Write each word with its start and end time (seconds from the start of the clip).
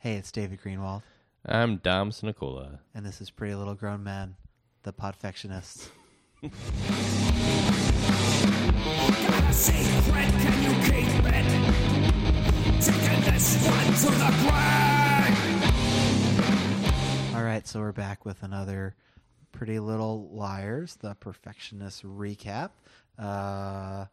Hey, 0.00 0.14
it's 0.14 0.32
David 0.32 0.60
Greenwald, 0.62 1.02
I'm 1.44 1.76
Dom 1.76 2.10
Sinicola. 2.10 2.78
and 2.94 3.04
this 3.04 3.20
is 3.20 3.30
Pretty 3.30 3.54
Little 3.54 3.74
Grown 3.74 4.02
Men, 4.02 4.36
the 4.82 4.92
Podfectionists. 4.94 5.90
secret, 9.52 10.30
can 10.40 10.62
you 10.62 10.70
keep 10.86 11.24
it? 11.26 11.46
Taking 12.82 13.20
this 13.32 13.48
one 13.68 13.92
to 13.92 14.10
the 14.18 14.30
grave. 14.40 15.36
All 17.36 17.42
right, 17.44 17.66
so 17.66 17.80
we're 17.80 17.92
back 17.92 18.24
with 18.24 18.42
another 18.42 18.94
Pretty 19.52 19.78
Little 19.80 20.30
Liars, 20.32 20.96
the 20.96 21.14
Perfectionist 21.16 22.04
recap. 22.06 22.70
Uh, 23.18 24.06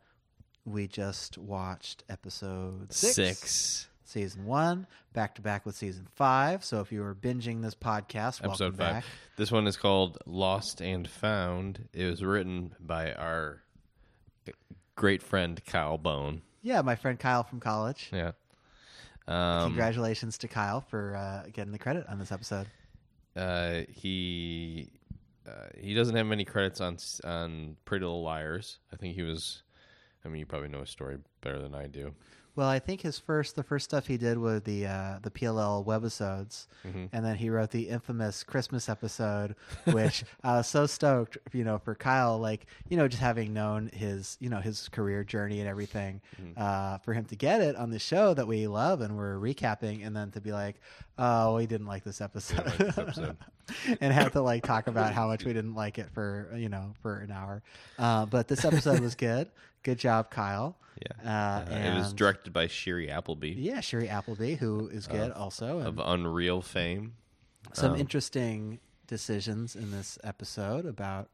we 0.66 0.88
just 0.88 1.38
watched 1.38 2.04
episode 2.10 2.92
six, 2.92 3.16
Six. 3.16 3.88
Season 4.08 4.46
one, 4.46 4.88
back 5.12 5.36
to 5.36 5.42
back 5.42 5.66
with 5.66 5.76
season 5.76 6.08
five. 6.16 6.64
So 6.64 6.80
if 6.80 6.94
you 6.94 7.02
were 7.02 7.14
binging 7.14 7.62
this 7.62 7.76
podcast, 7.76 8.42
welcome 8.42 8.52
Episode 8.52 8.78
five. 8.78 8.94
back. 8.94 9.04
This 9.36 9.52
one 9.52 9.68
is 9.68 9.76
called 9.76 10.18
Lost 10.26 10.82
and 10.82 11.08
Found. 11.10 11.90
It 11.94 12.06
was 12.06 12.24
written 12.24 12.74
by 12.80 13.12
our 13.14 13.62
great 14.96 15.22
friend 15.22 15.64
Kyle 15.66 15.98
Bown. 15.98 16.42
Yeah, 16.62 16.82
my 16.84 16.96
friend 16.96 17.20
Kyle 17.20 17.44
from 17.44 17.60
college. 17.60 18.10
Yeah. 18.14 18.32
Um, 19.28 19.72
Congratulations 19.72 20.38
to 20.40 20.48
Kyle 20.48 20.80
for 20.82 21.16
uh, 21.18 21.50
getting 21.52 21.74
the 21.74 21.80
credit 21.80 22.06
on 22.08 22.18
this 22.18 22.32
episode. 22.32 22.68
uh, 23.36 23.82
he 23.90 24.90
uh, 25.46 25.68
he 25.78 25.94
doesn't 25.94 26.16
have 26.16 26.26
many 26.26 26.46
credits 26.46 26.80
on 26.80 26.98
on 27.26 27.76
Pretty 27.84 28.06
Little 28.06 28.24
Liars. 28.24 28.80
I 28.94 28.96
think 28.96 29.16
he 29.16 29.24
was. 29.24 29.64
I 30.24 30.30
mean, 30.30 30.40
you 30.40 30.46
probably 30.46 30.70
know 30.70 30.80
his 30.80 30.90
story 30.90 31.18
better 31.42 31.62
than 31.62 31.76
I 31.76 31.88
do. 31.88 32.14
Well, 32.58 32.68
I 32.68 32.80
think 32.80 33.02
his 33.02 33.20
first, 33.20 33.56
the 33.56 33.62
first 33.62 33.86
stuff 33.86 34.08
he 34.08 34.18
did 34.18 34.40
was 34.40 34.64
the 34.64 34.88
uh, 34.88 35.20
the 35.22 35.30
PLL 35.30 35.86
webisodes, 35.86 36.66
and 37.14 37.24
then 37.24 37.36
he 37.36 37.52
wrote 37.52 37.70
the 37.70 37.88
infamous 37.88 38.44
Christmas 38.44 38.90
episode, 38.90 39.56
which 39.86 40.24
I 40.44 40.58
was 40.58 40.68
so 40.68 40.88
stoked, 40.88 41.38
you 41.54 41.64
know, 41.64 41.78
for 41.78 41.94
Kyle, 41.94 42.40
like 42.40 42.66
you 42.90 42.98
know, 42.98 43.08
just 43.08 43.22
having 43.22 43.54
known 43.54 43.92
his, 43.94 44.38
you 44.40 44.50
know, 44.50 44.60
his 44.60 44.90
career 44.90 45.24
journey 45.24 45.60
and 45.60 45.70
everything, 45.70 46.20
uh, 46.58 46.98
for 46.98 47.14
him 47.14 47.26
to 47.26 47.36
get 47.36 47.62
it 47.62 47.76
on 47.76 47.92
the 47.92 48.00
show 48.00 48.34
that 48.34 48.48
we 48.48 48.66
love 48.66 49.02
and 49.02 49.16
we're 49.16 49.38
recapping, 49.38 50.04
and 50.04 50.16
then 50.16 50.32
to 50.32 50.42
be 50.42 50.52
like, 50.52 50.78
oh, 51.20 51.58
we 51.58 51.68
didn't 51.68 51.86
like 51.86 52.04
this 52.04 52.22
episode, 52.22 52.66
like 52.66 52.78
this 52.78 52.98
episode. 52.98 53.38
and 54.02 54.12
have 54.12 54.32
to 54.32 54.42
like 54.42 54.64
talk 54.64 54.88
about 54.88 55.14
how 55.14 55.28
much 55.28 55.46
we 55.46 55.54
didn't 55.54 55.76
like 55.76 56.00
it 56.00 56.10
for 56.12 56.52
you 56.58 56.70
know 56.70 56.96
for 57.04 57.20
an 57.20 57.30
hour, 57.30 57.62
uh, 58.00 58.26
but 58.26 58.48
this 58.48 58.66
episode 58.66 59.00
was 59.00 59.14
good. 59.14 59.48
Good 59.84 60.00
job, 60.00 60.32
Kyle. 60.32 60.76
Yeah. 61.02 61.30
Uh, 61.30 61.72
Uh, 61.72 61.76
it 61.76 61.96
was 61.96 62.14
directed 62.14 62.54
by 62.54 62.68
Shiri 62.68 63.10
Appleby 63.10 63.56
yeah, 63.58 63.80
Shiri 63.80 64.10
Appleby, 64.10 64.56
who 64.56 64.88
is 64.88 65.08
good 65.08 65.32
also. 65.32 65.80
of 65.80 66.00
Unreal 66.00 66.62
fame. 66.62 67.14
some 67.74 67.94
um, 67.94 68.00
interesting 68.00 68.80
decisions 69.08 69.76
in 69.76 69.92
this 69.92 70.18
episode 70.24 70.86
about. 70.86 71.30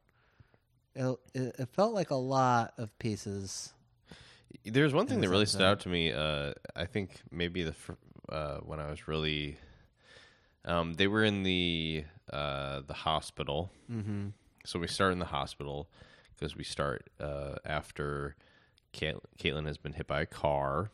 It, 0.96 1.18
it, 1.34 1.70
felt 1.74 1.96
like 1.96 2.12
a 2.12 2.16
lot 2.16 2.74
of 2.78 2.96
pieces. 3.00 3.74
There's 4.64 4.94
one 4.94 5.08
thing 5.08 5.22
that 5.22 5.30
really 5.30 5.48
stood 5.48 5.64
out 5.64 5.80
to 5.82 5.90
me. 5.90 6.12
Uh, 6.12 6.54
I 6.76 6.86
think 6.86 7.20
maybe 7.32 7.64
the 7.64 7.74
fir- 7.74 7.98
uh, 8.30 8.58
when 8.58 8.80
I 8.80 8.92
was 8.92 9.08
really, 9.08 9.58
um, 10.66 10.94
they 10.94 11.08
were 11.08 11.24
in 11.24 11.42
the 11.42 12.06
uh, 12.32 12.82
the 12.86 12.94
hospital. 12.94 13.72
Mm-hmm. 13.92 14.28
So 14.66 14.78
we 14.78 14.88
start 14.88 15.14
in 15.14 15.20
the 15.20 15.26
hospital 15.26 15.90
because 16.36 16.56
we 16.56 16.64
start 16.64 17.10
uh, 17.20 17.56
after 17.66 18.36
Cait- 18.94 19.16
Caitlin 19.38 19.66
has 19.68 19.78
been 19.78 19.94
hit 19.94 20.08
by 20.08 20.22
a 20.22 20.26
car. 20.26 20.90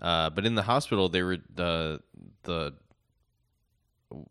Uh, 0.00 0.30
but 0.30 0.44
in 0.46 0.54
the 0.54 0.62
hospital, 0.62 1.08
they 1.08 1.22
were 1.22 1.38
the 1.54 2.00
the 2.42 2.74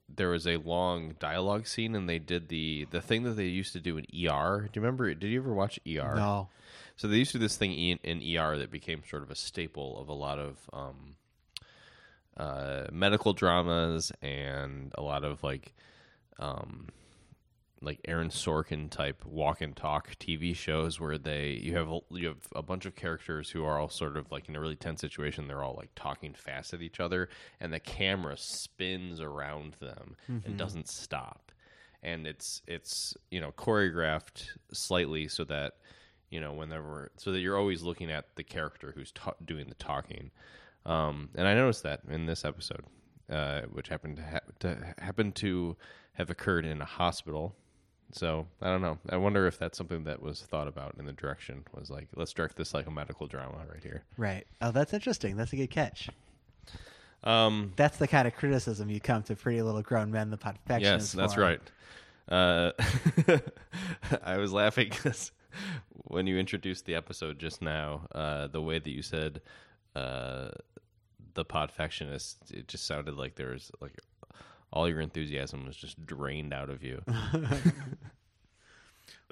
there 0.10 0.30
was 0.30 0.48
a 0.48 0.58
long 0.58 1.16
dialogue 1.20 1.68
scene, 1.68 1.94
and 1.96 2.10
they 2.10 2.20
did 2.20 2.50
the 2.50 2.88
the 2.92 3.02
thing 3.02 3.24
that 3.24 3.32
they 3.32 3.46
used 3.46 3.74
to 3.74 3.80
do 3.80 3.98
in 3.98 4.06
ER. 4.06 4.62
Do 4.72 4.80
you 4.80 4.82
remember? 4.82 5.14
Did 5.14 5.28
you 5.28 5.40
ever 5.40 5.54
watch 5.54 5.80
ER? 5.86 6.16
No, 6.16 6.50
So 6.96 7.08
they 7.08 7.18
used 7.18 7.32
to 7.34 7.38
do 7.38 7.44
this 7.44 7.58
thing 7.58 7.74
in, 7.74 8.00
in 8.04 8.38
ER 8.38 8.58
that 8.58 8.72
became 8.72 9.04
sort 9.08 9.24
of 9.24 9.30
a 9.32 9.36
staple 9.36 10.00
of 10.00 10.10
a 10.10 10.14
lot 10.14 10.40
of 10.40 10.58
um, 10.74 11.16
uh, 12.38 12.86
medical 12.92 13.34
dramas 13.34 14.12
and 14.22 14.92
a 14.96 15.02
lot 15.02 15.24
of 15.24 15.44
like 15.44 15.74
um, 16.40 16.88
like 17.82 18.00
Aaron 18.08 18.30
Sorkin 18.30 18.90
type 18.90 19.24
walk 19.26 19.62
and 19.62 19.76
talk 19.76 20.16
TV 20.20 20.56
shows 20.56 21.00
where 21.00 21.18
they 21.18 21.52
you 21.52 21.76
have 21.76 21.90
a, 21.90 22.00
you 22.12 22.28
have 22.28 22.48
a 22.56 22.62
bunch 22.64 22.86
of 22.86 22.96
characters 22.96 23.50
who 23.50 23.64
are 23.64 23.78
all 23.80 23.90
sort 23.90 24.18
of 24.18 24.32
like 24.32 24.50
in 24.50 24.56
a 24.56 24.60
really 24.60 24.76
tense 24.76 25.02
situation. 25.02 25.48
They're 25.48 25.64
all 25.64 25.76
like 25.76 25.90
talking 25.96 26.34
fast 26.34 26.74
at 26.74 26.82
each 26.82 27.00
other, 27.00 27.30
and 27.60 27.72
the 27.72 27.80
camera 27.80 28.36
spins 28.38 29.20
around 29.20 29.74
them 29.80 30.16
and 30.28 30.58
doesn't 30.58 30.88
stop. 30.88 31.52
And 32.04 32.26
it's 32.26 32.62
it's 32.68 33.16
you 33.32 33.42
know 33.42 33.52
choreographed 33.52 34.48
slightly 34.72 35.28
so 35.28 35.44
that 35.46 35.74
you 36.30 36.40
know 36.40 36.54
whenever 36.54 37.12
so 37.18 37.32
that 37.32 37.40
you're 37.40 37.58
always 37.58 37.84
looking 37.84 38.12
at 38.12 38.36
the 38.36 38.44
character 38.44 38.94
who's 38.96 39.12
ta- 39.12 39.36
doing 39.46 39.68
the 39.70 39.76
talking. 39.76 40.32
Um, 40.86 41.30
and 41.36 41.48
I 41.48 41.54
noticed 41.54 41.84
that 41.84 42.02
in 42.10 42.26
this 42.26 42.46
episode, 42.46 42.86
uh, 43.30 43.62
which 43.64 43.90
happened 43.90 44.18
to, 44.18 44.24
ha- 44.24 44.52
to 44.60 44.94
happen 45.00 45.32
to 45.34 45.76
have 46.14 46.30
occurred 46.30 46.66
in 46.66 46.82
a 46.82 46.86
hospital. 46.86 47.56
So 48.14 48.48
I 48.62 48.68
don't 48.68 48.82
know. 48.82 48.98
I 49.10 49.18
wonder 49.18 49.48
if 49.48 49.60
that's 49.60 49.78
something 49.78 50.06
that 50.06 50.22
was 50.22 50.42
thought 50.42 50.68
about 50.68 50.96
in 50.98 51.06
the 51.06 51.12
direction. 51.14 51.64
Was 51.78 51.90
like, 51.90 52.08
let's 52.16 52.34
direct 52.34 52.56
this 52.56 52.74
like 52.74 52.88
a 52.88 52.92
medical 52.92 53.28
drama 53.28 53.58
right 53.72 53.84
here. 53.84 54.04
right. 54.18 54.46
Oh, 54.62 54.72
that's 54.72 54.94
interesting. 54.94 55.36
That's 55.36 55.54
a 55.54 55.58
good 55.58 55.70
catch. 55.70 56.10
Um, 57.24 57.74
That's 57.76 57.98
the 57.98 58.08
kind 58.08 58.28
of 58.28 58.36
criticism 58.36 58.90
you 58.90 59.00
come 59.02 59.24
to 59.24 59.36
Pretty 59.36 59.62
Little 59.62 59.82
Grown 59.82 60.12
Men, 60.12 60.30
the 60.30 60.38
Podfectionists. 60.38 60.82
yes, 60.82 61.12
that's 61.12 61.36
right. 61.36 61.60
Uh, 62.30 62.72
I 64.24 64.38
was 64.38 64.54
laughing 64.54 64.90
because 64.90 65.32
when 65.92 66.28
you 66.28 66.38
introduced 66.38 66.86
the 66.86 66.96
episode 66.96 67.40
just 67.40 67.62
now, 67.62 68.08
uh, 68.14 68.48
the 68.48 68.62
way 68.62 68.80
that 68.80 68.90
you 68.90 69.02
said 69.02 69.42
uh, 69.96 70.50
the 71.34 71.44
podfectionist, 71.44 72.36
it 72.54 72.68
just 72.68 72.86
sounded 72.86 73.16
like 73.16 73.36
there 73.36 73.50
was 73.52 73.72
like 73.82 74.00
all 74.72 74.90
your 74.90 75.02
enthusiasm 75.02 75.66
was 75.66 75.76
just 75.76 76.06
drained 76.06 76.54
out 76.54 76.70
of 76.70 76.84
you. 76.84 77.04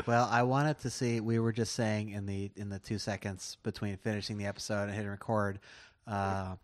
Well, 0.06 0.28
I 0.29 0.44
wanted 0.44 0.79
to 0.79 0.90
see. 0.90 1.22
We 1.22 1.40
were 1.40 1.53
just 1.53 1.73
saying 1.73 2.09
in 2.09 2.25
the 2.25 2.51
in 2.56 2.69
the 2.69 2.79
two 2.79 3.00
seconds 3.00 3.57
between 3.63 3.96
finishing 3.97 4.38
the 4.38 4.46
episode 4.46 4.84
and 4.84 4.94
hitting 4.94 5.09
record 5.09 5.59
uh, 6.06 6.56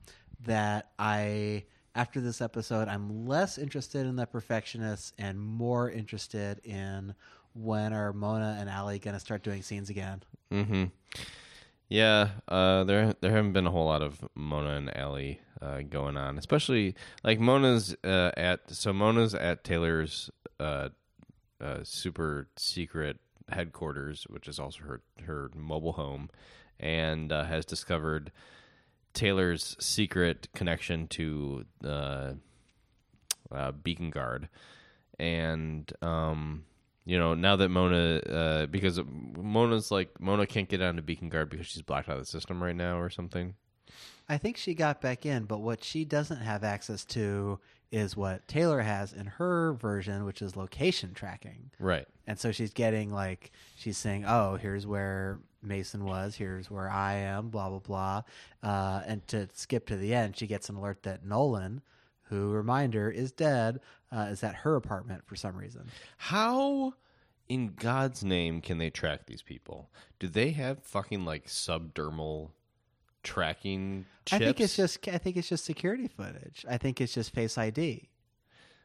that 0.45 0.91
I 0.99 1.63
after 1.95 2.19
this 2.19 2.41
episode 2.41 2.87
I'm 2.87 3.27
less 3.27 3.57
interested 3.57 4.05
in 4.05 4.15
the 4.15 4.25
perfectionists 4.25 5.13
and 5.17 5.39
more 5.39 5.89
interested 5.89 6.59
in 6.65 7.15
when 7.53 7.93
are 7.93 8.11
Mona 8.11 8.57
and 8.59 8.69
Ali 8.69 8.99
going 8.99 9.13
to 9.13 9.19
start 9.19 9.43
doing 9.43 9.61
scenes 9.61 9.89
again. 9.89 10.23
Mm-hmm. 10.51 10.85
Yeah, 11.87 12.29
uh, 12.49 12.83
there 12.83 13.13
there 13.21 13.31
haven't 13.31 13.53
been 13.53 13.65
a 13.65 13.71
whole 13.71 13.85
lot 13.85 14.01
of 14.01 14.23
Mona 14.35 14.75
and 14.75 14.91
Ali 14.95 15.39
uh, 15.61 15.81
going 15.81 16.17
on, 16.17 16.37
especially 16.37 16.95
like 17.23 17.39
Mona's 17.39 17.95
uh, 18.03 18.31
at 18.35 18.61
so 18.71 18.91
Mona's 18.91 19.35
at 19.35 19.63
Taylor's 19.63 20.29
uh, 20.59 20.89
uh, 21.59 21.79
super 21.83 22.47
secret 22.57 23.17
headquarters, 23.49 24.25
which 24.29 24.47
is 24.47 24.59
also 24.59 24.79
her 24.83 25.01
her 25.25 25.51
mobile 25.55 25.93
home, 25.93 26.29
and 26.79 27.31
uh, 27.31 27.43
has 27.43 27.65
discovered 27.65 28.31
Taylor's 29.13 29.75
secret 29.79 30.47
connection 30.55 31.07
to 31.09 31.65
uh, 31.85 32.31
uh, 33.51 33.71
Beacon 33.71 34.09
Guard, 34.09 34.49
and 35.19 35.91
um, 36.01 36.63
you 37.05 37.19
know 37.19 37.35
now 37.35 37.55
that 37.55 37.69
Mona, 37.69 38.67
because 38.71 38.99
Mona's 39.05 39.91
like 39.91 40.19
Mona 40.19 40.47
can't 40.47 40.69
get 40.69 40.81
onto 40.81 41.03
Beacon 41.03 41.29
Guard 41.29 41.49
because 41.49 41.67
she's 41.67 41.83
blocked 41.83 42.09
out 42.09 42.17
of 42.17 42.23
the 42.23 42.25
system 42.25 42.63
right 42.63 42.75
now 42.75 42.99
or 42.99 43.11
something. 43.11 43.53
I 44.29 44.37
think 44.37 44.57
she 44.57 44.73
got 44.73 45.01
back 45.01 45.25
in, 45.25 45.45
but 45.45 45.59
what 45.59 45.83
she 45.83 46.05
doesn't 46.05 46.41
have 46.41 46.63
access 46.63 47.03
to 47.05 47.59
is 47.91 48.15
what 48.15 48.47
Taylor 48.47 48.81
has 48.81 49.11
in 49.11 49.25
her 49.25 49.73
version, 49.73 50.23
which 50.23 50.41
is 50.41 50.55
location 50.55 51.13
tracking. 51.13 51.71
Right. 51.79 52.07
And 52.25 52.39
so 52.39 52.51
she's 52.51 52.71
getting 52.71 53.11
like 53.11 53.51
she's 53.75 53.97
saying, 53.97 54.25
"Oh, 54.25 54.55
here's 54.55 54.87
where 54.87 55.39
Mason 55.61 56.05
was. 56.05 56.35
Here's 56.35 56.71
where 56.71 56.89
I 56.89 57.15
am." 57.15 57.49
Blah 57.49 57.69
blah 57.69 57.79
blah. 57.79 58.21
Uh, 58.63 59.01
and 59.05 59.27
to 59.27 59.49
skip 59.53 59.87
to 59.87 59.97
the 59.97 60.13
end, 60.13 60.37
she 60.37 60.47
gets 60.47 60.69
an 60.69 60.77
alert 60.77 61.03
that 61.03 61.25
Nolan, 61.25 61.81
who 62.23 62.51
reminder 62.51 63.09
is 63.09 63.33
dead, 63.33 63.81
uh, 64.11 64.27
is 64.31 64.43
at 64.43 64.55
her 64.55 64.77
apartment 64.77 65.23
for 65.25 65.35
some 65.35 65.57
reason. 65.57 65.89
How 66.17 66.93
in 67.49 67.73
God's 67.75 68.23
name 68.23 68.61
can 68.61 68.77
they 68.77 68.89
track 68.89 69.25
these 69.25 69.41
people? 69.41 69.89
Do 70.19 70.29
they 70.29 70.51
have 70.51 70.83
fucking 70.83 71.25
like 71.25 71.47
subdermal 71.47 72.51
tracking 73.23 74.05
chips? 74.25 74.41
I 74.41 74.45
think 74.45 74.59
it's 74.61 74.75
just 74.75 75.07
I 75.07 75.17
think 75.17 75.37
it's 75.37 75.49
just 75.49 75.65
security 75.65 76.07
footage. 76.07 76.65
I 76.69 76.77
think 76.77 77.01
it's 77.01 77.13
just 77.13 77.33
Face 77.33 77.57
ID. 77.57 78.07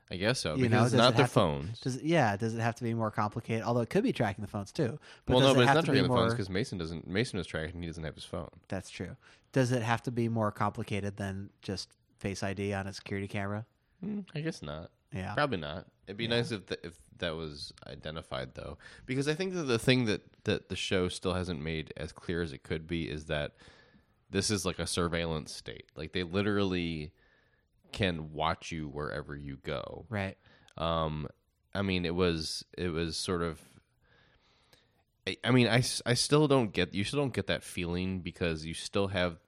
I 0.09 0.17
guess 0.17 0.39
so 0.39 0.55
You 0.55 0.63
because 0.69 0.71
know, 0.73 0.85
it's 0.85 0.95
not 0.95 1.13
it 1.15 1.17
their 1.17 1.25
have 1.25 1.31
to- 1.31 1.35
phones. 1.35 1.81
Does 1.81 1.97
it, 1.97 2.05
yeah? 2.05 2.37
Does 2.37 2.55
it 2.55 2.61
have 2.61 2.77
to 2.77 2.85
be 2.85 2.95
more 2.95 3.11
complicated? 3.11 3.65
Although 3.65 3.81
it 3.81 3.91
could 3.91 4.05
be 4.05 4.13
tracking 4.13 4.43
the 4.43 4.49
phones 4.51 4.71
too. 4.71 4.99
But 5.27 5.35
well, 5.37 5.41
no, 5.47 5.51
it 5.51 5.55
but 5.55 5.61
it's 5.63 5.75
not 5.75 5.85
to 5.87 5.93
be 5.93 5.99
tracking 5.99 6.03
the 6.05 6.17
phones 6.17 6.33
because 6.33 6.49
Mason 6.51 6.79
doesn't. 6.79 7.09
Mason 7.09 7.39
is 7.41 7.47
tracking. 7.47 7.81
He 7.81 7.89
doesn't 7.89 8.05
have 8.05 8.15
his 8.15 8.25
phone. 8.25 8.51
That's 8.69 8.89
true. 8.89 9.17
Does 9.53 9.73
it 9.73 9.83
have 9.83 10.03
to 10.03 10.11
be 10.13 10.29
more 10.29 10.53
complicated 10.53 11.17
than 11.17 11.51
just 11.63 11.89
Face 12.19 12.43
ID 12.43 12.73
on 12.73 12.87
a 12.87 12.93
security 12.95 13.29
camera. 13.29 13.67
Mm, 14.05 14.25
I 14.35 14.41
guess 14.41 14.63
not. 14.63 14.91
Yeah. 15.13 15.35
Probably 15.35 15.59
not. 15.59 15.87
It'd 16.07 16.17
be 16.17 16.29
nice 16.29 16.51
if 16.51 16.67
th- 16.67 16.81
if 16.83 16.95
that 17.19 17.35
was 17.37 17.73
identified 17.87 18.55
though, 18.55 18.79
because 19.07 19.29
I 19.29 19.35
think 19.35 19.55
that 19.55 19.65
the 19.65 19.79
thing 19.79 20.05
that 20.07 20.23
that 20.45 20.69
the 20.69 20.77
show 20.77 21.09
still 21.09 21.35
hasn't 21.35 21.61
made 21.61 21.93
as 21.97 22.13
clear 22.13 22.43
as 22.43 22.53
it 22.53 22.63
could 22.63 22.87
be 22.87 23.05
is 23.11 23.27
that 23.27 23.53
this 24.31 24.51
is 24.51 24.65
like 24.65 24.79
a 24.79 24.87
surveillance 24.87 25.55
state. 25.55 25.87
Like 25.97 26.13
they 26.13 26.23
literally 26.23 27.13
can 27.93 28.33
watch 28.33 28.73
you 28.73 28.89
wherever 28.89 29.37
you 29.37 29.59
go. 29.63 30.07
Right. 30.09 30.37
Um, 30.77 31.29
I 31.75 31.83
mean, 31.83 32.05
it 32.05 32.15
was 32.15 32.65
it 32.77 32.89
was 32.89 33.17
sort 33.17 33.43
of. 33.43 33.61
I, 35.27 35.31
mean 35.31 35.39
I 35.45 35.51
mean, 35.51 35.69
I, 35.69 35.83
I 36.09 36.15
still 36.15 36.47
don't 36.47 36.73
get 36.73 36.95
you 36.95 37.05
still 37.05 37.21
don't 37.21 37.35
get 37.35 37.49
that 37.49 37.65
feeling 37.65 38.21
because 38.21 38.65
you 38.65 38.75
still 38.75 39.09
have 39.09 39.39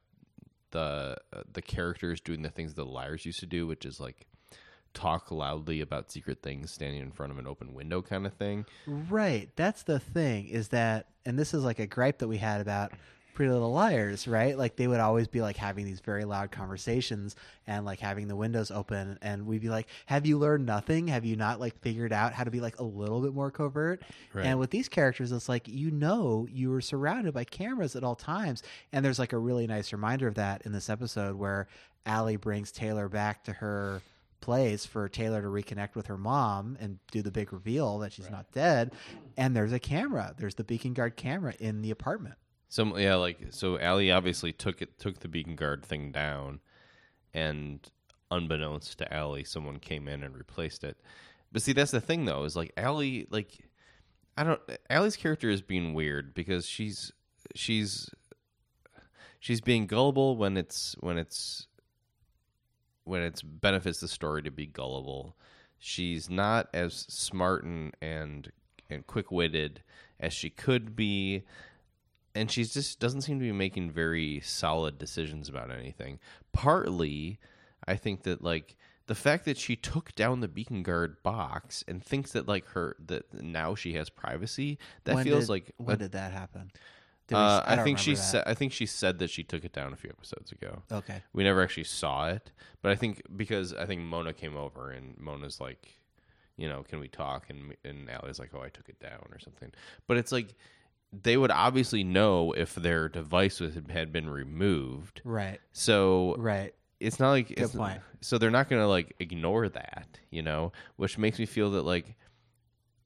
the 0.71 1.17
uh, 1.33 1.43
the 1.53 1.63
characters 1.63 2.21
doing 2.21 2.43
the 2.43 2.51
things 2.51 2.75
the 2.75 2.85
liars 2.85 3.25
used 3.25 3.41
to 3.41 3.47
do, 3.47 3.67
which 3.67 3.85
is 3.85 4.01
like 4.01 4.27
talk 4.95 5.31
loudly 5.31 5.81
about 5.81 6.11
secret 6.11 6.43
things 6.43 6.71
standing 6.71 7.01
in 7.01 7.13
front 7.13 7.31
of 7.31 7.39
an 7.39 7.47
open 7.47 7.75
window 7.75 8.03
kind 8.03 8.27
of 8.27 8.35
thing. 8.35 8.65
Right. 8.87 9.51
That's 9.55 9.83
the 9.83 10.01
thing 10.01 10.49
is 10.49 10.69
that, 10.69 11.07
and 11.25 11.39
this 11.39 11.55
is 11.55 11.63
like 11.63 11.79
a 11.79 11.87
gripe 11.87 12.19
that 12.19 12.29
we 12.29 12.39
had 12.39 12.61
about 12.61 12.93
Pretty 13.39 13.53
Little 13.53 13.71
Liars, 13.71 14.27
right? 14.27 14.59
Like 14.59 14.75
they 14.75 14.89
would 14.89 14.99
always 14.99 15.29
be 15.29 15.41
like 15.41 15.57
having 15.57 15.85
these 15.85 16.01
very 16.01 16.25
loud 16.25 16.51
conversations 16.51 17.37
and 17.69 17.85
like 17.85 18.01
having 18.01 18.27
the 18.27 18.35
windows 18.35 18.73
open, 18.73 19.17
and 19.23 19.47
we'd 19.47 19.61
be 19.61 19.69
like, 19.69 19.87
"Have 20.07 20.27
you 20.27 20.39
learned 20.39 20.67
nothing? 20.67 21.07
Have 21.07 21.25
you 21.25 21.37
not 21.37 21.61
like 21.61 21.81
figured 21.81 22.13
out 22.13 22.33
how 22.33 22.43
to 22.43 22.51
be 22.51 22.59
like 22.59 22.81
a 22.81 22.83
little 22.83 23.21
bit 23.21 23.33
more 23.33 23.53
covert?" 23.53 24.03
Right. 24.35 24.45
And 24.45 24.59
with 24.59 24.71
these 24.71 24.89
characters, 24.89 25.31
it's 25.31 25.49
like 25.49 25.69
you 25.69 25.93
know 25.93 26.49
you 26.51 26.69
were 26.69 26.81
surrounded 26.81 27.33
by 27.33 27.45
cameras 27.45 27.95
at 27.95 28.03
all 28.03 28.17
times, 28.17 28.65
and 28.93 29.05
there's 29.05 29.21
like 29.21 29.33
a 29.33 29.39
really 29.39 29.69
nice 29.69 29.93
reminder 29.93 30.27
of 30.27 30.35
that 30.35 30.63
in 30.67 30.73
this 30.73 30.91
episode 30.91 31.37
where 31.37 31.69
Ali 32.07 32.35
brings 32.35 32.73
Taylor 32.73 33.09
back 33.09 33.45
to 33.45 33.53
her 33.53 34.03
place 34.41 34.85
for 34.85 35.09
Taylor 35.09 35.43
to 35.43 35.47
reconnect 35.47 35.95
with 35.95 36.09
her 36.09 36.19
mom 36.19 36.77
and 36.81 36.99
do 37.13 37.23
the 37.23 37.31
big 37.31 37.53
reveal 37.53 37.99
that 38.01 38.13
she's 38.13 38.31
not 38.31 38.51
dead. 38.51 38.91
And 39.37 39.55
there's 39.55 39.73
a 39.73 39.79
camera. 39.79 40.35
There's 40.37 40.57
the 40.57 40.65
beacon 40.65 40.93
guard 40.93 41.15
camera 41.15 41.55
in 41.61 41.83
the 41.83 41.93
apartment. 41.93 42.35
So 42.69 42.97
yeah, 42.99 43.15
like 43.15 43.39
so, 43.51 43.79
Ali 43.79 44.11
obviously 44.11 44.53
took 44.53 44.83
it 44.83 44.99
took 44.99 45.21
the 45.21 45.29
beacon 45.29 45.57
guard 45.57 45.85
thing 45.85 46.13
down, 46.13 46.61
and 47.33 47.81
unbeknownst 48.31 48.99
to 48.99 49.17
Ali, 49.17 49.45
someone 49.45 49.79
came 49.79 50.07
in 50.07 50.23
and 50.23 50.37
replaced 50.37 50.85
it. 50.85 50.99
But 51.51 51.63
see, 51.63 51.73
that's 51.73 51.93
the 51.93 52.01
thing 52.01 52.27
though, 52.27 52.45
is 52.45 52.57
like 52.57 52.73
Ali, 52.77 53.27
like 53.31 53.65
I 54.37 54.45
don't. 54.45 54.61
Ali's 54.91 55.17
character 55.17 55.49
is 55.49 55.63
being 55.63 55.95
weird 55.95 56.35
because 56.35 56.67
she's 56.67 57.11
she's 57.55 58.11
she's 59.41 59.61
being 59.61 59.87
gullible 59.87 60.37
when 60.37 60.57
it's 60.57 60.95
when 61.01 61.17
it's 61.17 61.67
when 63.05 63.23
it's 63.23 63.41
benefits 63.41 64.01
the 64.01 64.09
story 64.09 64.43
to 64.43 64.51
be 64.51 64.67
gullible. 64.67 65.37
She's 65.79 66.29
not 66.29 66.69
as 66.75 67.07
smart 67.09 67.65
and 67.65 67.95
and 68.03 68.53
and 68.91 69.07
quick 69.07 69.31
witted 69.31 69.83
as 70.21 70.35
she 70.35 70.51
could 70.51 70.95
be 70.95 71.45
and 72.35 72.51
she 72.51 72.65
just 72.65 73.01
doesn't 73.01 73.23
seem 73.23 73.39
to 73.39 73.45
be 73.45 73.53
making 73.53 73.91
very 73.91 74.41
solid 74.41 74.99
decisions 74.99 75.49
about 75.49 75.71
anything. 75.71 76.19
Partly, 76.53 77.39
I 77.87 77.97
think 77.97 78.23
that 78.25 78.43
like 78.43 78.77
the 79.07 79.15
fact 79.15 79.45
that 79.47 79.57
she 79.57 79.75
took 79.75 80.15
down 80.15 80.41
the 80.41 80.49
beacon 80.49 80.83
guard 80.83 81.23
box 81.23 81.83
and 81.89 82.05
thinks 82.05 82.33
that 82.33 82.47
like 82.47 82.67
her 82.69 82.97
that 83.07 83.33
now 83.43 83.75
she 83.75 83.95
has 83.95 84.11
privacy 84.11 84.79
that 85.05 85.15
When 85.15 85.25
feels 85.25 85.45
did- 85.45 85.51
like 85.51 85.73
when 85.79 85.99
did 85.99 86.13
that 86.13 86.33
happen? 86.33 86.71
Did 87.27 87.35
we 87.35 87.41
uh, 87.41 87.63
I, 87.67 87.77
don't 87.77 87.85
think 87.85 87.99
she 87.99 88.15
said 88.15 88.45
I 88.47 88.55
think 88.55 88.73
she 88.73 88.87
said 88.87 89.19
that 89.19 89.29
she 89.31 89.45
took 89.45 89.65
it 89.65 89.73
down 89.73 89.93
a 89.93 89.97
few 89.97 90.11
episodes 90.11 90.51
ago. 90.53 90.83
Okay. 90.91 91.23
We 91.33 91.45
never 91.45 91.63
actually 91.63 91.85
saw 91.85 92.29
it, 92.29 92.51
but 92.83 92.91
I 92.91 92.95
think 92.97 93.23
because 93.37 93.75
I 93.75 93.85
think 93.87 94.01
Mona 94.01 94.33
came 94.33 94.57
over 94.57 94.91
and 94.91 95.15
Mona's 95.19 95.61
like, 95.61 95.99
you 96.57 96.69
know, 96.69 96.83
can 96.83 97.01
we 97.01 97.09
talk? 97.09 97.51
And 97.51 97.75
and 97.85 98.09
Ali's 98.11 98.39
like, 98.39 98.51
oh, 98.55 98.63
I 98.63 98.71
took 98.71 98.89
it 98.89 98.99
down 98.99 99.21
or 99.31 99.39
something. 99.39 99.73
But 100.07 100.17
it's 100.17 100.33
like 100.33 100.55
they 101.13 101.37
would 101.37 101.51
obviously 101.51 102.05
know 102.05 102.53
if 102.53 102.75
their 102.75 103.09
device 103.09 103.61
was, 103.61 103.75
had 103.91 104.13
been 104.13 104.29
removed. 104.29 105.21
Right. 105.25 105.61
So 105.73 106.35
Right. 106.39 106.75
it's 107.01 107.19
not 107.19 107.31
like 107.31 107.51
it's, 107.51 107.75
point. 107.75 108.01
so 108.21 108.37
they're 108.39 108.51
not 108.51 108.69
gonna 108.69 108.89
like 108.89 109.15
ignore 109.19 109.69
that, 109.71 110.19
you 110.31 110.43
know, 110.43 110.73
which 110.97 111.17
makes 111.19 111.39
me 111.39 111.47
feel 111.47 111.71
that 111.73 111.83
like 111.83 112.15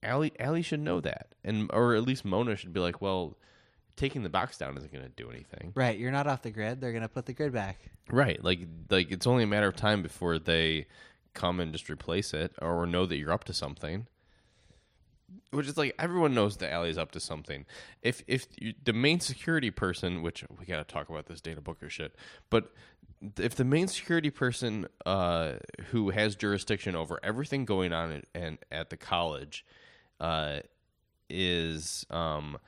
Ali 0.05 0.33
Ali 0.41 0.63
should 0.63 0.81
know 0.81 1.01
that, 1.01 1.35
and 1.45 1.71
or 1.73 1.95
at 1.95 2.03
least 2.03 2.25
Mona 2.25 2.57
should 2.57 2.73
be 2.73 2.81
like, 2.81 3.01
well, 3.01 3.37
taking 3.95 4.23
the 4.25 4.29
box 4.29 4.59
down 4.59 4.77
isn't 4.77 4.93
gonna 4.93 5.09
do 5.11 5.31
anything. 5.31 5.73
Right. 5.77 5.97
You're 5.99 6.11
not 6.11 6.27
off 6.27 6.43
the 6.43 6.51
grid. 6.51 6.81
They're 6.81 6.91
going 6.93 7.03
to 7.03 7.09
put 7.09 7.27
the 7.27 7.33
grid 7.35 7.53
back. 7.53 7.79
Right. 8.11 8.43
Like 8.43 8.61
like 8.91 9.13
it's 9.13 9.27
only 9.29 9.45
a 9.45 9.47
matter 9.47 9.69
of 9.69 9.77
time 9.77 10.03
before 10.03 10.39
they 10.41 10.87
come 11.35 11.61
and 11.61 11.73
just 11.73 11.89
replace 11.89 12.35
it 12.35 12.53
or 12.61 12.85
know 12.87 13.07
that 13.07 13.17
you're 13.17 13.31
up 13.33 13.45
to 13.45 13.53
something. 13.55 14.09
Which 15.51 15.67
is 15.67 15.77
like 15.77 15.95
everyone 15.99 16.35
knows 16.35 16.57
that 16.59 16.73
Ali's 16.73 16.99
up 16.99 17.13
to 17.13 17.21
something. 17.21 17.67
If 18.03 18.23
if 18.27 18.47
you, 18.57 18.75
the 18.83 18.93
main 18.93 19.21
security 19.21 19.71
person, 19.71 20.23
which 20.23 20.45
we 20.59 20.67
got 20.67 20.87
to 20.87 20.93
talk 20.93 21.09
about 21.09 21.27
this 21.27 21.41
Dana 21.41 21.61
Booker 21.61 21.91
shit, 21.91 22.15
but 22.51 22.73
if 23.39 23.55
the 23.55 23.65
main 23.65 23.89
security 23.89 24.31
person 24.31 24.87
uh, 25.07 25.55
who 25.91 26.11
has 26.11 26.35
jurisdiction 26.35 26.97
over 26.97 27.21
everything 27.23 27.65
going 27.65 27.93
on 27.93 28.13
at, 28.13 28.25
and 28.35 28.59
at 28.71 28.91
the 28.91 28.97
college 28.97 29.65
uh, 30.21 30.61
is 31.29 32.07
um, 32.11 32.59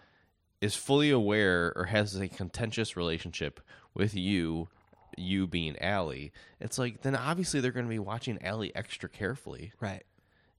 is 0.60 0.74
fully 0.76 1.10
aware 1.10 1.72
or 1.76 1.84
has 1.84 2.14
a 2.16 2.28
contentious 2.28 2.96
relationship 2.96 3.60
with 3.94 4.14
you, 4.14 4.68
you 5.16 5.46
being 5.46 5.76
Ali, 5.82 6.32
it's 6.60 6.78
like 6.78 7.02
then 7.02 7.16
obviously 7.16 7.60
they're 7.60 7.72
going 7.72 7.86
to 7.86 7.90
be 7.90 7.98
watching 7.98 8.38
Ali 8.44 8.74
extra 8.74 9.08
carefully. 9.08 9.72
Right. 9.80 10.04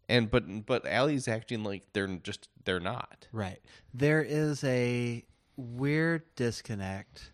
And 0.07 0.29
but 0.29 0.65
but 0.65 0.87
Ali's 0.87 1.27
acting 1.27 1.63
like 1.63 1.83
they're 1.93 2.07
just 2.07 2.49
they're 2.63 2.79
not. 2.79 3.27
Right. 3.31 3.59
There 3.93 4.21
is 4.21 4.63
a 4.63 5.25
weird 5.57 6.23
disconnect 6.35 7.31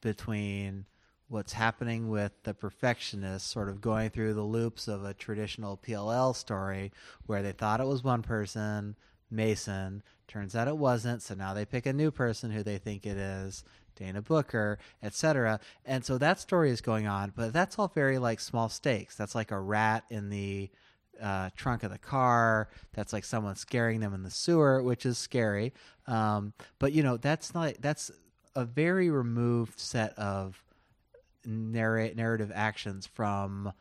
between 0.00 0.86
what's 1.28 1.52
happening 1.52 2.08
with 2.08 2.32
the 2.44 2.54
perfectionist 2.54 3.48
sort 3.48 3.68
of 3.68 3.80
going 3.80 4.10
through 4.10 4.34
the 4.34 4.42
loops 4.42 4.88
of 4.88 5.04
a 5.04 5.14
traditional 5.14 5.76
PLL 5.76 6.34
story 6.34 6.90
where 7.26 7.42
they 7.42 7.52
thought 7.52 7.80
it 7.80 7.86
was 7.86 8.02
one 8.02 8.22
person, 8.22 8.96
Mason, 9.30 10.02
turns 10.26 10.56
out 10.56 10.68
it 10.68 10.78
wasn't, 10.78 11.22
so 11.22 11.34
now 11.34 11.52
they 11.52 11.66
pick 11.66 11.84
a 11.84 11.92
new 11.92 12.10
person 12.10 12.50
who 12.50 12.62
they 12.62 12.78
think 12.78 13.04
it 13.04 13.18
is. 13.18 13.62
Dana 13.94 14.22
Booker, 14.22 14.78
etc. 15.02 15.58
And 15.84 16.04
so 16.04 16.18
that 16.18 16.38
story 16.38 16.70
is 16.70 16.80
going 16.80 17.08
on, 17.08 17.32
but 17.34 17.52
that's 17.52 17.78
all 17.78 17.88
very 17.88 18.18
like 18.18 18.38
small 18.38 18.68
stakes. 18.68 19.16
That's 19.16 19.34
like 19.34 19.50
a 19.50 19.58
rat 19.58 20.04
in 20.08 20.30
the 20.30 20.70
uh, 21.20 21.50
trunk 21.56 21.82
of 21.82 21.90
the 21.90 21.98
car. 21.98 22.68
That's 22.92 23.12
like 23.12 23.24
someone 23.24 23.56
scaring 23.56 24.00
them 24.00 24.14
in 24.14 24.22
the 24.22 24.30
sewer, 24.30 24.82
which 24.82 25.06
is 25.06 25.18
scary. 25.18 25.72
Um, 26.06 26.52
but 26.78 26.92
you 26.92 27.02
know, 27.02 27.16
that's 27.16 27.54
not 27.54 27.74
that's 27.80 28.10
a 28.54 28.64
very 28.64 29.10
removed 29.10 29.78
set 29.78 30.18
of 30.18 30.62
narrative 31.44 32.52
actions 32.54 33.06
from 33.06 33.72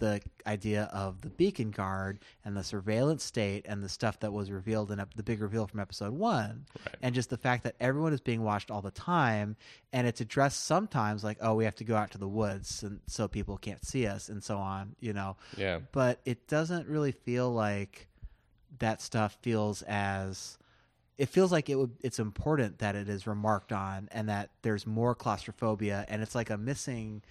the 0.00 0.20
idea 0.46 0.90
of 0.92 1.20
the 1.20 1.30
beacon 1.30 1.70
guard 1.70 2.18
and 2.44 2.56
the 2.56 2.64
surveillance 2.64 3.22
state 3.22 3.64
and 3.68 3.82
the 3.84 3.88
stuff 3.88 4.18
that 4.20 4.32
was 4.32 4.50
revealed 4.50 4.90
in 4.90 4.98
ep- 4.98 5.14
the 5.14 5.22
big 5.22 5.40
reveal 5.40 5.66
from 5.68 5.78
episode 5.78 6.12
one 6.12 6.66
Right. 6.84 6.96
and 7.02 7.14
just 7.14 7.30
the 7.30 7.36
fact 7.36 7.62
that 7.62 7.76
everyone 7.78 8.12
is 8.12 8.20
being 8.20 8.42
watched 8.42 8.70
all 8.72 8.82
the 8.82 8.90
time 8.90 9.54
and 9.92 10.06
it's 10.08 10.20
addressed 10.20 10.64
sometimes 10.64 11.22
like 11.22 11.38
oh 11.40 11.54
we 11.54 11.64
have 11.64 11.76
to 11.76 11.84
go 11.84 11.94
out 11.94 12.10
to 12.10 12.18
the 12.18 12.26
woods 12.28 12.82
and 12.82 12.98
so 13.06 13.28
people 13.28 13.56
can't 13.56 13.84
see 13.86 14.06
us 14.06 14.28
and 14.28 14.42
so 14.42 14.58
on 14.58 14.96
you 14.98 15.12
know 15.12 15.36
Yeah. 15.56 15.78
but 15.92 16.18
it 16.24 16.48
doesn't 16.48 16.88
really 16.88 17.12
feel 17.12 17.52
like 17.52 18.08
that 18.80 19.00
stuff 19.00 19.36
feels 19.42 19.82
as 19.82 20.58
it 21.18 21.28
feels 21.28 21.52
like 21.52 21.68
it 21.68 21.74
would 21.76 21.90
it's 22.00 22.18
important 22.18 22.78
that 22.78 22.96
it 22.96 23.08
is 23.08 23.26
remarked 23.26 23.72
on 23.72 24.08
and 24.12 24.28
that 24.30 24.48
there's 24.62 24.86
more 24.86 25.14
claustrophobia 25.14 26.06
and 26.08 26.22
it's 26.22 26.34
like 26.34 26.48
a 26.50 26.56
missing 26.56 27.22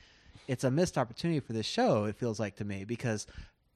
it's 0.50 0.64
a 0.64 0.72
missed 0.72 0.98
opportunity 0.98 1.40
for 1.40 1.54
this 1.54 1.66
show 1.66 2.06
it 2.06 2.16
feels 2.16 2.40
like 2.40 2.56
to 2.56 2.66
me 2.66 2.84
because 2.84 3.28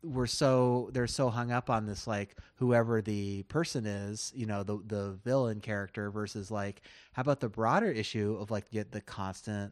we're 0.04 0.28
so 0.28 0.90
they're 0.92 1.08
so 1.08 1.30
hung 1.30 1.50
up 1.50 1.70
on 1.70 1.86
this 1.86 2.06
like 2.08 2.36
whoever 2.56 3.02
the 3.02 3.44
person 3.44 3.86
is 3.86 4.34
you 4.36 4.46
know 4.46 4.62
the 4.64 4.78
the 4.88 5.12
villain 5.24 5.62
character 5.62 6.12
versus 6.12 6.52
like 6.52 6.82
how 7.14 7.22
about 7.22 7.40
the 7.40 7.48
broader 7.48 7.90
issue 7.90 8.38
of 8.40 8.52
like 8.52 8.70
the, 8.72 8.84
the 8.92 9.00
constant 9.00 9.72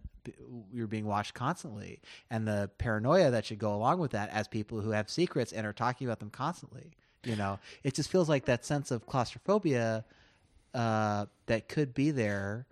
you're 0.72 0.88
being 0.88 1.06
watched 1.06 1.34
constantly 1.34 2.00
and 2.30 2.48
the 2.48 2.70
paranoia 2.78 3.30
that 3.32 3.46
should 3.46 3.60
go 3.60 3.74
along 3.76 4.00
with 4.00 4.12
that 4.12 4.30
as 4.30 4.48
people 4.48 4.80
who 4.80 4.92
have 4.92 5.10
secrets 5.10 5.52
and 5.52 5.68
are 5.68 5.74
talking 5.74 6.08
about 6.08 6.20
them 6.20 6.30
constantly 6.30 6.94
you 7.24 7.36
know? 7.36 7.60
It 7.84 7.94
just 7.94 8.10
feels 8.10 8.30
like 8.30 8.46
that 8.46 8.66
sense 8.66 8.92
of 8.92 9.06
claustrophobia 9.06 10.06
uh, 10.74 11.26
that 11.48 11.68
could 11.68 11.94
be 11.94 12.12
there 12.12 12.66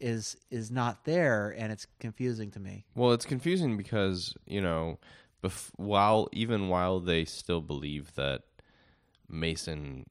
is 0.00 0.36
is 0.50 0.70
not 0.70 1.04
there 1.04 1.54
and 1.56 1.72
it's 1.72 1.86
confusing 1.98 2.50
to 2.52 2.60
me. 2.60 2.86
Well, 2.94 3.12
it's 3.12 3.26
confusing 3.26 3.76
because 3.76 4.34
you 4.46 4.60
know, 4.60 4.98
bef- 5.42 5.70
while 5.76 6.28
even 6.32 6.68
while 6.68 7.00
they 7.00 7.24
still 7.24 7.60
believe 7.60 8.14
that 8.14 8.42
Mason 9.28 10.06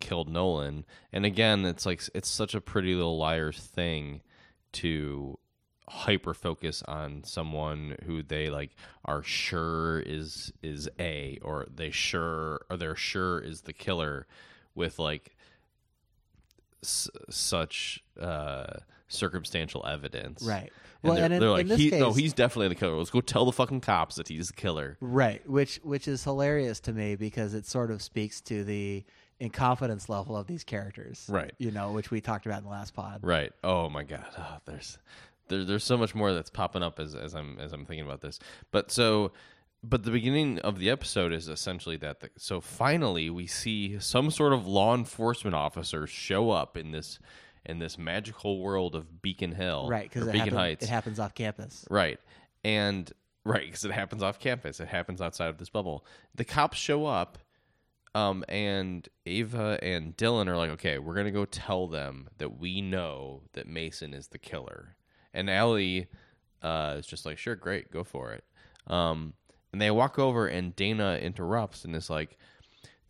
killed 0.00 0.28
Nolan, 0.28 0.84
and 1.12 1.24
again, 1.24 1.64
it's 1.64 1.86
like 1.86 2.02
it's 2.14 2.28
such 2.28 2.54
a 2.54 2.60
Pretty 2.60 2.94
Little 2.94 3.18
Liars 3.18 3.58
thing 3.58 4.22
to 4.72 5.38
hyper 5.86 6.32
focus 6.32 6.82
on 6.88 7.22
someone 7.24 7.94
who 8.06 8.22
they 8.22 8.48
like 8.48 8.70
are 9.04 9.22
sure 9.22 10.00
is 10.00 10.50
is 10.62 10.88
a 10.98 11.38
or 11.42 11.66
they 11.72 11.90
sure 11.90 12.62
or 12.70 12.76
they're 12.78 12.96
sure 12.96 13.38
is 13.38 13.60
the 13.62 13.72
killer 13.74 14.26
with 14.74 14.98
like 14.98 15.36
s- 16.82 17.10
such 17.28 18.02
uh 18.18 18.78
circumstantial 19.08 19.84
evidence 19.86 20.42
Right. 20.42 20.62
and 20.62 20.70
Well, 21.02 21.14
they're, 21.14 21.24
and 21.24 21.34
in- 21.34 21.40
they're 21.40 21.50
like 21.50 21.66
he, 21.66 21.90
no 21.90 22.12
he's 22.12 22.32
definitely 22.32 22.68
the 22.68 22.74
killer 22.74 22.96
let's 22.96 23.10
go 23.10 23.20
tell 23.20 23.44
the 23.44 23.52
fucking 23.52 23.80
cops 23.80 24.16
that 24.16 24.28
he's 24.28 24.48
the 24.48 24.54
killer 24.54 24.96
Right, 25.00 25.46
which 25.48 25.80
which 25.82 26.08
is 26.08 26.24
hilarious 26.24 26.80
to 26.80 26.92
me 26.92 27.16
because 27.16 27.54
it 27.54 27.66
sort 27.66 27.90
of 27.90 28.00
speaks 28.02 28.40
to 28.42 28.64
the 28.64 29.04
incompetence 29.40 30.08
level 30.08 30.36
of 30.36 30.46
these 30.46 30.62
characters. 30.64 31.26
Right. 31.28 31.52
You 31.58 31.70
know, 31.72 31.90
which 31.92 32.10
we 32.10 32.20
talked 32.20 32.46
about 32.46 32.58
in 32.58 32.64
the 32.64 32.70
last 32.70 32.94
pod. 32.94 33.18
Right. 33.22 33.52
Oh 33.64 33.88
my 33.90 34.04
god. 34.04 34.24
Oh, 34.38 34.58
there's 34.64 34.96
there, 35.48 35.64
there's 35.64 35.84
so 35.84 35.96
much 35.96 36.14
more 36.14 36.32
that's 36.32 36.50
popping 36.50 36.82
up 36.82 36.98
as 37.00 37.14
as 37.14 37.34
I'm 37.34 37.58
as 37.58 37.72
I'm 37.72 37.84
thinking 37.84 38.06
about 38.06 38.20
this. 38.20 38.38
But 38.70 38.90
so 38.90 39.32
but 39.82 40.04
the 40.04 40.10
beginning 40.10 40.60
of 40.60 40.78
the 40.78 40.88
episode 40.88 41.32
is 41.32 41.48
essentially 41.48 41.96
that 41.98 42.20
the, 42.20 42.30
so 42.38 42.60
finally 42.60 43.28
we 43.28 43.46
see 43.46 43.98
some 43.98 44.30
sort 44.30 44.52
of 44.54 44.66
law 44.66 44.94
enforcement 44.94 45.54
officers 45.54 46.08
show 46.08 46.50
up 46.50 46.76
in 46.76 46.92
this 46.92 47.18
in 47.66 47.78
this 47.78 47.98
magical 47.98 48.60
world 48.60 48.94
of 48.94 49.22
Beacon 49.22 49.52
Hill. 49.52 49.88
Right, 49.88 50.10
because 50.10 50.28
Beacon 50.30 50.54
Heights. 50.54 50.84
it 50.84 50.88
happens 50.88 51.18
off 51.18 51.34
campus. 51.34 51.84
Right. 51.90 52.18
And 52.62 53.10
right, 53.44 53.66
because 53.66 53.84
it 53.84 53.92
happens 53.92 54.22
off 54.22 54.38
campus. 54.38 54.80
It 54.80 54.88
happens 54.88 55.20
outside 55.20 55.48
of 55.48 55.58
this 55.58 55.70
bubble. 55.70 56.04
The 56.34 56.44
cops 56.44 56.78
show 56.78 57.06
up, 57.06 57.38
um, 58.14 58.44
and 58.48 59.08
Ava 59.26 59.78
and 59.82 60.16
Dylan 60.16 60.46
are 60.46 60.56
like, 60.56 60.70
okay, 60.70 60.98
we're 60.98 61.14
gonna 61.14 61.30
go 61.30 61.44
tell 61.44 61.88
them 61.88 62.28
that 62.38 62.58
we 62.58 62.80
know 62.80 63.42
that 63.54 63.66
Mason 63.66 64.14
is 64.14 64.28
the 64.28 64.38
killer. 64.38 64.96
And 65.32 65.50
Ali 65.50 66.06
uh, 66.62 66.96
is 66.98 67.06
just 67.06 67.26
like, 67.26 67.38
sure, 67.38 67.56
great, 67.56 67.90
go 67.90 68.04
for 68.04 68.32
it. 68.32 68.44
Um, 68.86 69.34
and 69.72 69.80
they 69.80 69.90
walk 69.90 70.18
over, 70.18 70.46
and 70.46 70.76
Dana 70.76 71.18
interrupts 71.20 71.84
and 71.84 71.96
is 71.96 72.08
like, 72.08 72.38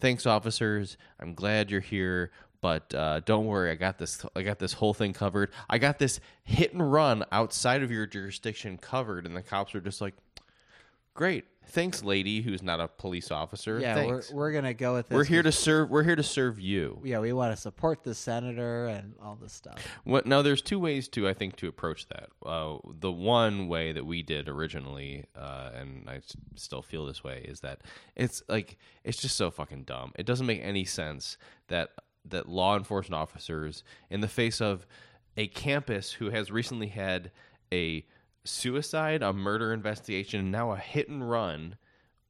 thanks, 0.01 0.25
officers. 0.25 0.97
I'm 1.21 1.35
glad 1.35 1.71
you're 1.71 1.81
here. 1.81 2.31
But 2.65 2.95
uh, 2.95 3.21
don't 3.27 3.45
worry, 3.45 3.71
I 3.71 3.75
got 3.75 3.99
this. 3.99 4.25
I 4.35 4.41
got 4.41 4.59
this 4.59 4.73
whole 4.73 4.95
thing 4.95 5.13
covered. 5.13 5.51
I 5.69 5.77
got 5.77 5.99
this 5.99 6.19
hit 6.45 6.73
and 6.73 6.91
run 6.91 7.23
outside 7.31 7.83
of 7.83 7.91
your 7.91 8.07
jurisdiction 8.07 8.79
covered, 8.79 9.27
and 9.27 9.37
the 9.37 9.43
cops 9.43 9.75
are 9.75 9.83
just 9.83 10.01
like, 10.01 10.15
"Great, 11.13 11.45
thanks, 11.67 12.03
lady, 12.03 12.41
who's 12.41 12.63
not 12.63 12.81
a 12.81 12.89
police 12.89 13.31
officer. 13.31 13.79
Yeah, 13.81 13.95
thanks. 13.97 14.31
we're 14.31 14.37
we're 14.37 14.53
gonna 14.53 14.73
go 14.73 14.95
with 14.95 15.11
this. 15.11 15.15
We're 15.15 15.25
here 15.25 15.43
to 15.43 15.53
serve. 15.53 15.91
We're 15.91 16.05
here 16.05 16.17
to 16.17 16.23
serve 16.23 16.59
you." 16.59 17.01
Yeah, 17.05 17.19
we 17.21 17.35
want 17.35 17.55
to 17.55 17.61
support 17.61 18.03
the 18.03 18.15
senator 18.15 18.87
and 18.87 19.13
all 19.23 19.37
this 19.39 19.53
stuff. 19.53 19.77
What? 20.05 20.25
Now, 20.25 20.41
there's 20.41 20.63
two 20.63 20.79
ways 20.79 21.07
to 21.09 21.29
I 21.29 21.35
think 21.35 21.57
to 21.57 21.69
approach 21.69 22.09
that. 22.09 22.31
Uh, 22.47 22.79
the 22.99 23.13
one 23.13 23.69
way 23.69 23.93
that 23.93 24.07
we 24.07 24.23
did 24.23 24.49
originally, 24.49 25.27
uh, 25.37 25.69
and 25.75 26.09
I 26.09 26.17
s- 26.17 26.35
still 26.55 26.81
feel 26.81 27.05
this 27.05 27.23
way, 27.23 27.45
is 27.47 27.61
that 27.61 27.83
it's 28.17 28.43
like 28.49 28.79
it's 29.05 29.21
just 29.21 29.37
so 29.37 29.51
fucking 29.51 29.85
dumb. 29.85 30.13
It 30.17 30.25
doesn't 30.25 30.47
make 30.47 30.63
any 30.63 30.87
sense 30.87 31.37
that 31.69 31.91
that 32.25 32.49
law 32.49 32.77
enforcement 32.77 33.21
officers, 33.21 33.83
in 34.11 34.21
the 34.21 34.29
face 34.29 34.61
of 34.61 34.87
a 35.37 35.47
campus 35.49 36.13
who 36.13 36.31
has 36.31 36.51
recently 36.51 36.89
had 36.89 37.31
a 37.73 38.07
suicide, 38.45 39.23
a 39.23 39.33
murder 39.33 39.73
investigation, 39.73 40.41
and 40.41 40.53
now 40.53 40.73
a 40.73 40.77
hit 40.77 41.09
and 41.09 41.29
run, 41.29 41.77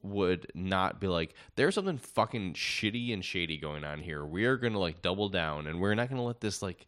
would 0.05 0.47
not 0.55 1.01
be 1.01 1.07
like, 1.07 1.35
there's 1.57 1.75
something 1.75 1.99
fucking 1.99 2.53
shitty 2.55 3.13
and 3.13 3.25
shady 3.25 3.57
going 3.57 3.85
on 3.85 4.01
here. 4.01 4.25
We 4.25 4.45
are 4.45 4.57
going 4.57 4.75
to 4.75 4.79
like 4.79 5.03
double 5.03 5.31
down 5.31 5.67
and 5.67 5.81
we're 5.81 5.95
not 5.95 6.09
going 6.09 6.21
to 6.21 6.27
let 6.27 6.41
this 6.41 6.63
like 6.63 6.87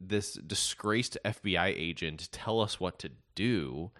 this 0.00 0.34
disgraced 0.34 1.18
FBI 1.24 1.74
agent 1.76 2.28
tell 2.30 2.60
us 2.60 2.78
what 2.78 2.98
to 3.00 3.10
do. 3.34 3.90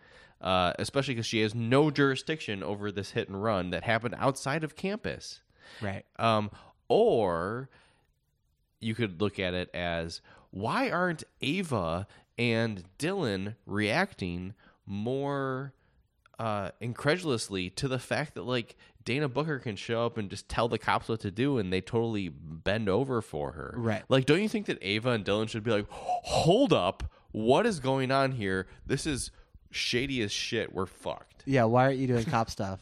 Uh, 0.41 0.75
especially 0.79 1.15
because 1.15 1.27
she 1.27 1.41
has 1.41 1.55
no 1.55 1.91
jurisdiction 1.91 2.63
over 2.63 2.93
this 2.93 3.13
hit 3.13 3.29
and 3.29 3.43
run 3.43 3.71
that 3.71 3.83
happened 3.83 4.15
outside 4.19 4.63
of 4.63 4.77
campus. 4.77 5.41
Right. 5.81 6.05
Um, 6.19 6.51
or 6.89 7.71
you 8.85 8.95
could 8.95 9.21
look 9.21 9.39
at 9.39 9.55
it 9.55 9.71
as 9.75 10.21
why 10.51 10.91
aren't 10.91 11.25
Ava 11.41 12.07
and 12.39 12.85
Dylan 12.99 13.57
reacting 13.67 14.55
more 14.87 15.73
uh, 16.39 16.71
incredulously 16.81 17.71
to 17.71 17.89
the 17.89 17.99
fact 17.99 18.35
that 18.35 18.43
like 18.43 18.77
Dana 19.05 19.29
Booker 19.29 19.59
can 19.59 19.77
show 19.77 20.05
up 20.07 20.19
and 20.19 20.31
just 20.31 20.49
tell 20.49 20.69
the 20.69 20.79
cops 20.79 21.09
what 21.09 21.21
to 21.21 21.31
do 21.31 21.59
and 21.59 21.73
they 21.73 21.81
totally 21.81 22.29
bend 22.29 22.89
over 22.89 23.21
for 23.21 23.53
her. 23.53 23.75
Right. 23.77 24.03
Like, 24.09 24.27
don't 24.27 24.43
you 24.43 24.49
think 24.49 24.67
that 24.67 24.79
Ava 24.83 25.11
and 25.11 25.25
Dylan 25.25 25.49
should 25.49 25.65
be 25.65 25.71
like, 25.71 25.87
hold 25.91 26.73
up, 26.73 27.05
what 27.33 27.67
is 27.67 27.81
going 27.81 28.11
on 28.11 28.33
here? 28.33 28.67
This 28.87 29.07
is 29.07 29.31
shady 29.71 30.23
as 30.23 30.33
shit. 30.33 30.75
We're 30.75 30.87
fucked. 30.87 31.43
Yeah. 31.47 31.65
Why 31.65 31.85
aren't 31.85 31.99
you 31.99 32.07
doing 32.07 32.25
cop 32.25 32.51
stuff? 32.59 32.81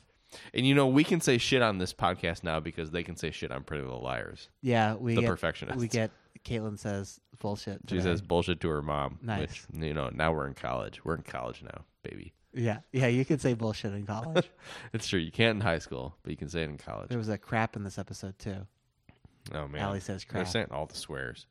And 0.55 0.67
you 0.67 0.75
know, 0.75 0.87
we 0.87 1.05
can 1.05 1.21
say 1.21 1.39
shit 1.39 1.63
on 1.63 1.79
this 1.79 1.93
podcast 1.93 2.43
now 2.43 2.61
because 2.61 2.91
they 2.91 3.03
can 3.03 3.17
say 3.17 3.31
shit 3.31 3.51
on 3.53 3.65
Pretty 3.65 3.83
Little 3.83 4.03
Liars. 4.03 4.49
Yeah, 4.61 4.95
we 4.95 5.15
The 5.15 5.23
get, 5.23 5.29
perfectionists. 5.29 5.81
We 5.81 5.89
get 5.89 6.11
Caitlin 6.45 6.79
says 6.79 7.21
bullshit. 7.39 7.81
She 7.89 7.97
today. 7.97 8.03
says 8.03 8.23
bullshit 8.23 8.61
to 8.61 8.69
her 8.69 8.83
mom. 8.83 9.19
Nice. 9.23 9.41
Which, 9.41 9.65
you 9.73 9.95
know, 9.95 10.11
now 10.13 10.33
we're 10.33 10.47
in 10.47 10.55
college. 10.55 11.05
We're 11.05 11.15
in 11.17 11.23
college 11.23 11.63
now, 11.63 11.85
baby. 12.03 12.33
Yeah, 12.55 12.79
yeah. 12.93 13.07
You 13.07 13.25
can 13.25 13.39
say 13.39 13.55
bullshit 13.55 13.93
in 13.95 14.07
college. 14.07 14.51
It's 14.93 15.09
true. 15.09 15.21
You 15.21 15.31
can't 15.33 15.57
in 15.57 15.61
high 15.61 15.79
school, 15.79 16.17
but 16.23 16.31
you 16.31 16.37
can 16.37 16.49
say 16.49 16.63
it 16.63 16.69
in 16.69 16.77
college. 16.79 17.09
there 17.09 17.19
was 17.19 17.29
a 17.29 17.39
crap 17.39 17.77
in 17.77 17.85
this 17.85 17.99
episode 17.99 18.39
too. 18.39 18.67
Oh 19.55 19.67
man, 19.69 19.83
Ali 19.85 20.01
says 20.01 20.25
crap. 20.25 20.45
They're 20.45 20.53
saying 20.53 20.67
all 20.71 20.87
the 20.87 20.97
swears. 20.97 21.47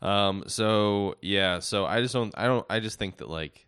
Um. 0.00 0.44
So 0.46 1.16
yeah. 1.20 1.58
So 1.60 1.84
I 1.86 2.00
just 2.00 2.14
don't. 2.14 2.34
I 2.36 2.46
don't. 2.46 2.64
I 2.70 2.80
just 2.80 2.98
think 2.98 3.18
that 3.18 3.28
like, 3.28 3.66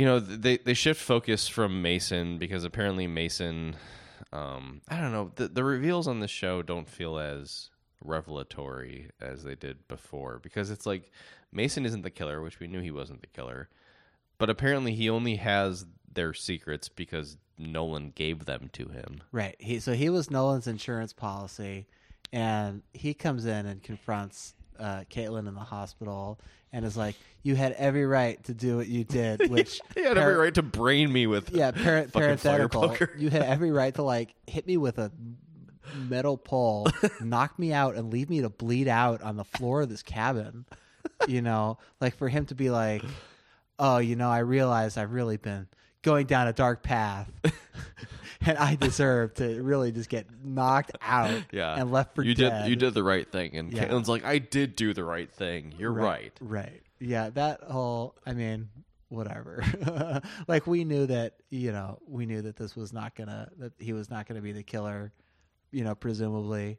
you 0.00 0.06
know, 0.06 0.18
they 0.18 0.56
they 0.56 0.72
shift 0.72 0.98
focus 0.98 1.46
from 1.46 1.82
Mason 1.82 2.38
because 2.38 2.64
apparently 2.64 3.06
Mason, 3.06 3.76
um, 4.32 4.80
I 4.88 4.98
don't 4.98 5.12
know. 5.12 5.30
The 5.34 5.48
the 5.48 5.62
reveals 5.62 6.08
on 6.08 6.20
this 6.20 6.30
show 6.30 6.62
don't 6.62 6.88
feel 6.88 7.18
as 7.18 7.68
revelatory 8.02 9.10
as 9.20 9.44
they 9.44 9.54
did 9.56 9.86
before 9.88 10.38
because 10.42 10.70
it's 10.70 10.86
like 10.86 11.10
Mason 11.52 11.84
isn't 11.84 12.00
the 12.00 12.08
killer, 12.08 12.40
which 12.40 12.60
we 12.60 12.66
knew 12.66 12.80
he 12.80 12.90
wasn't 12.90 13.20
the 13.20 13.26
killer, 13.26 13.68
but 14.38 14.48
apparently 14.48 14.94
he 14.94 15.10
only 15.10 15.36
has 15.36 15.84
their 16.10 16.32
secrets 16.32 16.88
because 16.88 17.36
Nolan 17.58 18.12
gave 18.14 18.46
them 18.46 18.70
to 18.72 18.88
him. 18.88 19.20
Right. 19.32 19.56
He 19.58 19.80
so 19.80 19.92
he 19.92 20.08
was 20.08 20.30
Nolan's 20.30 20.66
insurance 20.66 21.12
policy, 21.12 21.88
and 22.32 22.80
he 22.94 23.12
comes 23.12 23.44
in 23.44 23.66
and 23.66 23.82
confronts 23.82 24.54
uh, 24.80 25.04
Caitlin 25.10 25.46
in 25.46 25.54
the 25.54 25.60
hospital 25.60 26.40
and 26.72 26.84
is 26.84 26.96
like, 26.96 27.14
"You 27.42 27.54
had 27.56 27.72
every 27.72 28.06
right 28.06 28.42
to 28.44 28.54
do 28.54 28.76
what 28.78 28.88
you 28.88 29.04
did." 29.04 29.50
Which 29.50 29.80
He 29.94 30.02
had 30.02 30.16
par- 30.16 30.30
every 30.30 30.34
right 30.36 30.54
to 30.54 30.62
brain 30.62 31.12
me 31.12 31.26
with 31.26 31.50
Yeah, 31.50 31.70
par- 31.72 32.06
parenthetical. 32.12 32.96
You 33.18 33.30
had 33.30 33.42
every 33.42 33.70
right 33.70 33.94
to 33.94 34.02
like 34.02 34.34
hit 34.46 34.66
me 34.66 34.76
with 34.76 34.98
a 34.98 35.12
metal 36.08 36.36
pole, 36.36 36.86
knock 37.20 37.58
me 37.58 37.72
out, 37.72 37.96
and 37.96 38.12
leave 38.12 38.30
me 38.30 38.40
to 38.40 38.48
bleed 38.48 38.88
out 38.88 39.22
on 39.22 39.36
the 39.36 39.44
floor 39.44 39.82
of 39.82 39.88
this 39.88 40.02
cabin. 40.02 40.64
You 41.26 41.42
know, 41.42 41.78
like 42.00 42.16
for 42.16 42.28
him 42.28 42.46
to 42.46 42.54
be 42.54 42.70
like, 42.70 43.02
"Oh, 43.78 43.98
you 43.98 44.16
know, 44.16 44.30
I 44.30 44.38
realize 44.38 44.96
I've 44.96 45.12
really 45.12 45.36
been 45.36 45.66
going 46.02 46.26
down 46.26 46.46
a 46.48 46.52
dark 46.52 46.82
path." 46.82 47.30
And 48.46 48.56
I 48.56 48.74
deserve 48.74 49.34
to 49.34 49.62
really 49.62 49.92
just 49.92 50.08
get 50.08 50.26
knocked 50.42 50.92
out 51.02 51.42
Yeah, 51.52 51.74
and 51.78 51.92
left 51.92 52.14
for 52.14 52.22
you 52.22 52.34
dead. 52.34 52.62
did. 52.62 52.70
You 52.70 52.76
did 52.76 52.94
the 52.94 53.02
right 53.04 53.30
thing, 53.30 53.54
and 53.56 53.70
Yeah. 53.72 53.86
Caitlin's 53.86 54.08
like, 54.08 54.24
"I 54.24 54.38
did 54.38 54.76
do 54.76 54.94
the 54.94 55.04
right 55.04 55.30
thing. 55.30 55.74
You're 55.78 55.92
right." 55.92 56.32
Right. 56.40 56.82
Yeah, 56.98 57.28
that 57.30 57.62
whole 57.64 58.14
I 58.24 58.32
mean, 58.32 58.70
whatever. 59.10 59.62
like 60.48 60.66
we 60.66 60.84
knew 60.84 61.04
that, 61.06 61.34
you 61.50 61.70
know, 61.72 61.98
we 62.06 62.24
knew 62.26 62.40
that 62.42 62.56
this 62.56 62.74
was 62.76 62.92
not 62.94 63.14
gonna 63.14 63.50
that 63.58 63.72
he 63.78 63.92
was 63.92 64.08
not 64.10 64.26
gonna 64.26 64.40
be 64.40 64.52
the 64.52 64.62
killer, 64.62 65.12
you 65.70 65.84
know, 65.84 65.94
presumably. 65.94 66.78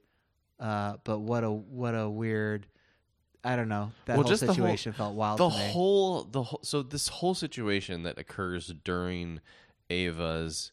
Uh 0.59 0.97
but 1.03 1.19
what 1.19 1.43
a 1.43 1.51
what 1.51 1.91
a 1.93 2.09
weird 2.09 2.65
I 3.43 3.55
don't 3.55 3.69
know. 3.69 3.91
That 4.05 4.13
Well, 4.17 4.23
whole 4.23 4.29
just 4.29 4.41
the 4.41 4.47
whole- 4.47 4.55
situation 4.55 4.93
felt 4.93 5.15
wild 5.15 5.39
The 5.39 5.49
whole, 5.49 6.23
the 6.23 6.43
whole, 6.43 6.59
so 6.63 6.83
this 6.83 7.07
whole 7.07 7.33
situation 7.35 8.03
that 8.03 8.17
occurs 8.19 8.73
during 8.83 9.41
Ava's 9.89 10.69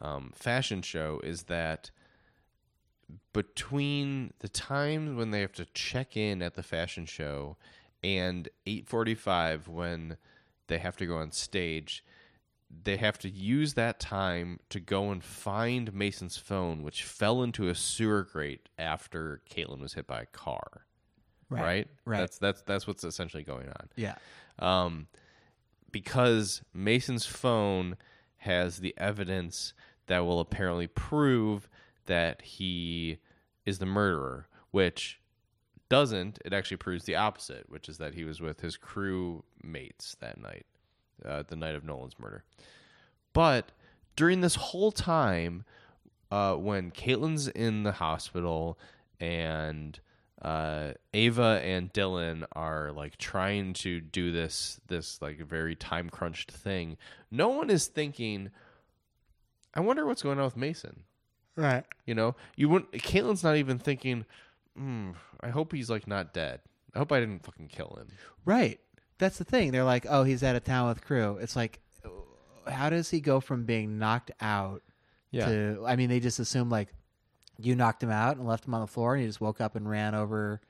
um, 0.00 0.32
fashion 0.34 0.82
show 0.82 1.20
is 1.22 1.44
that 1.44 1.90
between 3.32 4.32
the 4.38 4.48
times 4.48 5.16
when 5.16 5.30
they 5.30 5.40
have 5.40 5.52
to 5.52 5.64
check 5.66 6.16
in 6.16 6.42
at 6.42 6.54
the 6.54 6.62
fashion 6.62 7.06
show 7.06 7.56
and 8.02 8.48
8:45 8.66 9.68
when 9.68 10.16
they 10.68 10.78
have 10.78 10.96
to 10.98 11.06
go 11.06 11.16
on 11.16 11.32
stage 11.32 12.04
they 12.84 12.96
have 12.98 13.18
to 13.18 13.28
use 13.28 13.74
that 13.74 13.98
time 13.98 14.60
to 14.68 14.78
go 14.78 15.10
and 15.10 15.24
find 15.24 15.92
Mason's 15.92 16.36
phone 16.36 16.82
which 16.82 17.02
fell 17.02 17.42
into 17.42 17.68
a 17.68 17.74
sewer 17.74 18.22
grate 18.22 18.68
after 18.78 19.42
Caitlin 19.50 19.80
was 19.80 19.94
hit 19.94 20.06
by 20.06 20.22
a 20.22 20.26
car 20.26 20.86
right 21.48 21.88
Right. 22.04 22.18
that's 22.18 22.38
that's 22.38 22.62
that's 22.62 22.86
what's 22.86 23.02
essentially 23.02 23.42
going 23.42 23.68
on 23.68 23.88
yeah. 23.96 24.14
um, 24.60 25.08
because 25.90 26.62
Mason's 26.72 27.26
phone 27.26 27.96
has 28.38 28.78
the 28.78 28.94
evidence 28.96 29.74
that 30.10 30.26
will 30.26 30.40
apparently 30.40 30.88
prove 30.88 31.68
that 32.06 32.42
he 32.42 33.18
is 33.64 33.78
the 33.78 33.86
murderer, 33.86 34.48
which 34.72 35.20
doesn't, 35.88 36.40
it 36.44 36.52
actually 36.52 36.78
proves 36.78 37.04
the 37.04 37.14
opposite, 37.14 37.70
which 37.70 37.88
is 37.88 37.98
that 37.98 38.14
he 38.14 38.24
was 38.24 38.40
with 38.40 38.60
his 38.60 38.76
crew 38.76 39.44
mates 39.62 40.16
that 40.20 40.40
night, 40.42 40.66
uh, 41.24 41.44
the 41.46 41.54
night 41.54 41.76
of 41.76 41.84
Nolan's 41.84 42.18
murder. 42.18 42.42
But 43.32 43.70
during 44.16 44.40
this 44.40 44.56
whole 44.56 44.90
time, 44.90 45.64
uh, 46.32 46.56
when 46.56 46.90
Caitlin's 46.90 47.46
in 47.46 47.84
the 47.84 47.92
hospital 47.92 48.80
and 49.20 50.00
uh, 50.42 50.94
Ava 51.14 51.60
and 51.62 51.92
Dylan 51.92 52.46
are 52.56 52.90
like 52.90 53.16
trying 53.16 53.74
to 53.74 54.00
do 54.00 54.32
this 54.32 54.80
this 54.88 55.22
like 55.22 55.38
very 55.38 55.76
time 55.76 56.10
crunched 56.10 56.50
thing, 56.50 56.96
no 57.30 57.50
one 57.50 57.70
is 57.70 57.86
thinking. 57.86 58.50
I 59.74 59.80
wonder 59.80 60.04
what's 60.06 60.22
going 60.22 60.38
on 60.38 60.44
with 60.44 60.56
Mason. 60.56 61.04
Right. 61.56 61.84
You 62.06 62.14
know, 62.14 62.34
you 62.56 62.68
wouldn't. 62.68 62.92
Caitlin's 62.92 63.44
not 63.44 63.56
even 63.56 63.78
thinking. 63.78 64.24
Hmm, 64.76 65.10
I 65.40 65.48
hope 65.50 65.72
he's 65.72 65.90
like 65.90 66.06
not 66.06 66.32
dead. 66.32 66.60
I 66.94 66.98
hope 66.98 67.12
I 67.12 67.20
didn't 67.20 67.44
fucking 67.44 67.68
kill 67.68 67.96
him. 68.00 68.08
Right. 68.44 68.80
That's 69.18 69.38
the 69.38 69.44
thing. 69.44 69.70
They're 69.72 69.84
like, 69.84 70.06
oh, 70.08 70.24
he's 70.24 70.42
out 70.42 70.56
of 70.56 70.64
town 70.64 70.88
with 70.88 71.04
crew. 71.04 71.36
It's 71.40 71.54
like, 71.54 71.80
how 72.66 72.88
does 72.90 73.10
he 73.10 73.20
go 73.20 73.40
from 73.40 73.64
being 73.64 73.98
knocked 73.98 74.30
out 74.40 74.82
Yeah. 75.30 75.46
to? 75.46 75.84
I 75.86 75.96
mean, 75.96 76.08
they 76.08 76.20
just 76.20 76.38
assume 76.38 76.70
like 76.70 76.88
you 77.58 77.74
knocked 77.76 78.02
him 78.02 78.10
out 78.10 78.36
and 78.38 78.46
left 78.46 78.66
him 78.66 78.74
on 78.74 78.80
the 78.80 78.86
floor, 78.86 79.14
and 79.14 79.20
he 79.22 79.28
just 79.28 79.40
woke 79.40 79.60
up 79.60 79.76
and 79.76 79.88
ran 79.88 80.14
over. 80.14 80.60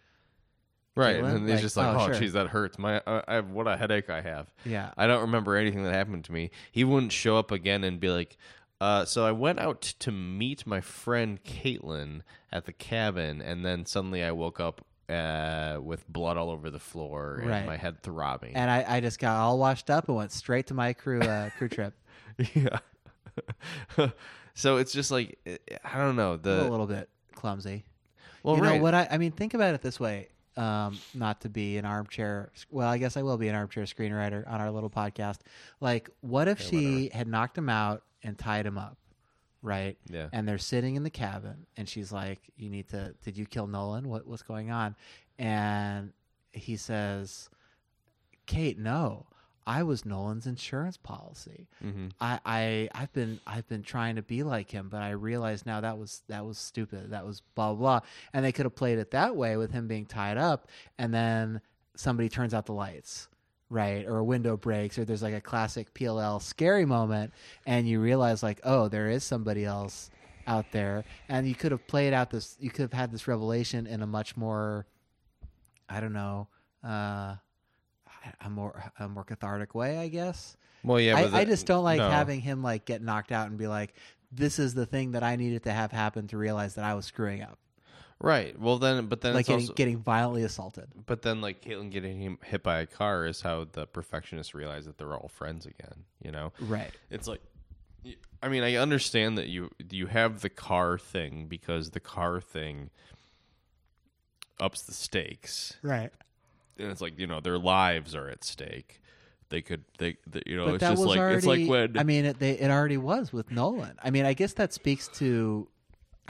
Right, 0.96 1.16
Caitlin? 1.22 1.36
and 1.36 1.42
he's 1.48 1.52
Like, 1.54 1.60
just 1.62 1.76
like, 1.76 1.86
oh, 1.96 2.00
"Oh, 2.00 2.06
sure. 2.06 2.14
geez, 2.20 2.32
that 2.32 2.48
hurts. 2.48 2.76
My, 2.78 3.00
I, 3.06 3.22
I 3.28 3.34
have 3.34 3.50
what 3.52 3.68
a 3.68 3.76
headache 3.76 4.10
I 4.10 4.20
have." 4.22 4.52
Yeah. 4.64 4.90
I 4.96 5.06
don't 5.06 5.20
remember 5.22 5.54
anything 5.56 5.84
that 5.84 5.94
happened 5.94 6.24
to 6.24 6.32
me. 6.32 6.50
He 6.72 6.82
wouldn't 6.82 7.12
show 7.12 7.36
up 7.36 7.52
again 7.52 7.84
and 7.84 8.00
be 8.00 8.08
like, 8.10 8.36
uh, 8.80 9.04
"So 9.04 9.24
I 9.26 9.32
went 9.32 9.58
out 9.60 9.80
to 10.00 10.10
meet 10.12 10.66
my 10.66 10.80
friend 10.80 11.42
Caitlin 11.44 12.22
at 12.52 12.64
the 12.66 12.72
cabin, 12.72 13.40
and 13.40 13.64
then 13.64 13.86
suddenly 13.86 14.22
I 14.24 14.32
woke 14.32 14.58
up 14.60 14.84
uh, 15.08 15.78
with 15.82 16.06
blood 16.08 16.36
all 16.36 16.50
over 16.50 16.70
the 16.70 16.78
floor 16.78 17.36
and 17.40 17.50
Right. 17.50 17.66
my 17.66 17.76
head 17.76 18.02
throbbing." 18.02 18.54
And 18.56 18.70
I, 18.70 18.84
I 18.96 19.00
just 19.00 19.18
got 19.18 19.36
all 19.36 19.58
washed 19.58 19.90
up 19.90 20.08
and 20.08 20.16
went 20.16 20.32
straight 20.32 20.66
to 20.68 20.74
my 20.74 20.92
crew 20.92 21.20
uh, 21.20 21.50
crew 21.50 21.68
trip. 21.76 21.94
yeah. 22.54 22.78
so 24.54 24.76
it's 24.76 24.92
just 24.92 25.10
like 25.10 25.38
I 25.84 25.98
don't 25.98 26.16
know 26.16 26.36
the 26.36 26.62
a 26.62 26.68
little 26.70 26.86
bit 26.86 27.08
clumsy. 27.34 27.84
well, 28.42 28.56
you 28.56 28.62
right. 28.62 28.76
know 28.76 28.82
what 28.82 28.94
I, 28.94 29.08
I 29.10 29.18
mean 29.18 29.32
think 29.32 29.54
about 29.54 29.74
it 29.74 29.82
this 29.82 29.98
way 30.00 30.28
um, 30.56 30.98
not 31.14 31.40
to 31.42 31.48
be 31.48 31.78
an 31.78 31.84
armchair 31.84 32.50
well 32.70 32.88
i 32.88 32.98
guess 32.98 33.16
i 33.16 33.22
will 33.22 33.38
be 33.38 33.48
an 33.48 33.54
armchair 33.54 33.84
screenwriter 33.84 34.46
on 34.50 34.60
our 34.60 34.70
little 34.70 34.90
podcast 34.90 35.38
like 35.80 36.10
what 36.20 36.48
if 36.48 36.60
she 36.60 37.08
had 37.14 37.28
knocked 37.28 37.56
him 37.56 37.68
out 37.68 38.02
and 38.22 38.36
tied 38.38 38.66
him 38.66 38.78
up 38.78 38.96
right 39.62 39.98
Yeah. 40.08 40.28
and 40.32 40.48
they're 40.48 40.58
sitting 40.58 40.96
in 40.96 41.02
the 41.02 41.10
cabin 41.10 41.66
and 41.76 41.88
she's 41.88 42.10
like 42.12 42.40
you 42.56 42.70
need 42.70 42.88
to 42.88 43.14
did 43.22 43.36
you 43.36 43.44
kill 43.46 43.66
nolan 43.66 44.08
what, 44.08 44.26
what's 44.26 44.42
going 44.42 44.70
on 44.70 44.96
and 45.38 46.12
he 46.52 46.76
says 46.76 47.48
kate 48.46 48.78
no 48.78 49.26
i 49.66 49.82
was 49.82 50.04
nolan's 50.06 50.46
insurance 50.46 50.96
policy 50.96 51.68
hmm 51.82 52.08
I, 52.20 52.40
I 52.44 52.88
I've 52.94 53.12
been 53.12 53.38
I've 53.46 53.68
been 53.68 53.82
trying 53.82 54.16
to 54.16 54.22
be 54.22 54.42
like 54.42 54.70
him, 54.70 54.88
but 54.90 55.00
I 55.02 55.10
realize 55.10 55.64
now 55.66 55.80
that 55.80 55.96
was 55.98 56.22
that 56.28 56.44
was 56.44 56.58
stupid. 56.58 57.10
That 57.12 57.24
was 57.26 57.40
blah. 57.54 57.72
blah. 57.74 58.00
And 58.34 58.44
they 58.44 58.52
could 58.52 58.66
have 58.66 58.74
played 58.74 58.98
it 58.98 59.12
that 59.12 59.36
way 59.36 59.56
with 59.56 59.72
him 59.72 59.88
being 59.88 60.04
tied 60.04 60.36
up, 60.36 60.68
and 60.98 61.14
then 61.14 61.62
somebody 61.96 62.28
turns 62.28 62.52
out 62.52 62.66
the 62.66 62.74
lights, 62.74 63.28
right? 63.70 64.04
Or 64.06 64.18
a 64.18 64.24
window 64.24 64.56
breaks, 64.56 64.98
or 64.98 65.04
there's 65.04 65.22
like 65.22 65.34
a 65.34 65.40
classic 65.40 65.94
PLL 65.94 66.42
scary 66.42 66.84
moment, 66.84 67.32
and 67.64 67.88
you 67.88 68.00
realize 68.00 68.42
like, 68.42 68.60
oh, 68.64 68.88
there 68.88 69.08
is 69.08 69.24
somebody 69.24 69.64
else 69.64 70.10
out 70.46 70.66
there, 70.72 71.04
and 71.28 71.48
you 71.48 71.54
could 71.54 71.72
have 71.72 71.86
played 71.86 72.12
out 72.12 72.30
this. 72.30 72.56
You 72.60 72.70
could 72.70 72.82
have 72.82 72.92
had 72.92 73.12
this 73.12 73.28
revelation 73.28 73.86
in 73.86 74.02
a 74.02 74.06
much 74.06 74.36
more, 74.36 74.86
I 75.88 76.00
don't 76.00 76.12
know, 76.12 76.48
uh, 76.84 77.36
a 78.44 78.50
more 78.50 78.92
a 78.98 79.08
more 79.08 79.24
cathartic 79.24 79.74
way, 79.74 79.98
I 79.98 80.08
guess. 80.08 80.56
Well, 80.82 81.00
yeah, 81.00 81.16
I, 81.16 81.24
but 81.24 81.34
I 81.34 81.44
just 81.44 81.66
don't 81.66 81.84
like 81.84 81.98
no. 81.98 82.10
having 82.10 82.40
him 82.40 82.62
like 82.62 82.84
get 82.84 83.02
knocked 83.02 83.32
out 83.32 83.48
and 83.48 83.58
be 83.58 83.68
like, 83.68 83.94
"This 84.32 84.58
is 84.58 84.74
the 84.74 84.86
thing 84.86 85.12
that 85.12 85.22
I 85.22 85.36
needed 85.36 85.62
to 85.64 85.72
have 85.72 85.92
happen 85.92 86.26
to 86.28 86.36
realize 86.36 86.74
that 86.74 86.84
I 86.84 86.94
was 86.94 87.06
screwing 87.06 87.42
up." 87.42 87.58
Right. 88.20 88.58
Well, 88.60 88.78
then, 88.78 89.06
but 89.06 89.22
then 89.22 89.32
like 89.32 89.40
it's 89.42 89.48
getting, 89.48 89.62
also, 89.64 89.72
getting 89.74 89.98
violently 89.98 90.42
assaulted. 90.42 90.88
But 91.06 91.22
then, 91.22 91.40
like 91.40 91.62
Caitlin 91.62 91.90
getting 91.90 92.38
hit 92.44 92.62
by 92.62 92.80
a 92.80 92.86
car 92.86 93.26
is 93.26 93.40
how 93.40 93.66
the 93.72 93.86
perfectionists 93.86 94.54
realize 94.54 94.84
that 94.84 94.98
they're 94.98 95.14
all 95.14 95.28
friends 95.28 95.64
again. 95.64 96.04
You 96.22 96.30
know, 96.32 96.52
Right. 96.60 96.90
it's 97.10 97.26
like, 97.26 97.40
I 98.42 98.48
mean, 98.48 98.62
I 98.62 98.76
understand 98.76 99.38
that 99.38 99.46
you 99.48 99.70
you 99.90 100.06
have 100.06 100.42
the 100.42 100.50
car 100.50 100.98
thing 100.98 101.46
because 101.48 101.90
the 101.90 102.00
car 102.00 102.40
thing 102.42 102.90
ups 104.60 104.82
the 104.82 104.92
stakes, 104.92 105.78
Right. 105.82 106.12
and 106.78 106.90
it's 106.90 107.00
like 107.00 107.18
you 107.18 107.26
know 107.26 107.40
their 107.40 107.58
lives 107.58 108.14
are 108.14 108.28
at 108.28 108.44
stake. 108.44 109.00
They 109.48 109.62
could, 109.62 109.82
they, 109.98 110.16
they 110.28 110.42
you 110.46 110.56
know, 110.56 110.66
But 110.66 110.74
it's 110.74 110.88
just 110.88 111.02
like 111.04 111.18
already. 111.18 111.36
it's 111.38 111.46
like 111.46 111.66
when 111.68 111.98
I 111.98 112.04
mean, 112.04 112.24
it, 112.24 112.38
they, 112.38 112.52
it 112.52 112.70
already 112.70 112.98
was 112.98 113.32
with 113.32 113.50
Nolan. 113.50 113.98
I 114.00 114.10
mean, 114.10 114.24
I 114.24 114.32
guess 114.34 114.52
that 114.54 114.72
speaks 114.72 115.08
to. 115.18 115.66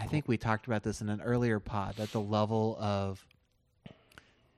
I 0.01 0.07
think 0.07 0.27
we 0.27 0.39
talked 0.39 0.67
about 0.67 0.83
this 0.83 1.01
in 1.01 1.09
an 1.09 1.21
earlier 1.21 1.61
pod 1.61 1.97
that 1.97 2.11
the 2.13 2.21
level 2.21 2.77
of 2.81 3.25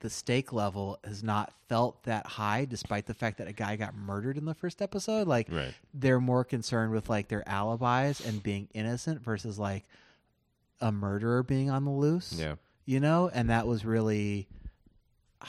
the 0.01 0.09
stake 0.11 0.53
level 0.53 0.99
has 1.05 1.23
not 1.23 1.53
felt 1.69 2.03
that 2.05 2.27
high, 2.27 2.65
despite 2.65 3.07
the 3.07 3.15
fact 3.15 3.39
that 3.39 3.47
a 3.49 3.53
guy 3.53 3.77
got 3.77 3.95
murdered 3.95 4.37
in 4.37 4.45
the 4.45 4.55
first 4.55 4.81
episode. 4.83 5.27
Like, 5.29 5.49
Right. 5.51 5.75
they're 5.95 6.21
more 6.21 6.45
concerned 6.45 6.93
with 6.93 7.09
like 7.09 7.29
their 7.29 7.47
alibis 7.49 8.21
and 8.21 8.43
being 8.43 8.69
innocent 8.75 9.21
versus 9.21 9.59
like 9.59 9.85
a 10.81 10.91
murderer 10.91 11.43
being 11.43 11.71
on 11.71 11.85
the 11.85 11.91
loose. 11.91 12.33
yeah, 12.37 12.57
You 12.85 13.01
know, 13.01 13.29
and 13.33 13.51
that 13.51 13.67
was 13.67 13.85
really 13.85 14.49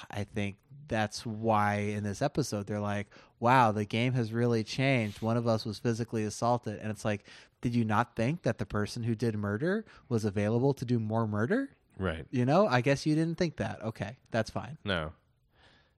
I 0.09 0.23
think 0.23 0.57
that's 0.93 1.25
why 1.25 1.75
in 1.75 2.03
this 2.03 2.21
episode 2.21 2.67
they're 2.67 2.79
like, 2.79 3.07
"Wow, 3.39 3.71
the 3.71 3.83
game 3.85 4.13
has 4.13 4.31
really 4.31 4.63
changed. 4.63 5.21
One 5.23 5.37
of 5.37 5.47
us 5.47 5.65
was 5.65 5.79
physically 5.79 6.23
assaulted." 6.23 6.79
And 6.79 6.91
it's 6.91 7.03
like, 7.03 7.25
"Did 7.61 7.73
you 7.73 7.83
not 7.83 8.15
think 8.15 8.43
that 8.43 8.59
the 8.59 8.65
person 8.65 9.01
who 9.03 9.15
did 9.15 9.35
murder 9.35 9.85
was 10.07 10.23
available 10.23 10.73
to 10.75 10.85
do 10.85 10.99
more 10.99 11.25
murder?" 11.27 11.69
right. 11.97 12.25
You 12.31 12.45
know, 12.45 12.67
I 12.67 12.81
guess 12.81 13.05
you 13.05 13.15
didn't 13.15 13.37
think 13.39 13.57
that. 13.57 13.81
Okay, 13.83 14.17
that's 14.31 14.49
fine. 14.51 14.77
No. 14.85 15.11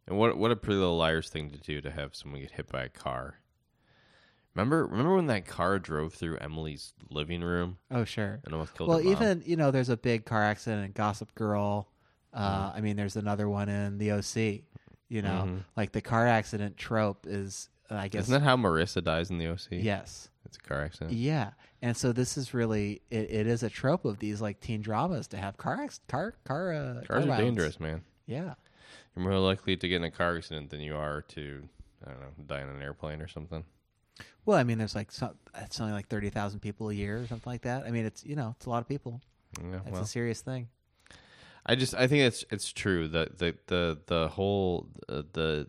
And 0.07 0.17
what 0.17 0.37
what 0.37 0.51
a 0.51 0.55
pretty 0.55 0.79
little 0.79 0.97
liars 0.97 1.29
thing 1.29 1.49
to 1.51 1.57
do 1.57 1.81
to 1.81 1.91
have 1.91 2.15
someone 2.15 2.39
get 2.41 2.51
hit 2.51 2.67
by 2.69 2.83
a 2.83 2.89
car. 2.89 3.39
Remember 4.53 4.85
remember 4.85 5.15
when 5.15 5.27
that 5.27 5.45
car 5.45 5.79
drove 5.79 6.13
through 6.13 6.37
Emily's 6.37 6.93
living 7.09 7.41
room 7.41 7.77
Oh, 7.91 8.05
sure. 8.05 8.39
and 8.45 8.53
almost 8.53 8.73
killed 8.75 8.87
Well, 8.89 9.01
even 9.01 9.43
you 9.45 9.57
know, 9.57 9.71
there's 9.71 9.89
a 9.89 9.97
big 9.97 10.23
car 10.25 10.43
accident 10.43 10.85
in 10.85 10.91
Gossip 10.93 11.35
Girl. 11.35 11.89
Uh, 12.33 12.69
Mm-hmm. 12.69 12.77
I 12.77 12.81
mean, 12.81 12.95
there's 12.97 13.15
another 13.15 13.47
one 13.49 13.69
in 13.69 13.97
the 13.97 14.11
OC. 14.11 14.63
You 15.09 15.21
know, 15.21 15.43
Mhm. 15.47 15.63
like 15.77 15.91
the 15.91 16.01
car 16.01 16.25
accident 16.27 16.77
trope 16.77 17.25
is, 17.27 17.69
uh, 17.91 17.95
I 17.95 18.07
guess, 18.07 18.23
Isn't 18.23 18.33
that 18.33 18.41
how 18.43 18.57
Marissa 18.57 19.03
dies 19.03 19.29
in 19.29 19.37
the 19.37 19.47
OC? 19.47 19.77
yes, 19.77 20.29
It's 20.45 20.57
a 20.57 20.59
car 20.59 20.81
accident. 20.83 21.11
yeah. 21.13 21.51
And 21.81 21.95
so 21.95 22.11
this 22.11 22.37
is 22.37 22.53
really 22.55 23.01
it, 23.11 23.29
it 23.29 23.47
is 23.47 23.61
a 23.61 23.69
trope 23.69 24.05
of 24.05 24.17
these 24.19 24.41
like 24.41 24.59
teen 24.61 24.81
dramas 24.81 25.27
to 25.27 25.37
have 25.37 25.57
car 25.57 25.79
acc- 25.83 26.07
car 26.07 26.33
car 26.43 26.73
uh, 26.73 26.93
car 26.95 27.03
Cars 27.05 27.23
are 27.23 27.27
violence. 27.27 27.39
dangerous, 27.45 27.79
man. 27.79 28.01
Yeah, 28.25 28.55
You're 29.15 29.23
more 29.25 29.37
likely 29.37 29.77
to 29.77 29.87
get 29.87 29.97
in 29.97 30.03
a 30.03 30.09
car 30.11 30.35
accident 30.37 30.71
than 30.71 30.81
you 30.81 30.95
are 30.95 31.21
to 31.21 31.69
I 32.05 32.09
don't 32.11 32.21
know, 32.21 32.43
die 32.47 32.61
on 32.63 32.69
an 32.69 32.81
airplane 32.81 33.21
or 33.21 33.27
something. 33.27 33.63
well, 34.45 34.57
I 34.57 34.63
mean, 34.63 34.77
there's 34.79 34.95
like 34.95 35.11
some, 35.11 35.35
it's 35.55 35.79
only 35.79 35.93
like 35.93 36.07
thirty 36.07 36.31
thousand 36.31 36.61
people 36.61 36.89
a 36.89 36.93
year 36.93 37.21
or 37.21 37.27
something 37.27 37.51
like 37.51 37.61
that. 37.61 37.83
I 37.85 37.91
mean, 37.91 38.05
it's 38.05 38.25
you 38.25 38.35
know, 38.35 38.55
it's 38.57 38.65
a 38.65 38.69
lot 38.71 38.81
of 38.81 38.87
people. 38.87 39.21
Yeah, 39.61 39.81
It's 39.85 39.91
well, 39.91 40.01
a 40.01 40.07
serious 40.07 40.41
thing. 40.41 40.69
I 41.65 41.75
just 41.75 41.95
I 41.95 42.07
think 42.07 42.23
it's 42.23 42.45
it's 42.51 42.71
true 42.71 43.07
that 43.09 43.39
the 43.39 43.55
the 43.67 43.99
the 44.05 44.27
whole 44.29 44.87
uh, 45.09 45.23
the 45.33 45.67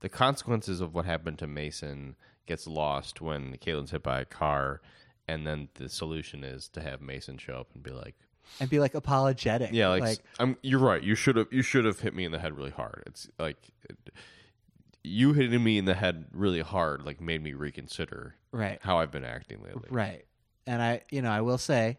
the 0.00 0.08
consequences 0.08 0.80
of 0.80 0.94
what 0.94 1.04
happened 1.04 1.38
to 1.38 1.46
Mason 1.46 2.16
gets 2.46 2.66
lost 2.66 3.20
when 3.20 3.56
Caitlin's 3.56 3.90
hit 3.90 4.02
by 4.02 4.20
a 4.20 4.24
car, 4.24 4.80
and 5.28 5.46
then 5.46 5.68
the 5.74 5.88
solution 5.88 6.44
is 6.44 6.68
to 6.70 6.80
have 6.80 7.00
Mason 7.00 7.38
show 7.38 7.54
up 7.54 7.68
and 7.74 7.82
be 7.82 7.90
like, 7.90 8.14
And 8.60 8.70
be 8.70 8.78
like 8.78 8.94
apologetic. 8.94 9.70
"Yeah, 9.72 9.88
like, 9.88 10.02
like 10.02 10.18
I'm 10.38 10.56
you're 10.62 10.80
right. 10.80 11.02
You 11.02 11.14
should 11.14 11.36
have 11.36 11.48
you 11.50 11.62
should 11.62 11.84
have 11.84 12.00
hit 12.00 12.14
me 12.14 12.24
in 12.24 12.32
the 12.32 12.38
head 12.38 12.56
really 12.56 12.70
hard. 12.70 13.02
It's 13.06 13.28
like 13.38 13.58
you 15.06 15.32
hitting 15.32 15.62
me 15.62 15.78
in 15.78 15.84
the 15.84 15.94
head 15.94 16.26
really 16.32 16.60
hard 16.60 17.06
like 17.06 17.20
made 17.20 17.42
me 17.42 17.54
reconsider 17.54 18.34
right. 18.50 18.78
how 18.82 18.98
I've 18.98 19.12
been 19.12 19.24
acting 19.24 19.62
lately. 19.62 19.88
Right. 19.88 20.24
And 20.66 20.82
I, 20.82 21.02
you 21.10 21.22
know, 21.22 21.30
I 21.30 21.42
will 21.42 21.58
say, 21.58 21.98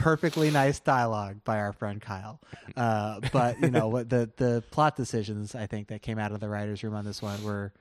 perfectly 0.00 0.50
nice 0.50 0.80
dialogue 0.80 1.42
by 1.44 1.58
our 1.58 1.72
friend 1.72 2.00
Kyle. 2.00 2.40
Uh, 2.76 3.20
but 3.32 3.60
you 3.60 3.70
know, 3.70 3.88
what 3.88 4.08
the 4.08 4.30
the 4.36 4.62
plot 4.70 4.96
decisions 4.96 5.54
I 5.54 5.66
think 5.66 5.88
that 5.88 6.02
came 6.02 6.18
out 6.18 6.32
of 6.32 6.40
the 6.40 6.48
writers' 6.48 6.82
room 6.82 6.94
on 6.94 7.04
this 7.04 7.20
one 7.22 7.42
were, 7.42 7.72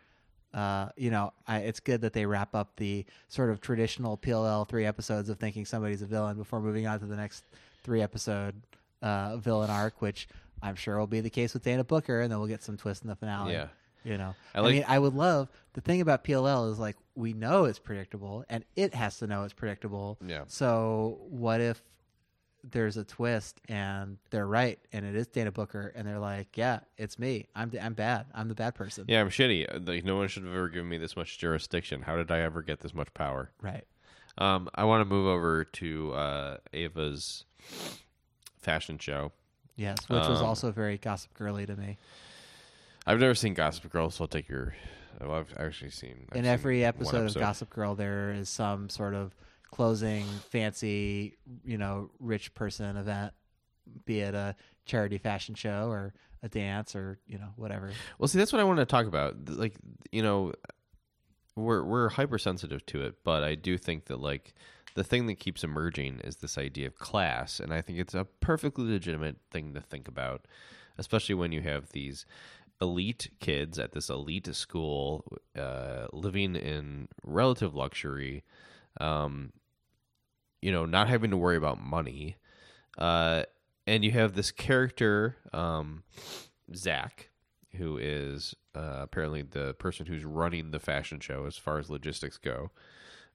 uh, 0.54 0.90
you 0.96 1.12
know, 1.12 1.34
I, 1.48 1.60
it's 1.60 1.80
good 1.80 2.02
that 2.02 2.14
they 2.14 2.26
wrap 2.26 2.56
up 2.56 2.76
the 2.78 3.06
sort 3.30 3.50
of 3.50 3.62
traditional 3.62 4.18
PLL 4.18 4.68
three 4.68 4.86
episodes 4.86 5.30
of 5.30 5.40
thinking 5.40 5.66
somebody's 5.66 6.02
a 6.02 6.06
villain 6.08 6.38
before 6.38 6.62
moving 6.62 6.88
on 6.88 7.00
to 7.00 7.06
the 7.06 7.16
next 7.16 7.44
three 7.84 8.02
episode 8.02 8.56
uh, 9.02 9.38
villain 9.38 9.70
arc, 9.70 10.02
which 10.02 10.28
I'm 10.62 10.76
sure 10.76 10.98
will 10.98 11.08
be 11.08 11.22
the 11.22 11.30
case 11.30 11.54
with 11.54 11.64
Dana 11.64 11.84
Booker, 11.84 12.22
and 12.22 12.32
then 12.32 12.40
we'll 12.40 12.48
get 12.48 12.64
some 12.64 12.78
twist 12.78 13.04
in 13.04 13.10
the 13.10 13.16
finale. 13.16 13.54
Yeah. 13.54 13.68
You 14.04 14.18
know, 14.18 14.36
I 14.56 14.60
I, 14.60 14.72
mean, 14.72 14.86
I 14.88 15.00
would 15.00 15.16
love 15.16 15.50
the 15.74 15.82
thing 15.82 16.00
about 16.00 16.24
PLL 16.24 16.72
is 16.72 16.80
like 16.80 16.96
we 17.16 17.34
know 17.34 17.66
it's 17.66 17.80
predictable, 17.80 18.46
and 18.48 18.64
it 18.78 18.94
has 18.94 19.18
to 19.20 19.28
know 19.28 19.44
it's 19.44 19.54
predictable. 19.54 20.18
Yeah. 20.26 20.44
So 20.48 21.20
what 21.30 21.60
if 21.60 21.82
there's 22.72 22.98
a 22.98 23.04
twist 23.04 23.62
and 23.70 24.18
they're 24.30 24.48
right 24.48 24.80
and 24.92 25.06
it 25.06 25.16
is 25.16 25.28
Dana 25.28 25.52
Booker 25.52 25.92
and 25.96 26.08
they're 26.08 26.20
like, 26.20 26.58
yeah, 26.58 26.80
it's 26.98 27.18
me. 27.18 27.46
I'm 27.56 27.72
I'm 27.82 27.94
bad. 27.94 28.26
I'm 28.34 28.48
the 28.48 28.56
bad 28.56 28.76
person. 28.76 29.06
Yeah, 29.08 29.22
I'm 29.22 29.30
shitty. 29.30 29.88
Like 29.88 30.04
no 30.04 30.16
one 30.18 30.28
should 30.28 30.44
have 30.44 30.54
ever 30.54 30.70
given 30.70 30.90
me 30.90 30.98
this 30.98 31.16
much 31.16 31.38
jurisdiction. 31.38 32.02
How 32.04 32.16
did 32.18 32.32
I 32.32 32.40
ever 32.42 32.62
get 32.62 32.80
this 32.82 32.94
much 32.94 33.14
power? 33.14 33.52
Right. 33.62 33.86
Um, 34.38 34.70
I 34.76 34.84
want 34.84 35.02
to 35.02 35.06
move 35.06 35.28
over 35.28 35.64
to 35.66 36.14
uh, 36.14 36.58
Ava's 36.74 37.46
fashion 38.60 38.98
show. 39.00 39.32
Yes, 39.76 39.98
which 40.10 40.28
was 40.28 40.40
Um, 40.42 40.46
also 40.46 40.72
very 40.72 40.98
gossip 40.98 41.34
girly 41.34 41.66
to 41.66 41.76
me. 41.76 41.98
I've 43.06 43.20
never 43.20 43.36
seen 43.36 43.54
Gossip 43.54 43.92
Girl, 43.92 44.10
so 44.10 44.24
I'll 44.24 44.28
take 44.28 44.50
your. 44.50 44.76
Well, 45.22 45.32
I've 45.32 45.54
actually 45.58 45.92
seen. 45.92 46.28
I've 46.32 46.38
In 46.38 46.44
seen 46.44 46.52
every 46.52 46.80
one 46.82 46.88
episode, 46.90 47.26
of 47.28 47.36
Gossip 47.36 47.70
Girl, 47.70 47.96
there 47.96 48.32
is 48.32 48.50
some 48.50 48.90
sort 48.90 49.14
of 49.14 49.34
closing, 49.72 50.26
fancy, 50.50 51.38
you 51.64 51.78
know, 51.78 52.10
rich 52.20 52.54
person 52.54 52.98
event, 52.98 53.34
be 54.06 54.20
it 54.22 54.34
a 54.34 54.56
charity 54.86 55.18
fashion 55.18 55.56
show 55.56 55.90
or 55.90 56.14
a 56.44 56.50
dance 56.50 56.96
or 56.96 57.20
you 57.28 57.38
know 57.38 57.50
whatever. 57.56 57.92
Well, 58.20 58.28
see, 58.28 58.38
that's 58.38 58.54
what 58.54 58.60
I 58.60 58.64
wanted 58.64 58.82
to 58.82 58.86
talk 58.86 59.06
about. 59.06 59.50
Like, 59.50 59.76
you 60.12 60.22
know, 60.22 60.54
we're 61.56 61.84
we're 61.84 62.10
hypersensitive 62.10 62.86
to 62.88 63.02
it, 63.04 63.16
but 63.24 63.44
I 63.44 63.56
do 63.56 63.78
think 63.78 64.06
that 64.06 64.20
like 64.20 64.54
the 64.96 65.04
thing 65.04 65.28
that 65.28 65.40
keeps 65.40 65.64
emerging 65.64 66.22
is 66.24 66.38
this 66.38 66.58
idea 66.58 66.88
of 66.88 66.98
class, 66.98 67.60
and 67.60 67.74
I 67.74 67.82
think 67.82 68.00
it's 68.00 68.16
a 68.16 68.26
perfectly 68.40 68.86
legitimate 68.86 69.38
thing 69.52 69.74
to 69.74 69.82
think 69.82 70.08
about, 70.08 70.48
especially 70.98 71.36
when 71.36 71.52
you 71.52 71.62
have 71.62 71.90
these 71.90 72.26
elite 72.82 73.30
kids 73.40 73.80
at 73.80 73.92
this 73.94 74.10
elite 74.10 74.54
school 74.56 75.26
uh, 75.58 76.08
living 76.14 76.56
in 76.56 77.08
relative 77.24 77.76
luxury, 77.76 78.44
um, 79.00 79.52
you 80.62 80.72
know, 80.72 80.86
not 80.86 81.08
having 81.08 81.32
to 81.32 81.38
worry 81.38 81.58
about 81.58 81.82
money, 81.82 82.38
uh, 82.98 83.44
and 83.86 84.04
you 84.04 84.12
have 84.12 84.34
this 84.34 84.52
character, 84.52 85.38
um, 85.54 86.04
Zach, 86.76 87.30
who 87.76 87.98
is 87.98 88.56
uh, 88.76 89.00
apparently 89.02 89.42
the 89.44 89.74
person 89.76 90.06
who's 90.06 90.26
running 90.26 90.72
the 90.72 90.80
fashion 90.80 91.20
show 91.20 91.46
as 91.46 91.58
far 91.58 91.80
as 91.80 91.90
logistics 91.90 92.38
go. 92.38 92.72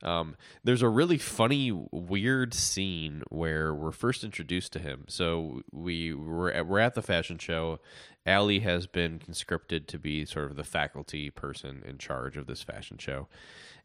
Um, 0.03 0.37
there's 0.64 0.83
a 0.83 0.88
really 0.88 1.18
funny, 1.18 1.70
weird 1.92 2.55
scene 2.55 3.22
where 3.29 3.72
we're 3.72 3.92
first 3.92 4.25
introduced 4.25 4.72
to 4.72 4.81
him. 4.81 5.05
So 5.09 5.62
we 5.70 6.12
we're 6.12 6.51
at, 6.51 6.66
we're 6.66 6.81
at 6.81 6.94
the 6.94 7.03
fashion 7.03 7.38
show. 7.38 7.79
Ali 8.27 8.61
has 8.61 8.87
been 8.87 9.18
conscripted 9.18 9.88
to 9.88 9.98
be 9.98 10.25
sort 10.25 10.51
of 10.51 10.57
the 10.57 10.64
faculty 10.64 11.31
person 11.31 11.83
in 11.87 11.98
charge 11.98 12.37
of 12.37 12.46
this 12.46 12.62
fashion 12.62 12.98
show, 12.98 13.29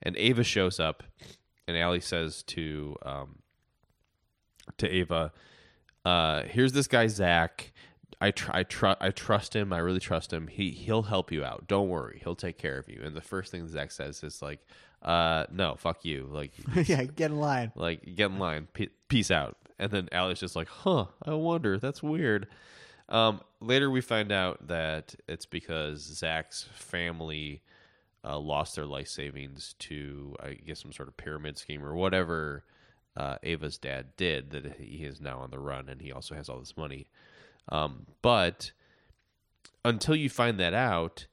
and 0.01 0.17
Ava 0.17 0.43
shows 0.43 0.79
up, 0.79 1.03
and 1.67 1.77
Ali 1.77 1.99
says 1.99 2.43
to 2.43 2.95
um, 3.03 3.39
to 4.77 4.87
Ava, 4.89 5.31
uh, 6.05 6.43
"Here's 6.43 6.73
this 6.73 6.87
guy 6.87 7.07
Zach. 7.07 7.71
I 8.19 8.31
tr- 8.31 8.51
I, 8.51 8.63
tr- 8.63 8.87
I 8.99 9.11
trust 9.11 9.55
him. 9.55 9.71
I 9.71 9.77
really 9.77 9.99
trust 9.99 10.33
him. 10.33 10.47
He 10.47 10.71
he'll 10.71 11.03
help 11.03 11.31
you 11.31 11.43
out. 11.43 11.67
Don't 11.67 11.89
worry. 11.89 12.19
He'll 12.23 12.35
take 12.35 12.57
care 12.57 12.77
of 12.77 12.89
you." 12.89 13.01
And 13.03 13.15
the 13.15 13.21
first 13.21 13.51
thing 13.51 13.67
Zach 13.67 13.91
says 13.91 14.23
is 14.23 14.41
like, 14.41 14.59
"Uh, 15.01 15.45
no, 15.51 15.75
fuck 15.75 16.03
you. 16.03 16.27
Like, 16.31 16.51
yeah, 16.87 17.03
get 17.03 17.31
in 17.31 17.39
line. 17.39 17.71
like 17.75 18.15
get 18.15 18.31
in 18.31 18.39
line. 18.39 18.67
Pe- 18.73 18.87
peace 19.07 19.29
out." 19.31 19.57
And 19.79 19.91
then 19.91 20.09
Ali's 20.11 20.39
just 20.39 20.55
like, 20.55 20.67
"Huh? 20.67 21.05
I 21.23 21.33
wonder. 21.33 21.77
That's 21.77 22.01
weird." 22.01 22.47
Um, 23.09 23.39
later 23.61 23.89
we 23.89 24.01
find 24.01 24.31
out 24.31 24.67
that 24.67 25.15
it's 25.29 25.45
because 25.45 26.01
Zach's 26.01 26.63
family 26.73 27.61
uh, 28.27 28.37
lost 28.37 28.75
their 28.75 28.85
life 28.85 29.07
savings 29.07 29.75
to, 29.79 30.35
I 30.41 30.53
guess, 30.53 30.81
some 30.81 30.91
sort 30.91 31.07
of 31.07 31.17
pyramid 31.17 31.57
scheme 31.57 31.83
or 31.83 31.95
whatever 31.95 32.63
uh, 33.15 33.37
Ava's 33.43 33.77
dad 33.77 34.07
did. 34.17 34.51
That 34.51 34.77
he 34.79 35.05
is 35.05 35.21
now 35.21 35.39
on 35.39 35.51
the 35.51 35.59
run, 35.59 35.87
and 35.89 36.01
he 36.01 36.11
also 36.11 36.35
has 36.35 36.49
all 36.49 36.59
this 36.59 36.77
money. 36.77 37.07
Um, 37.69 38.07
but 38.21 38.71
until 39.83 40.15
you 40.15 40.29
find 40.29 40.59
that 40.59 40.73
out, 40.73 41.27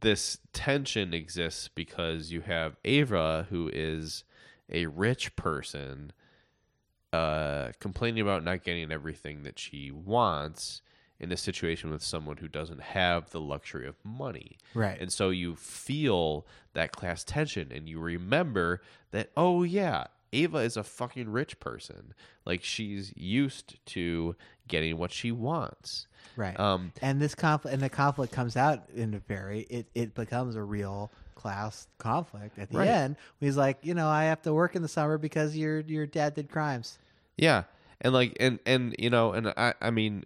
this 0.00 0.38
tension 0.52 1.12
exists 1.12 1.68
because 1.68 2.30
you 2.30 2.42
have 2.42 2.76
Ava, 2.84 3.46
who 3.50 3.70
is 3.72 4.24
a 4.70 4.86
rich 4.86 5.36
person, 5.36 6.12
uh, 7.12 7.72
complaining 7.80 8.22
about 8.22 8.44
not 8.44 8.64
getting 8.64 8.90
everything 8.90 9.42
that 9.42 9.58
she 9.58 9.90
wants 9.90 10.80
in 11.24 11.32
a 11.32 11.36
situation 11.36 11.90
with 11.90 12.02
someone 12.02 12.36
who 12.36 12.46
doesn't 12.48 12.80
have 12.80 13.30
the 13.30 13.40
luxury 13.40 13.86
of 13.86 13.96
money. 14.04 14.58
Right. 14.74 15.00
And 15.00 15.12
so 15.12 15.30
you 15.30 15.56
feel 15.56 16.46
that 16.74 16.92
class 16.92 17.24
tension 17.24 17.72
and 17.72 17.88
you 17.88 17.98
remember 17.98 18.80
that, 19.10 19.30
oh, 19.36 19.62
yeah, 19.64 20.04
Ava 20.32 20.58
is 20.58 20.76
a 20.76 20.82
fucking 20.84 21.28
rich 21.30 21.58
person. 21.60 22.14
Like 22.44 22.62
she's 22.62 23.12
used 23.16 23.76
to 23.86 24.36
getting 24.68 24.96
what 24.98 25.12
she 25.12 25.32
wants. 25.32 26.06
Right. 26.36 26.58
Um, 26.58 26.92
and 27.00 27.20
this 27.20 27.34
conflict 27.34 27.72
and 27.74 27.82
the 27.82 27.88
conflict 27.88 28.32
comes 28.32 28.56
out 28.56 28.88
in 28.94 29.14
a 29.14 29.18
very 29.18 29.60
it, 29.70 29.86
it 29.94 30.14
becomes 30.14 30.56
a 30.56 30.62
real 30.62 31.10
class 31.36 31.86
conflict 31.98 32.58
at 32.58 32.70
the 32.70 32.78
Right. 32.78 32.88
end. 32.88 33.16
He's 33.40 33.56
like, 33.56 33.78
you 33.82 33.94
know, 33.94 34.08
I 34.08 34.24
have 34.24 34.42
to 34.42 34.52
work 34.52 34.74
in 34.74 34.82
the 34.82 34.88
summer 34.88 35.18
because 35.18 35.56
your 35.56 35.80
your 35.80 36.06
dad 36.06 36.34
did 36.34 36.50
crimes. 36.50 36.98
Yeah, 37.36 37.64
and 38.00 38.12
like, 38.12 38.36
and 38.40 38.58
and 38.66 38.94
you 38.98 39.10
know, 39.10 39.32
and 39.32 39.48
I, 39.56 39.74
I 39.80 39.90
mean, 39.90 40.24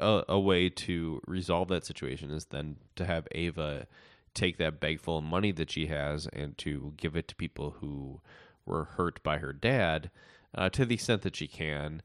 a, 0.00 0.24
a 0.28 0.40
way 0.40 0.68
to 0.68 1.20
resolve 1.26 1.68
that 1.68 1.86
situation 1.86 2.30
is 2.30 2.46
then 2.46 2.76
to 2.96 3.04
have 3.04 3.28
Ava 3.32 3.86
take 4.34 4.58
that 4.58 4.80
bag 4.80 5.00
full 5.00 5.18
of 5.18 5.24
money 5.24 5.52
that 5.52 5.70
she 5.70 5.86
has 5.86 6.26
and 6.32 6.56
to 6.58 6.94
give 6.96 7.16
it 7.16 7.28
to 7.28 7.34
people 7.34 7.76
who 7.80 8.20
were 8.64 8.84
hurt 8.84 9.22
by 9.22 9.38
her 9.38 9.52
dad, 9.52 10.10
uh, 10.54 10.68
to 10.70 10.84
the 10.84 10.94
extent 10.94 11.22
that 11.22 11.36
she 11.36 11.46
can. 11.46 12.02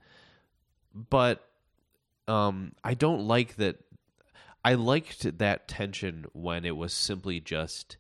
But 0.94 1.48
um, 2.28 2.74
I 2.84 2.94
don't 2.94 3.28
like 3.28 3.56
that. 3.58 3.78
I 4.64 4.74
liked 4.74 5.38
that 5.38 5.68
tension 5.68 6.26
when 6.34 6.66
it 6.66 6.76
was 6.76 6.94
simply 6.94 7.40
just 7.40 7.98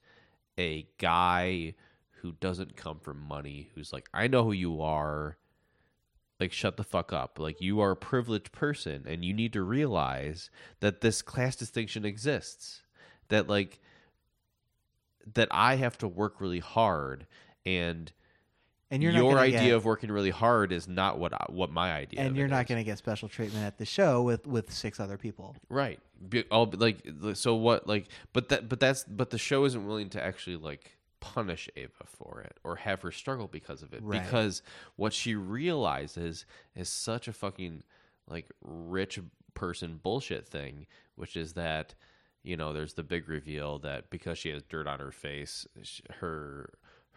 a 0.57 0.87
guy 0.97 1.75
who 2.21 2.31
doesn't 2.31 2.75
come 2.75 2.99
from 2.99 3.19
money, 3.19 3.69
who's 3.75 3.93
like, 3.93 4.09
I 4.13 4.27
know 4.27 4.43
who 4.43 4.51
you 4.51 4.81
are 4.81 5.37
like 6.39 6.51
shut 6.51 6.77
the 6.77 6.83
fuck 6.83 7.13
up. 7.13 7.39
Like 7.39 7.61
you 7.61 7.79
are 7.79 7.91
a 7.91 7.95
privileged 7.95 8.51
person 8.51 9.05
and 9.07 9.23
you 9.23 9.33
need 9.33 9.53
to 9.53 9.63
realize 9.63 10.49
that 10.79 11.01
this 11.01 11.21
class 11.21 11.55
distinction 11.55 12.05
exists. 12.05 12.81
That 13.29 13.47
like 13.47 13.79
that 15.33 15.47
i 15.51 15.75
have 15.75 15.97
to 15.97 16.07
work 16.07 16.39
really 16.39 16.59
hard 16.59 17.25
and 17.65 18.11
And 18.91 19.01
you're 19.01 19.11
your 19.11 19.39
idea 19.39 19.59
get, 19.59 19.73
of 19.73 19.85
working 19.85 20.11
really 20.11 20.29
hard 20.29 20.71
is 20.71 20.87
not 20.87 21.17
what 21.17 21.33
I, 21.33 21.45
what 21.49 21.71
my 21.71 21.91
idea 21.91 22.21
and 22.21 22.37
you're 22.37 22.47
not 22.47 22.67
going 22.67 22.79
to 22.79 22.83
get 22.83 22.99
special 22.99 23.27
treatment 23.27 23.65
at 23.65 23.79
the 23.79 23.85
show 23.85 24.21
with 24.21 24.45
with 24.45 24.71
six 24.71 24.99
other 24.99 25.17
people. 25.17 25.55
right. 25.69 25.99
Be- 26.29 26.43
all 26.51 26.71
like 26.77 27.05
so 27.33 27.55
what 27.55 27.87
like 27.87 28.07
but 28.33 28.49
that 28.49 28.69
but 28.69 28.79
that's 28.79 29.03
but 29.03 29.31
the 29.31 29.37
show 29.39 29.65
isn't 29.65 29.85
willing 29.85 30.09
to 30.11 30.23
actually 30.23 30.57
like 30.57 30.94
punish 31.33 31.69
ava 31.75 31.91
for 32.05 32.41
it 32.41 32.57
or 32.63 32.75
have 32.75 33.01
her 33.01 33.11
struggle 33.11 33.47
because 33.47 33.81
of 33.83 33.93
it 33.93 34.01
Right. 34.03 34.23
because 34.23 34.61
what 34.95 35.11
she 35.13 35.35
realizes 35.35 36.45
is 36.75 36.89
such 36.89 37.27
a 37.27 37.33
fucking 37.33 37.83
like 38.27 38.47
rich 38.61 39.19
person 39.53 39.99
bullshit 40.01 40.47
thing 40.47 40.85
which 41.15 41.35
is 41.37 41.53
that 41.53 41.95
you 42.43 42.55
know 42.57 42.73
there's 42.73 42.93
the 42.93 43.03
big 43.03 43.27
reveal 43.29 43.79
that 43.79 44.09
because 44.09 44.37
she 44.37 44.49
has 44.49 44.61
dirt 44.63 44.87
on 44.87 44.99
her 44.99 45.11
face 45.11 45.65
sh- 45.81 46.01
her 46.19 46.73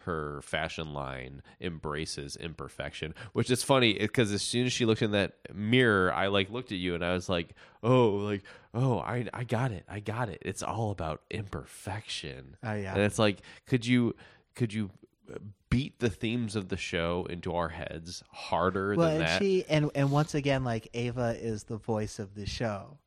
her 0.09 0.40
fashion 0.42 0.92
line 0.94 1.42
embraces 1.61 2.35
imperfection 2.37 3.14
which 3.35 3.51
is 3.51 3.62
funny 3.62 3.92
because 3.92 4.33
as 4.33 4.42
soon 4.42 4.64
as 4.66 4.73
she 4.73 4.85
looked 4.87 5.03
in 5.03 5.11
that 5.12 5.35
mirror 5.55 6.12
i 6.12 6.27
like 6.27 6.51
looked 6.51 6.73
at 6.73 6.79
you 6.79 6.94
and 6.94 7.05
i 7.05 7.12
was 7.12 7.29
like 7.29 7.55
oh 7.83 8.09
like 8.09 8.42
oh 8.75 8.99
i 9.01 9.27
i 9.35 9.44
got 9.44 9.71
it 9.71 9.85
i 9.88 10.01
got 10.01 10.29
it. 10.29 10.38
It's 10.42 10.62
all 10.62 10.90
about 10.90 11.23
imperfection. 11.31 12.57
Oh, 12.62 12.73
yeah. 12.75 12.94
and 12.94 13.03
it's 13.03 13.18
like 13.18 13.42
could 13.66 13.87
you 13.87 14.14
could 14.55 14.73
you 14.73 14.90
uh, 15.33 15.38
beat 15.71 15.99
the 16.01 16.09
themes 16.11 16.57
of 16.57 16.68
the 16.68 16.77
show 16.77 17.27
into 17.29 17.55
our 17.55 17.68
heads 17.68 18.23
harder 18.33 18.94
Well, 18.97 19.09
than 19.09 19.16
and 19.21 19.27
that? 19.29 19.38
she 19.42 19.64
and 19.68 19.90
and 19.94 20.11
once 20.11 20.35
again, 20.35 20.64
like 20.64 20.88
Ava 20.94 21.37
is 21.38 21.64
the 21.64 21.77
voice 21.77 22.18
of 22.18 22.35
the 22.35 22.47
show, 22.47 22.99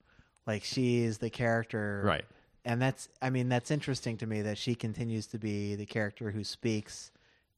like 0.45 0.63
she 0.63 0.99
is 1.03 1.17
the 1.17 1.29
character, 1.29 2.01
right 2.05 2.25
and 2.65 2.81
that's 2.81 3.09
i 3.21 3.29
mean 3.29 3.49
that's 3.49 3.71
interesting 3.71 4.17
to 4.17 4.25
me 4.27 4.41
that 4.41 4.57
she 4.57 4.75
continues 4.75 5.25
to 5.27 5.37
be 5.37 5.75
the 5.75 5.85
character 5.85 6.31
who 6.31 6.43
speaks 6.43 7.11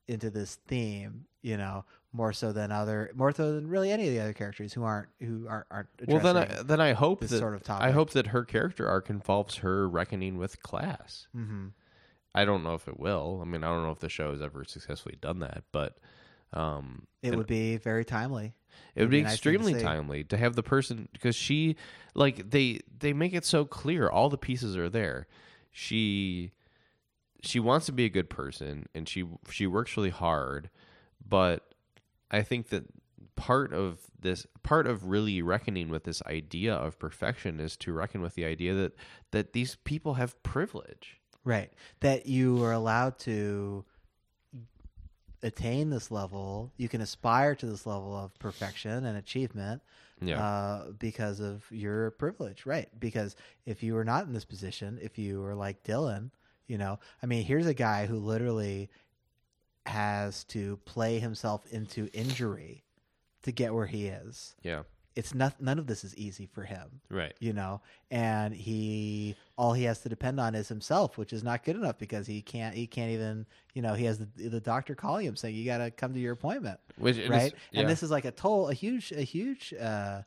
into 0.08 0.30
this 0.30 0.56
theme 0.68 1.26
you 1.42 1.58
know 1.58 1.84
more 2.12 2.32
so 2.34 2.52
than 2.52 2.72
other 2.72 3.12
more 3.16 3.32
so 3.32 3.54
than 3.54 3.68
really 3.68 3.92
any 3.92 4.08
of 4.08 4.14
the 4.14 4.20
other 4.20 4.34
characters 4.34 4.74
who 4.74 4.84
aren't 4.84 5.10
who 5.20 5.48
aren't, 5.48 5.66
aren't 5.72 5.88
well 6.08 6.20
then 6.20 6.38
I, 6.38 6.62
then 6.64 6.80
I 6.82 6.94
hope 6.94 7.22
this 7.22 7.32
that 7.32 7.40
sort 7.40 7.56
of 7.56 7.70
I 7.70 7.92
hope 7.92 8.12
that 8.12 8.28
her 8.28 8.44
character 8.46 8.88
arc 8.88 9.10
involves 9.10 9.58
her 9.58 9.90
reckoning 9.90 10.38
with 10.38 10.62
class. 10.62 11.28
Mhm. 11.36 11.72
I 12.36 12.46
don't 12.46 12.64
know 12.64 12.74
if 12.74 12.88
it 12.88 13.00
will. 13.00 13.40
I 13.42 13.46
mean, 13.46 13.64
I 13.64 13.68
don't 13.68 13.84
know 13.84 13.92
if 13.92 14.00
the 14.00 14.10
show 14.10 14.32
has 14.32 14.42
ever 14.42 14.64
successfully 14.64 15.18
done 15.22 15.40
that, 15.40 15.64
but 15.72 15.98
um, 16.54 17.08
it 17.22 17.36
would 17.36 17.48
be 17.48 17.78
very 17.78 18.06
timely 18.06 18.54
it 18.96 19.02
would 19.02 19.10
be, 19.10 19.22
a 19.22 19.24
nice 19.24 19.40
thing 19.40 19.54
to 19.54 19.60
extremely 19.60 19.82
timely 19.82 20.24
to 20.26 20.38
have 20.38 20.56
the 20.56 20.64
person 20.64 21.08
because 21.12 21.36
she 21.36 21.76
like 22.14 22.50
they 22.52 22.80
they 23.00 23.14
make 23.14 23.34
it 23.34 23.46
so 23.46 23.66
clear 23.66 24.08
all 24.08 24.30
the 24.30 24.38
pieces 24.38 24.78
are 24.78 24.90
there. 24.90 25.28
She 25.72 26.52
she 27.42 27.60
wants 27.60 27.86
to 27.88 27.92
be 27.92 28.06
a 28.06 28.10
good 28.10 28.30
person 28.30 28.88
and 28.94 29.08
she 29.10 29.26
she 29.50 29.68
works 29.68 29.98
really 29.98 30.12
hard, 30.12 30.70
but 31.28 31.74
I 32.30 32.44
think 32.44 32.70
that 32.70 32.86
part 33.36 33.74
of 33.74 34.00
this 34.20 34.46
part 34.62 34.86
of 34.86 35.08
really 35.08 35.42
reckoning 35.42 35.90
with 35.90 36.04
this 36.04 36.22
idea 36.28 36.74
of 36.76 37.00
perfection 37.00 37.60
is 37.60 37.76
to 37.78 37.94
reckon 37.94 38.22
with 38.22 38.36
the 38.36 38.46
idea 38.46 38.76
that 38.76 38.94
that 39.32 39.54
these 39.54 39.78
people 39.84 40.16
have 40.16 40.42
privilege. 40.44 41.20
Right. 41.44 41.74
That 42.00 42.28
you 42.28 42.64
are 42.64 42.72
allowed 42.72 43.20
to 43.20 43.84
attain 45.44 45.90
this 45.90 46.10
level. 46.12 46.72
You 46.78 46.90
can 46.90 47.02
aspire 47.02 47.56
to 47.56 47.66
this 47.66 47.86
level 47.86 48.16
of 48.16 48.34
perfection 48.40 49.06
and 49.06 49.18
achievement 49.18 49.82
Yeah. 50.22 50.42
uh, 50.44 50.92
because 50.98 51.40
of 51.40 51.64
your 51.70 52.12
privilege. 52.12 52.66
Right. 52.66 52.90
Because 53.00 53.36
if 53.66 53.84
you 53.84 53.94
were 53.94 54.06
not 54.06 54.26
in 54.26 54.34
this 54.34 54.46
position, 54.46 54.98
if 55.02 55.18
you 55.18 55.42
were 55.42 55.56
like 55.56 55.84
Dylan, 55.84 56.32
you 56.68 56.78
know, 56.78 57.00
I 57.22 57.26
mean, 57.26 57.44
here's 57.44 57.68
a 57.68 57.74
guy 57.74 58.06
who 58.06 58.18
literally 58.18 58.90
has 59.86 60.44
to 60.46 60.78
play 60.86 61.20
himself 61.20 61.66
into 61.72 62.10
injury 62.14 62.84
to 63.44 63.52
get 63.52 63.74
where 63.74 63.86
he 63.88 64.08
is. 64.08 64.56
yeah. 64.64 64.84
It's 65.16 65.34
not, 65.36 65.62
none 65.62 65.78
of 65.78 65.86
this 65.86 66.04
is 66.04 66.16
easy 66.18 66.48
for 66.48 66.64
him 66.64 67.02
Right. 67.10 67.34
you 67.40 67.54
know 67.54 67.82
and 68.10 68.54
he 68.54 69.36
all 69.58 69.74
he 69.74 69.84
has 69.84 70.00
to 70.00 70.10
depend 70.10 70.40
on 70.40 70.56
is 70.56 70.68
himself 70.68 71.18
which 71.18 71.34
is 71.34 71.44
not 71.44 71.64
good 71.64 71.76
enough 71.76 71.98
because 72.00 72.26
he 72.26 72.42
can't 72.42 72.76
he 72.76 72.88
can't 72.88 73.12
even 73.12 73.46
you 73.76 73.82
know 73.84 73.94
he 73.94 74.06
has 74.06 74.18
the, 74.20 74.50
the 74.50 74.60
doctor 74.60 74.96
calling 74.96 75.26
him 75.28 75.36
saying 75.36 75.54
you 75.56 75.66
got 75.66 75.78
to 75.80 75.92
come 75.92 76.14
to 76.14 76.20
your 76.20 76.34
appointment 76.34 76.80
Which 76.98 77.18
is- 77.18 77.30
right 77.30 77.54
yeah. 77.72 77.82
and 77.82 77.90
this 77.90 78.02
is 78.04 78.10
like 78.12 78.26
a 78.26 78.32
total 78.32 78.70
a 78.70 78.74
huge 78.74 79.12
a 79.12 79.22
huge 79.22 79.74
uh 79.80 80.22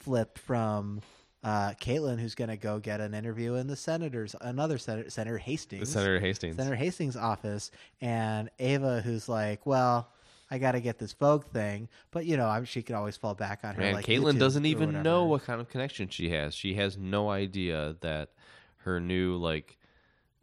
flip 0.00 0.38
from 0.38 1.00
uh 1.44 1.70
caitlin 1.80 2.18
who's 2.18 2.34
gonna 2.34 2.56
go 2.56 2.78
get 2.80 3.00
an 3.00 3.14
interview 3.14 3.54
in 3.54 3.66
the 3.68 3.76
senators 3.76 4.34
another 4.40 4.78
senator 4.78 5.08
senator 5.10 5.38
hastings 5.38 5.90
Senator 5.92 6.18
Hastings. 6.18 6.56
Senator 6.56 6.74
Hastings' 6.74 7.16
office, 7.16 7.70
and 8.00 8.50
Ava, 8.58 9.00
who's 9.02 9.28
like, 9.28 9.64
"Well, 9.66 10.10
I 10.50 10.58
got 10.58 10.72
to 10.72 10.80
get 10.80 10.98
this 10.98 11.12
Vogue 11.12 11.44
thing," 11.46 11.88
but 12.10 12.24
you 12.26 12.36
know, 12.36 12.46
I'm, 12.46 12.64
she 12.64 12.82
could 12.82 12.94
always 12.94 13.16
fall 13.16 13.34
back 13.34 13.60
on 13.64 13.74
her. 13.74 13.80
Man, 13.80 13.94
like, 13.94 14.06
Caitlin 14.06 14.38
doesn't 14.38 14.66
even 14.66 15.02
know 15.02 15.24
what 15.24 15.44
kind 15.44 15.60
of 15.60 15.68
connection 15.68 16.08
she 16.08 16.30
has. 16.30 16.54
She 16.54 16.74
has 16.74 16.96
no 16.96 17.30
idea 17.30 17.96
that 18.00 18.30
her 18.78 19.00
new 19.00 19.36
like 19.36 19.78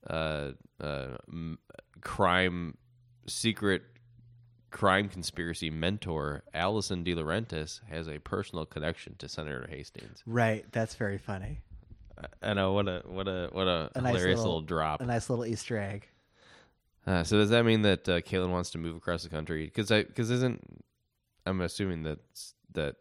uh 0.10 0.52
uh 0.82 1.16
m- 1.30 1.58
crime 2.02 2.78
secret 3.26 3.84
crime 4.70 5.08
conspiracy 5.08 5.70
mentor 5.70 6.44
Alison 6.54 7.06
DiLaurentis 7.06 7.80
has 7.90 8.10
a 8.10 8.20
personal 8.20 8.66
connection 8.66 9.16
to 9.20 9.30
Senator 9.30 9.66
Hastings. 9.70 10.22
Right, 10.26 10.66
that's 10.72 10.96
very 10.96 11.18
funny. 11.18 11.62
I 12.42 12.54
know 12.54 12.74
what 12.74 12.88
a 12.88 13.04
what 13.06 13.28
a 13.28 13.50
what 13.52 13.68
a, 13.68 13.90
A 13.96 14.02
nice 14.02 14.12
hilarious 14.16 14.40
little- 14.40 14.56
little, 14.56 14.62
drop. 14.68 15.02
A 15.02 15.06
nice 15.06 15.30
little 15.30 15.46
Easter 15.46 15.78
egg. 15.78 16.08
Uh, 17.06 17.24
so 17.24 17.38
does 17.38 17.50
that 17.50 17.66
mean 17.66 17.82
that 17.82 18.08
uh, 18.08 18.22
Caitlin 18.22 18.52
wants 18.52 18.72
to 18.72 18.78
move 18.78 18.96
across 18.96 19.24
the 19.24 19.30
country? 19.30 19.66
Because 19.66 19.92
I 19.92 20.04
because 20.04 20.30
isn't 20.30 20.84
I'm 21.46 21.62
assuming 21.62 22.04
that 22.04 22.20
that 22.74 22.96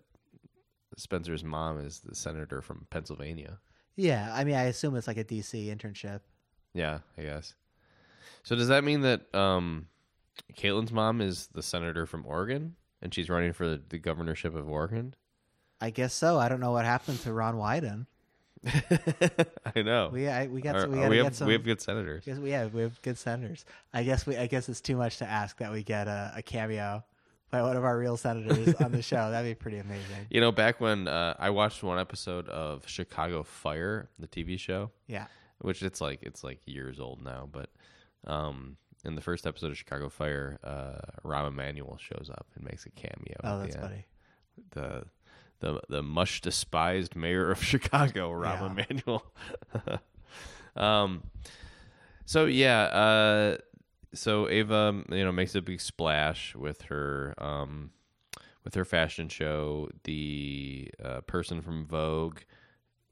Spencer's 0.96 1.44
mom 1.44 1.78
is 1.78 2.00
the 2.00 2.14
senator 2.14 2.60
from 2.60 2.86
Pennsylvania. 2.90 3.58
Yeah, 3.96 4.32
I 4.34 4.44
mean, 4.44 4.54
I 4.54 4.64
assume 4.64 4.96
it's 4.96 5.06
like 5.06 5.18
a 5.18 5.24
DC 5.24 5.74
internship. 5.74 6.20
Yeah, 6.74 6.98
I 7.16 7.22
guess. 7.22 7.54
So 8.42 8.56
does 8.56 8.68
that 8.68 8.84
mean 8.84 9.02
that 9.02 9.32
um, 9.34 9.86
Caitlin's 10.54 10.92
mom 10.92 11.20
is 11.20 11.48
the 11.48 11.62
senator 11.62 12.06
from 12.06 12.26
Oregon 12.26 12.74
and 13.00 13.12
she's 13.12 13.28
running 13.28 13.52
for 13.52 13.68
the, 13.68 13.82
the 13.88 13.98
governorship 13.98 14.54
of 14.54 14.68
Oregon? 14.68 15.14
I 15.80 15.90
guess 15.90 16.14
so. 16.14 16.38
I 16.38 16.48
don't 16.48 16.60
know 16.60 16.72
what 16.72 16.84
happened 16.84 17.20
to 17.22 17.32
Ron 17.32 17.56
Wyden. 17.56 18.06
I 19.76 19.82
know. 19.82 20.10
We 20.12 20.28
I, 20.28 20.46
we 20.46 20.60
got 20.60 20.80
some, 20.80 20.92
we 20.92 21.08
we 21.08 21.16
have 21.18 21.34
some. 21.34 21.46
we 21.46 21.52
have 21.54 21.64
good 21.64 21.80
senators. 21.80 22.24
We 22.26 22.50
have 22.52 22.72
we 22.74 22.82
have 22.82 23.00
good 23.02 23.18
senators. 23.18 23.64
I 23.92 24.02
guess 24.04 24.26
we 24.26 24.36
I 24.36 24.46
guess 24.46 24.68
it's 24.68 24.80
too 24.80 24.96
much 24.96 25.18
to 25.18 25.26
ask 25.28 25.58
that 25.58 25.72
we 25.72 25.82
get 25.82 26.08
a, 26.08 26.32
a 26.36 26.42
cameo 26.42 27.04
by 27.50 27.62
one 27.62 27.76
of 27.76 27.84
our 27.84 27.98
real 27.98 28.16
senators 28.16 28.74
on 28.76 28.92
the 28.92 29.02
show. 29.02 29.30
That'd 29.30 29.50
be 29.50 29.54
pretty 29.54 29.78
amazing. 29.78 30.26
You 30.30 30.40
know, 30.40 30.52
back 30.52 30.80
when 30.80 31.06
uh, 31.08 31.34
I 31.38 31.50
watched 31.50 31.82
one 31.82 31.98
episode 31.98 32.48
of 32.48 32.86
Chicago 32.88 33.42
Fire, 33.42 34.08
the 34.18 34.26
TV 34.26 34.58
show, 34.58 34.90
Yeah. 35.06 35.26
which 35.60 35.82
it's 35.82 36.00
like 36.00 36.22
it's 36.22 36.42
like 36.44 36.60
years 36.64 36.98
old 37.00 37.22
now, 37.22 37.48
but 37.50 37.68
um, 38.26 38.76
in 39.04 39.16
the 39.16 39.20
first 39.20 39.46
episode 39.46 39.70
of 39.72 39.76
Chicago 39.76 40.08
Fire, 40.08 40.58
uh, 40.64 41.26
Rahm 41.28 41.48
Emanuel 41.48 41.98
shows 42.00 42.30
up 42.32 42.46
and 42.54 42.64
makes 42.64 42.86
a 42.86 42.90
cameo. 42.90 43.36
Oh, 43.44 43.56
at 43.60 43.62
that's 43.64 43.76
funny. 43.76 44.06
the 44.70 45.04
the 45.62 45.80
the 45.88 46.02
much 46.02 46.42
despised 46.42 47.16
mayor 47.16 47.50
of 47.50 47.62
Chicago, 47.72 48.30
Rahm 48.30 48.76
Yeah. 48.76 48.84
Emanuel. 48.90 49.24
um, 50.76 51.22
so 52.26 52.44
yeah, 52.44 52.82
uh, 52.82 53.56
so 54.12 54.48
Ava, 54.48 55.02
you 55.10 55.24
know, 55.24 55.32
makes 55.32 55.54
a 55.54 55.62
big 55.62 55.80
splash 55.80 56.54
with 56.54 56.82
her 56.82 57.34
um, 57.38 57.92
with 58.64 58.74
her 58.74 58.84
fashion 58.84 59.28
show. 59.28 59.88
The 60.04 60.90
uh, 61.02 61.20
person 61.22 61.62
from 61.62 61.86
Vogue 61.86 62.40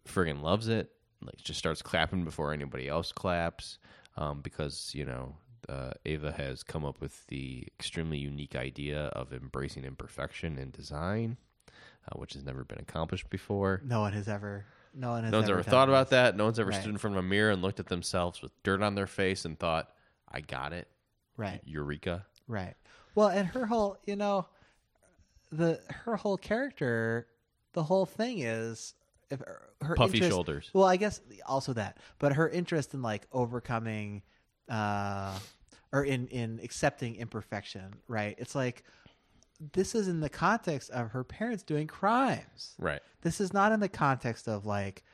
friggin' 0.06 0.42
loves 0.42 0.68
it. 0.68 0.90
Like, 1.22 1.36
just 1.36 1.58
starts 1.58 1.82
clapping 1.82 2.24
before 2.24 2.52
anybody 2.52 2.88
else 2.88 3.12
claps, 3.12 3.78
um, 4.16 4.42
because 4.42 4.92
you 4.94 5.06
know. 5.06 5.36
Uh, 5.68 5.92
Ava 6.06 6.32
has 6.32 6.64
come 6.64 6.84
up 6.84 7.00
with 7.00 7.26
the 7.26 7.68
extremely 7.78 8.16
unique 8.18 8.56
idea 8.56 9.04
of 9.08 9.32
embracing 9.32 9.84
imperfection 9.84 10.58
in 10.58 10.70
design 10.70 11.36
uh, 12.08 12.18
which 12.18 12.34
has 12.34 12.44
never 12.44 12.64
been 12.64 12.78
accomplished 12.78 13.28
before. 13.30 13.80
No 13.84 14.00
one 14.00 14.12
has 14.12 14.28
ever. 14.28 14.64
No 14.94 15.10
one 15.10 15.22
has. 15.24 15.32
No 15.32 15.38
one's 15.38 15.50
ever 15.50 15.62
thought 15.62 15.88
about 15.88 16.06
this. 16.06 16.10
that. 16.18 16.36
No 16.36 16.44
one's 16.44 16.58
ever 16.58 16.70
Right. 16.70 16.80
stood 16.80 16.90
in 16.90 16.98
front 16.98 17.16
of 17.16 17.24
a 17.24 17.26
mirror 17.28 17.50
and 17.52 17.62
looked 17.62 17.80
at 17.80 17.86
themselves 17.86 18.42
with 18.42 18.52
dirt 18.62 18.82
on 18.82 18.94
their 18.94 19.06
face 19.06 19.44
and 19.44 19.58
thought, 19.58 19.90
"I 20.28 20.40
got 20.40 20.72
it, 20.72 20.88
Right. 21.36 21.60
Eureka!" 21.64 22.26
Right. 22.48 22.74
Well, 23.14 23.28
and 23.28 23.46
her 23.48 23.66
whole, 23.66 23.98
you 24.06 24.16
know, 24.16 24.46
the 25.52 25.80
her 26.04 26.16
whole 26.16 26.36
character, 26.36 27.26
the 27.72 27.82
whole 27.82 28.06
thing 28.06 28.38
is 28.40 28.94
if 29.30 29.38
her, 29.40 29.68
her 29.82 29.94
Puffy 29.94 30.14
interest- 30.18 30.32
shoulders. 30.32 30.70
Well, 30.72 30.84
I 30.84 30.96
guess 30.96 31.20
also 31.46 31.72
that, 31.74 31.98
but 32.18 32.32
her 32.34 32.48
interest 32.48 32.94
in 32.94 33.02
like 33.02 33.26
overcoming, 33.32 34.22
uh, 34.68 35.38
or 35.92 36.04
in 36.04 36.26
in 36.28 36.60
accepting 36.62 37.16
imperfection. 37.16 37.94
Right. 38.08 38.34
It's 38.38 38.54
like 38.54 38.84
this 39.72 39.94
is 39.94 40.08
in 40.08 40.20
the 40.20 40.28
context 40.30 40.90
of 40.90 41.10
her 41.10 41.22
parents 41.24 41.62
doing 41.62 41.86
crimes. 41.86 42.74
Right. 42.78 43.00
This 43.22 43.40
is 43.40 43.52
not 43.52 43.72
in 43.72 43.80
the 43.80 43.88
context 43.88 44.48
of 44.48 44.64
like 44.64 45.04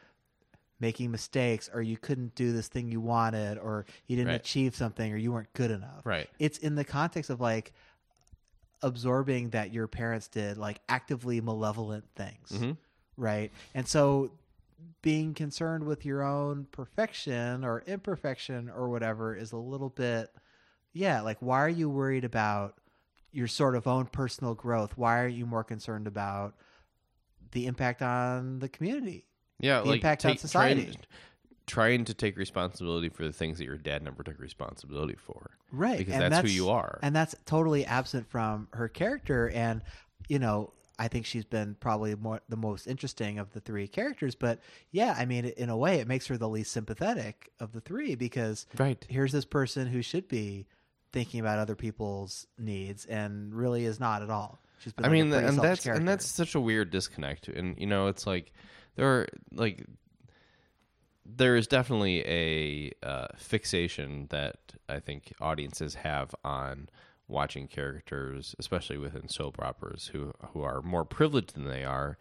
making 0.78 1.10
mistakes 1.10 1.68
or 1.72 1.82
you 1.82 1.96
couldn't 1.96 2.34
do 2.34 2.52
this 2.52 2.68
thing 2.68 2.90
you 2.92 3.00
wanted 3.00 3.58
or 3.58 3.86
you 4.06 4.14
didn't 4.16 4.28
Right. 4.28 4.40
achieve 4.40 4.76
something 4.76 5.12
or 5.12 5.16
you 5.16 5.32
weren't 5.32 5.52
good 5.54 5.70
enough. 5.70 6.04
Right. 6.04 6.28
It's 6.38 6.58
in 6.58 6.74
the 6.74 6.84
context 6.84 7.30
of 7.30 7.40
like 7.40 7.72
absorbing 8.82 9.50
that 9.50 9.72
your 9.72 9.88
parents 9.88 10.28
did 10.28 10.58
like 10.58 10.80
actively 10.88 11.40
malevolent 11.40 12.04
things. 12.14 12.50
Mhm. 12.52 12.76
Right? 13.16 13.50
And 13.74 13.88
so 13.88 14.32
being 15.02 15.32
concerned 15.34 15.84
with 15.84 16.04
your 16.04 16.22
own 16.22 16.66
perfection 16.70 17.64
or 17.64 17.80
imperfection 17.86 18.68
or 18.68 18.90
whatever 18.90 19.34
is 19.34 19.52
a 19.52 19.56
little 19.56 19.88
bit 19.90 20.30
yeah, 20.92 21.20
like 21.20 21.36
why 21.40 21.58
are 21.60 21.68
you 21.68 21.90
worried 21.90 22.24
about 22.24 22.78
your 23.36 23.46
sort 23.48 23.76
of 23.76 23.86
own 23.86 24.06
personal 24.06 24.54
growth? 24.54 24.96
Why 24.96 25.20
are 25.20 25.28
you 25.28 25.46
more 25.46 25.62
concerned 25.64 26.06
about 26.06 26.54
the 27.52 27.66
impact 27.66 28.02
on 28.02 28.58
the 28.58 28.68
community? 28.68 29.24
Yeah, 29.60 29.80
The 29.80 29.86
like 29.88 29.96
impact 29.96 30.24
on 30.26 30.36
society. 30.38 30.84
Trying, 30.84 30.96
trying 31.66 32.04
to 32.06 32.14
take 32.14 32.36
responsibility 32.36 33.08
for 33.08 33.24
the 33.24 33.32
things 33.32 33.58
that 33.58 33.64
your 33.64 33.78
dad 33.78 34.02
never 34.02 34.22
took 34.22 34.38
responsibility 34.38 35.16
for. 35.16 35.50
Right. 35.72 35.98
Because 35.98 36.14
and 36.14 36.32
that's 36.32 36.48
who 36.48 36.54
you 36.54 36.70
are. 36.70 36.98
And 37.02 37.14
that's 37.14 37.34
totally 37.44 37.84
absent 37.84 38.28
from 38.30 38.68
her 38.72 38.88
character. 38.88 39.50
And, 39.50 39.82
you 40.28 40.38
know, 40.38 40.72
I 40.98 41.08
think 41.08 41.26
she's 41.26 41.44
been 41.44 41.76
probably 41.78 42.14
more 42.14 42.40
the 42.48 42.56
most 42.56 42.86
interesting 42.86 43.38
of 43.38 43.52
the 43.52 43.60
three 43.60 43.86
characters. 43.88 44.34
But 44.34 44.60
yeah, 44.92 45.14
I 45.18 45.26
mean, 45.26 45.44
in 45.44 45.68
a 45.68 45.76
way, 45.76 46.00
it 46.00 46.08
makes 46.08 46.26
her 46.28 46.38
the 46.38 46.48
least 46.48 46.72
sympathetic 46.72 47.50
of 47.60 47.72
the 47.72 47.80
three 47.80 48.14
because 48.14 48.66
Right. 48.78 49.04
here's 49.08 49.32
this 49.32 49.44
person 49.44 49.88
who 49.88 50.00
should 50.02 50.26
be 50.28 50.66
thinking 51.16 51.40
about 51.40 51.58
other 51.58 51.74
people's 51.74 52.46
needs 52.58 53.06
and 53.06 53.54
really 53.54 53.86
is 53.86 53.98
not 53.98 54.20
at 54.20 54.28
all. 54.28 54.58
She's 54.80 54.92
been 54.92 55.06
I 55.06 55.08
like, 55.08 55.12
mean, 55.12 55.32
and 55.32 55.58
that's 55.58 55.84
character. 55.84 55.92
and 55.92 56.06
that's 56.06 56.26
such 56.26 56.54
a 56.54 56.60
weird 56.60 56.90
disconnect. 56.90 57.48
And 57.48 57.74
you 57.78 57.86
know, 57.86 58.08
it's 58.08 58.26
like 58.26 58.52
there 58.96 59.06
are 59.06 59.26
like 59.50 59.86
there 61.24 61.56
is 61.56 61.66
definitely 61.66 62.20
a 62.26 62.92
uh, 63.02 63.28
fixation 63.38 64.26
that 64.28 64.58
I 64.90 65.00
think 65.00 65.32
audiences 65.40 65.94
have 65.94 66.34
on 66.44 66.90
watching 67.28 67.66
characters, 67.66 68.54
especially 68.58 68.98
within 68.98 69.30
soap 69.30 69.58
operas, 69.58 70.10
who 70.12 70.34
who 70.52 70.60
are 70.60 70.82
more 70.82 71.06
privileged 71.06 71.54
than 71.54 71.64
they 71.64 71.82
are. 71.82 72.18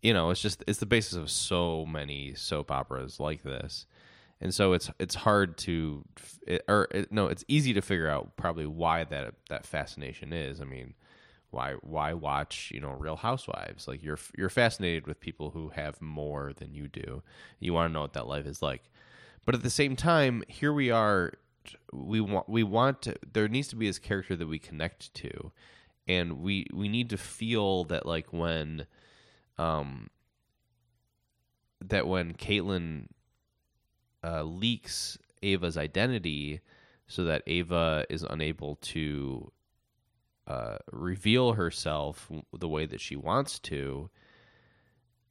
You 0.00 0.14
know, 0.14 0.30
it's 0.30 0.40
just 0.40 0.64
it's 0.66 0.78
the 0.78 0.86
basis 0.86 1.18
of 1.18 1.30
so 1.30 1.84
many 1.84 2.32
soap 2.34 2.70
operas 2.70 3.20
like 3.20 3.42
this, 3.42 3.86
and 4.42 4.52
so 4.52 4.72
it's 4.72 4.90
it's 4.98 5.14
hard 5.14 5.56
to 5.58 6.04
it, 6.46 6.64
or 6.66 6.88
it, 6.90 7.12
no, 7.12 7.28
it's 7.28 7.44
easy 7.46 7.72
to 7.74 7.80
figure 7.80 8.08
out 8.08 8.36
probably 8.36 8.66
why 8.66 9.04
that 9.04 9.34
that 9.48 9.64
fascination 9.64 10.32
is. 10.32 10.60
I 10.60 10.64
mean, 10.64 10.94
why 11.50 11.74
why 11.80 12.12
watch 12.12 12.72
you 12.74 12.80
know 12.80 12.90
Real 12.90 13.14
Housewives? 13.14 13.86
Like 13.86 14.02
you're 14.02 14.18
you're 14.36 14.48
fascinated 14.48 15.06
with 15.06 15.20
people 15.20 15.50
who 15.50 15.68
have 15.68 16.02
more 16.02 16.52
than 16.54 16.74
you 16.74 16.88
do. 16.88 17.22
You 17.60 17.72
want 17.72 17.90
to 17.90 17.92
know 17.92 18.00
what 18.00 18.14
that 18.14 18.26
life 18.26 18.44
is 18.46 18.60
like, 18.60 18.90
but 19.46 19.54
at 19.54 19.62
the 19.62 19.70
same 19.70 19.94
time, 19.94 20.42
here 20.48 20.72
we 20.72 20.90
are. 20.90 21.34
We 21.92 22.20
want 22.20 22.48
we 22.48 22.64
want 22.64 23.00
to. 23.02 23.14
There 23.32 23.46
needs 23.46 23.68
to 23.68 23.76
be 23.76 23.86
this 23.86 24.00
character 24.00 24.34
that 24.34 24.48
we 24.48 24.58
connect 24.58 25.14
to, 25.14 25.52
and 26.08 26.40
we 26.40 26.66
we 26.74 26.88
need 26.88 27.10
to 27.10 27.16
feel 27.16 27.84
that 27.84 28.06
like 28.06 28.32
when 28.32 28.86
um 29.56 30.10
that 31.80 32.08
when 32.08 32.34
Caitlin 32.34 33.06
uh, 34.24 34.42
leaks 34.42 35.18
Ava's 35.42 35.76
identity 35.76 36.60
so 37.06 37.24
that 37.24 37.42
Ava 37.46 38.06
is 38.08 38.22
unable 38.22 38.76
to 38.76 39.52
uh, 40.46 40.76
reveal 40.90 41.52
herself 41.52 42.30
the 42.52 42.68
way 42.68 42.86
that 42.86 43.00
she 43.00 43.16
wants 43.16 43.58
to 43.60 44.10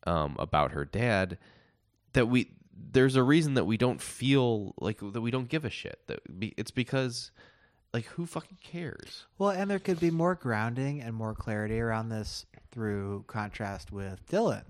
um, 0.05 0.35
about 0.39 0.71
her 0.71 0.85
dad 0.85 1.37
that 2.13 2.27
we 2.27 2.51
there's 2.91 3.15
a 3.15 3.23
reason 3.23 3.53
that 3.53 3.65
we 3.65 3.77
don't 3.77 4.01
feel 4.01 4.73
like 4.79 4.99
that 5.11 5.21
we 5.21 5.31
don't 5.31 5.49
give 5.49 5.65
a 5.65 5.69
shit 5.69 5.99
that 6.07 6.39
be, 6.39 6.53
it's 6.57 6.71
because 6.71 7.31
like 7.93 8.05
who 8.05 8.25
fucking 8.25 8.57
cares 8.63 9.25
Well, 9.37 9.51
and 9.51 9.69
there 9.69 9.79
could 9.79 9.99
be 9.99 10.11
more 10.11 10.35
grounding 10.35 11.01
and 11.01 11.13
more 11.13 11.35
clarity 11.35 11.79
around 11.79 12.09
this 12.09 12.45
through 12.71 13.25
contrast 13.27 13.91
with 13.91 14.25
Dylan. 14.27 14.63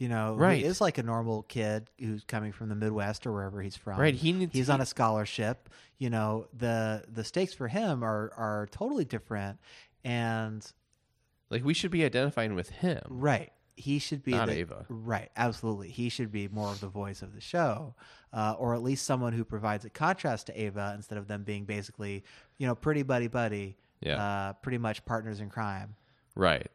You 0.00 0.08
know, 0.08 0.34
Right. 0.34 0.64
is 0.64 0.80
like 0.80 0.96
a 0.98 1.02
normal 1.02 1.42
kid 1.42 1.88
who's 1.98 2.24
coming 2.24 2.52
from 2.52 2.70
the 2.70 2.74
Midwest 2.74 3.26
or 3.26 3.32
wherever 3.32 3.60
he's 3.60 3.76
from. 3.76 4.00
Right, 4.00 4.14
he 4.14 4.32
needs- 4.32 4.52
He's 4.54 4.66
he- 4.68 4.72
on 4.72 4.80
a 4.80 4.86
scholarship. 4.86 5.68
You 5.98 6.08
know, 6.10 6.48
the 6.56 7.04
the 7.06 7.22
stakes 7.22 7.52
for 7.52 7.68
him 7.68 8.02
are 8.02 8.32
are 8.36 8.66
totally 8.72 9.04
different, 9.04 9.60
and 10.02 10.66
like 11.50 11.62
we 11.64 11.74
should 11.74 11.90
be 11.90 12.04
identifying 12.04 12.54
with 12.54 12.70
him 12.70 13.02
right, 13.10 13.52
he 13.76 13.98
should 13.98 14.22
be 14.22 14.32
Not 14.32 14.48
the, 14.48 14.54
Ava. 14.60 14.86
Right, 14.88 15.30
absolutely, 15.36 15.90
he 15.90 16.08
should 16.08 16.32
be 16.32 16.48
more 16.48 16.70
of 16.70 16.80
the 16.80 16.88
voice 16.88 17.20
of 17.20 17.34
the 17.34 17.40
show, 17.42 17.94
uh, 18.32 18.54
or 18.58 18.74
at 18.74 18.82
least 18.82 19.04
someone 19.04 19.34
who 19.34 19.44
provides 19.44 19.84
a 19.84 19.90
contrast 19.90 20.46
to 20.46 20.58
Ava 20.58 20.92
instead 20.96 21.18
of 21.18 21.28
them 21.28 21.42
being 21.44 21.66
basically, 21.66 22.24
you 22.56 22.66
know, 22.66 22.74
pretty 22.74 23.02
buddy 23.02 23.28
buddy. 23.28 23.76
Yeah. 24.00 24.16
uh, 24.22 24.52
pretty 24.54 24.78
much 24.78 25.04
partners 25.04 25.40
in 25.40 25.50
crime. 25.50 25.94
Right. 26.34 26.68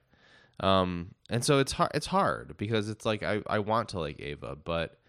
Um, 0.59 1.15
and 1.29 1.43
so 1.43 1.59
it's 1.59 1.73
hard. 1.73 1.91
It's 1.93 2.07
hard 2.07 2.55
because 2.57 2.89
it's 2.89 3.05
like 3.05 3.23
I, 3.23 3.41
I 3.47 3.59
want 3.59 3.89
to 3.89 3.99
like 3.99 4.19
Ava, 4.19 4.55
but 4.55 4.99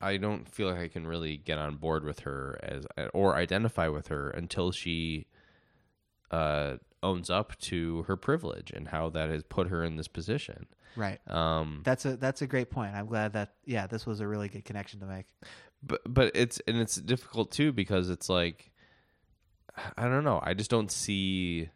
I 0.00 0.16
don't 0.16 0.48
feel 0.48 0.68
like 0.68 0.78
I 0.78 0.88
can 0.88 1.06
really 1.06 1.36
get 1.36 1.58
on 1.58 1.76
board 1.76 2.04
with 2.04 2.20
her 2.20 2.58
as 2.62 2.86
or 3.12 3.36
identify 3.36 3.88
with 3.88 4.08
her 4.08 4.30
until 4.30 4.70
she 4.72 5.26
uh, 6.30 6.76
owns 7.02 7.30
up 7.30 7.58
to 7.60 8.02
her 8.04 8.16
privilege 8.16 8.70
and 8.70 8.88
how 8.88 9.08
that 9.10 9.30
has 9.30 9.42
put 9.44 9.68
her 9.68 9.84
in 9.84 9.96
this 9.96 10.08
position. 10.08 10.66
Right. 10.96 11.20
Um, 11.28 11.82
That's 11.84 12.04
a 12.04 12.16
that's 12.16 12.42
a 12.42 12.46
great 12.46 12.70
point. 12.70 12.94
I'm 12.94 13.06
glad 13.06 13.34
that 13.34 13.54
yeah, 13.64 13.86
this 13.86 14.04
was 14.06 14.20
a 14.20 14.26
really 14.26 14.48
good 14.48 14.64
connection 14.64 15.00
to 15.00 15.06
make. 15.06 15.26
but 15.82 16.00
but 16.06 16.32
it's 16.34 16.60
and 16.66 16.76
it's 16.78 16.96
difficult 16.96 17.52
too 17.52 17.72
because 17.72 18.10
it's 18.10 18.28
like 18.28 18.72
I 19.96 20.04
don't 20.04 20.24
know. 20.24 20.40
I 20.42 20.54
just 20.54 20.70
don't 20.70 20.90
see. 20.90 21.68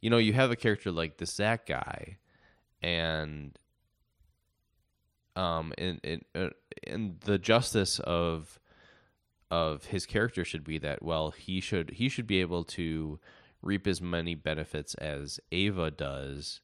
You 0.00 0.10
know, 0.10 0.18
you 0.18 0.32
have 0.32 0.50
a 0.50 0.56
character 0.56 0.90
like 0.90 1.16
the 1.16 1.26
Zach 1.26 1.66
guy, 1.66 2.18
and 2.82 3.58
um, 5.34 5.72
and 5.78 6.00
and 6.04 6.52
and 6.86 7.20
the 7.20 7.38
justice 7.38 7.98
of 8.00 8.58
of 9.50 9.86
his 9.86 10.06
character 10.06 10.44
should 10.44 10.64
be 10.64 10.78
that 10.78 11.02
well, 11.02 11.30
he 11.30 11.60
should 11.60 11.90
he 11.90 12.08
should 12.08 12.26
be 12.26 12.40
able 12.40 12.64
to 12.64 13.18
reap 13.62 13.86
as 13.86 14.00
many 14.00 14.34
benefits 14.34 14.94
as 14.94 15.40
Ava 15.52 15.90
does 15.90 16.60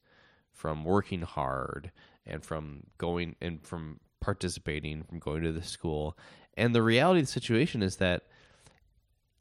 from 0.53 0.85
working 0.85 1.23
hard 1.23 1.91
and 2.27 2.45
from 2.45 2.85
going 2.99 3.37
and 3.41 3.65
from 3.67 4.01
participating, 4.21 5.03
from 5.03 5.19
going 5.19 5.43
to 5.43 5.53
the 5.53 5.63
school. 5.63 6.17
And 6.55 6.75
the 6.75 6.83
reality 6.83 7.21
of 7.21 7.27
the 7.27 7.33
situation 7.33 7.83
is 7.83 7.97
that 7.97 8.27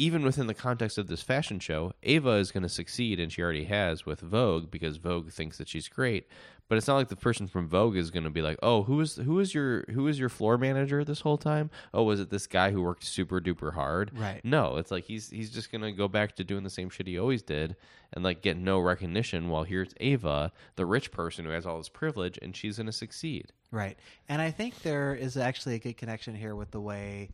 even 0.02 0.24
within 0.24 0.48
the 0.48 0.56
context 0.56 0.98
of 0.98 1.06
this 1.06 1.22
fashion 1.22 1.60
show, 1.60 1.94
Ava 2.02 2.32
is 2.32 2.52
going 2.52 2.64
to 2.64 2.70
succeed, 2.70 3.20
and 3.20 3.32
she 3.32 3.44
already 3.44 3.66
has 3.66 4.04
with 4.04 4.20
Vogue 4.20 4.72
because 4.72 4.98
Vogue 4.98 5.30
thinks 5.30 5.60
that 5.60 5.70
she's 5.70 5.88
great. 5.88 6.28
But 6.68 6.80
it's 6.80 6.88
not 6.88 6.96
like 6.96 7.10
the 7.10 7.16
person 7.16 7.48
from 7.48 7.68
Vogue 7.68 7.96
is 7.96 8.10
going 8.10 8.24
to 8.24 8.32
be 8.32 8.42
like, 8.42 8.58
"Oh, 8.64 8.82
who 8.84 9.00
is 9.00 9.18
who 9.18 9.40
is 9.40 9.54
your 9.54 9.84
who 9.92 10.08
is 10.08 10.18
your 10.18 10.30
floor 10.30 10.58
manager 10.58 11.04
this 11.04 11.22
whole 11.22 11.38
time? 11.38 11.70
Oh, 11.94 12.02
was 12.02 12.20
it 12.20 12.32
this 12.32 12.48
guy 12.48 12.72
who 12.72 12.82
worked 12.82 13.04
super 13.04 13.40
duper 13.40 13.76
hard?" 13.76 14.18
Right. 14.18 14.42
No, 14.44 14.78
it's 14.78 14.90
like 14.90 15.04
he's 15.04 15.30
he's 15.30 15.52
just 15.52 15.72
going 15.72 15.84
to 15.84 15.92
go 15.92 16.08
back 16.08 16.36
to 16.38 16.44
doing 16.44 16.64
the 16.64 16.72
same 16.72 16.90
shit 16.90 17.06
he 17.06 17.20
always 17.20 17.44
did, 17.44 17.76
and 18.12 18.24
like 18.24 18.42
get 18.42 18.58
no 18.58 18.80
recognition. 18.80 19.50
While 19.50 19.66
here's 19.66 19.94
Ava, 20.00 20.52
the 20.78 20.88
rich 20.88 21.12
person 21.12 21.46
who 21.46 21.52
has 21.52 21.68
all 21.68 21.78
this 21.78 21.90
privilege, 21.90 22.40
and 22.42 22.56
she's 22.56 22.78
going 22.78 22.88
to 22.88 22.92
succeed. 22.92 23.52
Right. 23.70 24.00
And 24.28 24.42
I 24.42 24.50
think 24.50 24.82
there 24.82 25.14
is 25.14 25.38
actually 25.38 25.76
a 25.76 25.80
good 25.80 25.98
connection 25.98 26.34
here 26.34 26.56
with 26.56 26.72
the 26.72 26.82
way 26.82 27.30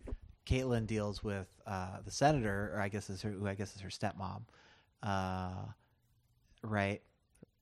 Caitlin 0.47 0.88
deals 0.88 1.23
with 1.23 1.47
uh, 1.65 1.97
the 2.05 2.12
senator, 2.12 2.71
or 2.73 2.81
I 2.81 2.88
guess 2.89 3.10
is 3.10 3.21
her, 3.21 3.31
who 3.31 3.47
I 3.47 3.53
guess 3.55 3.75
is 3.75 3.81
her 3.81 3.89
stepmom. 3.89 4.41
Uh, 5.03 5.49
right. 6.63 7.01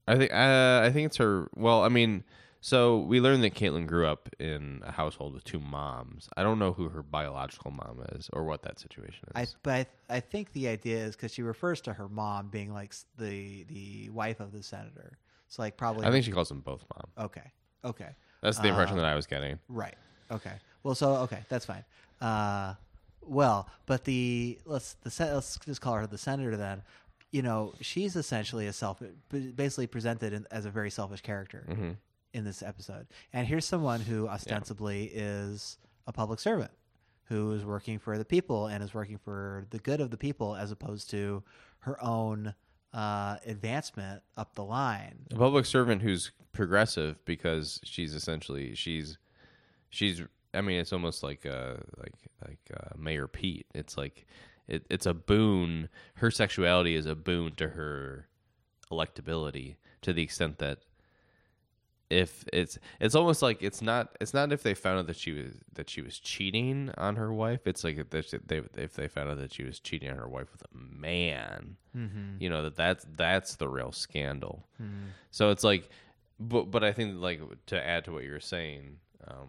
I 0.08 0.16
think 0.16 0.32
uh, 0.32 0.80
I 0.84 0.90
think 0.92 1.06
it's 1.06 1.16
her. 1.16 1.48
Well, 1.56 1.82
I 1.82 1.88
mean, 1.88 2.22
so 2.60 2.98
we 2.98 3.20
learned 3.20 3.42
that 3.42 3.54
Caitlin 3.54 3.86
grew 3.86 4.06
up 4.06 4.28
in 4.38 4.82
a 4.86 4.92
household 4.92 5.34
with 5.34 5.42
two 5.44 5.58
moms. 5.58 6.28
I 6.36 6.42
don't 6.44 6.58
know 6.58 6.72
who 6.72 6.88
her 6.90 7.02
biological 7.02 7.72
mom 7.72 8.04
is 8.12 8.30
or 8.32 8.44
what 8.44 8.62
that 8.62 8.78
situation 8.78 9.28
I 9.34 9.42
is. 9.42 9.56
but 9.62 9.88
I, 10.08 10.16
I 10.16 10.20
think 10.20 10.52
the 10.52 10.68
idea 10.68 10.98
is 10.98 11.16
because 11.16 11.32
she 11.34 11.42
refers 11.42 11.80
to 11.82 11.92
her 11.92 12.08
mom 12.08 12.48
being 12.48 12.72
like 12.72 12.94
the 13.18 13.64
the 13.64 14.10
wife 14.10 14.38
of 14.40 14.52
the 14.52 14.62
senator. 14.62 15.18
So 15.48 15.62
like 15.62 15.76
probably 15.76 16.06
I, 16.06 16.10
think 16.10 16.24
she 16.24 16.32
calls 16.32 16.48
them 16.48 16.60
both 16.60 16.84
mom. 16.94 17.26
okay 17.26 17.52
okay 17.84 18.16
That's 18.42 18.58
the 18.58 18.68
impression 18.68 18.98
Uh, 18.98 19.02
that 19.02 19.06
I 19.06 19.14
was 19.16 19.26
getting. 19.26 19.58
Right. 19.68 19.96
Okay. 20.30 20.52
Well, 20.86 20.94
so 20.94 21.16
okay, 21.16 21.40
that's 21.48 21.66
fine. 21.66 21.84
Uh, 22.20 22.74
well, 23.22 23.68
but 23.86 24.04
the 24.04 24.56
let's 24.64 24.92
the 25.02 25.10
sen- 25.10 25.34
let's 25.34 25.58
just 25.58 25.80
call 25.80 25.94
her 25.94 26.06
the 26.06 26.16
senator 26.16 26.56
then. 26.56 26.82
You 27.32 27.42
know, 27.42 27.74
she's 27.80 28.14
essentially 28.14 28.68
a 28.68 28.72
self, 28.72 29.02
basically 29.56 29.88
presented 29.88 30.32
in, 30.32 30.46
as 30.52 30.64
a 30.64 30.70
very 30.70 30.90
selfish 30.90 31.22
character 31.22 31.66
Mm-hmm. 31.68 31.90
in 32.34 32.44
this 32.44 32.62
episode. 32.62 33.08
And 33.32 33.48
here's 33.48 33.64
someone 33.64 34.00
who 34.00 34.28
ostensibly 34.28 35.06
is 35.12 35.76
a 36.06 36.12
public 36.12 36.38
servant 36.38 36.70
who 37.24 37.50
is 37.50 37.64
working 37.64 37.98
for 37.98 38.16
the 38.16 38.24
people 38.24 38.68
and 38.68 38.84
is 38.84 38.94
working 38.94 39.18
for 39.18 39.64
the 39.70 39.78
good 39.80 40.00
of 40.00 40.12
the 40.12 40.16
people 40.16 40.54
as 40.54 40.70
opposed 40.70 41.10
to 41.10 41.42
her 41.80 42.00
own 42.02 42.54
uh, 42.94 43.38
advancement 43.44 44.22
up 44.36 44.54
the 44.54 44.62
line. 44.62 45.16
A 45.32 45.34
public 45.34 45.66
servant 45.66 46.02
who's 46.02 46.30
progressive 46.52 47.16
because 47.24 47.80
she's 47.82 48.14
essentially 48.14 48.76
she's 48.76 49.18
she's. 49.90 50.22
I 50.56 50.60
mean, 50.62 50.80
it's 50.80 50.92
almost 50.92 51.22
like 51.22 51.44
uh 51.46 51.74
like 51.98 52.14
like 52.46 52.58
uh, 52.74 52.96
Mayor 52.98 53.28
Pete. 53.28 53.66
It's 53.74 53.96
like 53.96 54.26
it, 54.68 54.84
it's 54.90 55.06
a 55.06 55.14
boon. 55.14 55.88
Her 56.16 56.30
sexuality 56.30 56.96
is 56.96 57.06
a 57.06 57.14
boon 57.14 57.54
to 57.56 57.68
her 57.70 58.26
electability 58.90 59.76
to 60.02 60.12
the 60.12 60.22
extent 60.22 60.58
that 60.58 60.78
if 62.08 62.44
it's 62.52 62.78
it's 63.00 63.16
almost 63.16 63.42
like 63.42 63.60
it's 63.64 63.82
not 63.82 64.16
it's 64.20 64.32
not 64.32 64.52
if 64.52 64.62
they 64.62 64.74
found 64.74 65.00
out 65.00 65.08
that 65.08 65.16
she 65.16 65.32
was 65.32 65.54
that 65.74 65.90
she 65.90 66.00
was 66.00 66.20
cheating 66.20 66.88
on 66.96 67.16
her 67.16 67.34
wife 67.34 67.66
it's 67.66 67.82
like 67.82 67.98
if 67.98 68.10
they, 68.10 68.22
if 68.76 68.94
they 68.94 69.08
found 69.08 69.28
out 69.28 69.38
that 69.38 69.52
she 69.52 69.64
was 69.64 69.80
cheating 69.80 70.08
on 70.08 70.16
her 70.16 70.28
wife 70.28 70.46
with 70.52 70.62
a 70.62 70.68
man 70.72 71.76
Mm-hmm. 71.96 72.36
you 72.40 72.50
know 72.50 72.62
that 72.62 72.76
that's 72.76 73.06
that's 73.16 73.56
the 73.56 73.66
real 73.68 73.90
scandal 73.90 74.66
so 75.30 75.48
it's 75.50 75.64
like 75.64 75.88
but 76.38 76.70
but 76.70 76.84
i 76.84 76.92
think 76.92 77.14
like 77.20 77.40
to 77.66 77.84
add 77.84 78.04
to 78.04 78.12
what 78.12 78.22
you 78.22 78.32
were 78.32 78.38
saying 78.38 78.98
um 79.26 79.48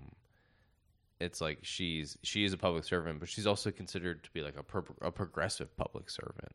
it's 1.19 1.41
like 1.41 1.59
she's 1.63 2.17
she 2.23 2.43
is 2.45 2.53
a 2.53 2.57
public 2.57 2.83
servant 2.83 3.19
but 3.19 3.27
she's 3.27 3.47
also 3.47 3.71
considered 3.71 4.23
to 4.23 4.31
be 4.31 4.41
like 4.41 4.57
a 4.57 4.63
pro- 4.63 4.83
a 5.01 5.11
progressive 5.11 5.75
public 5.77 6.09
servant. 6.09 6.51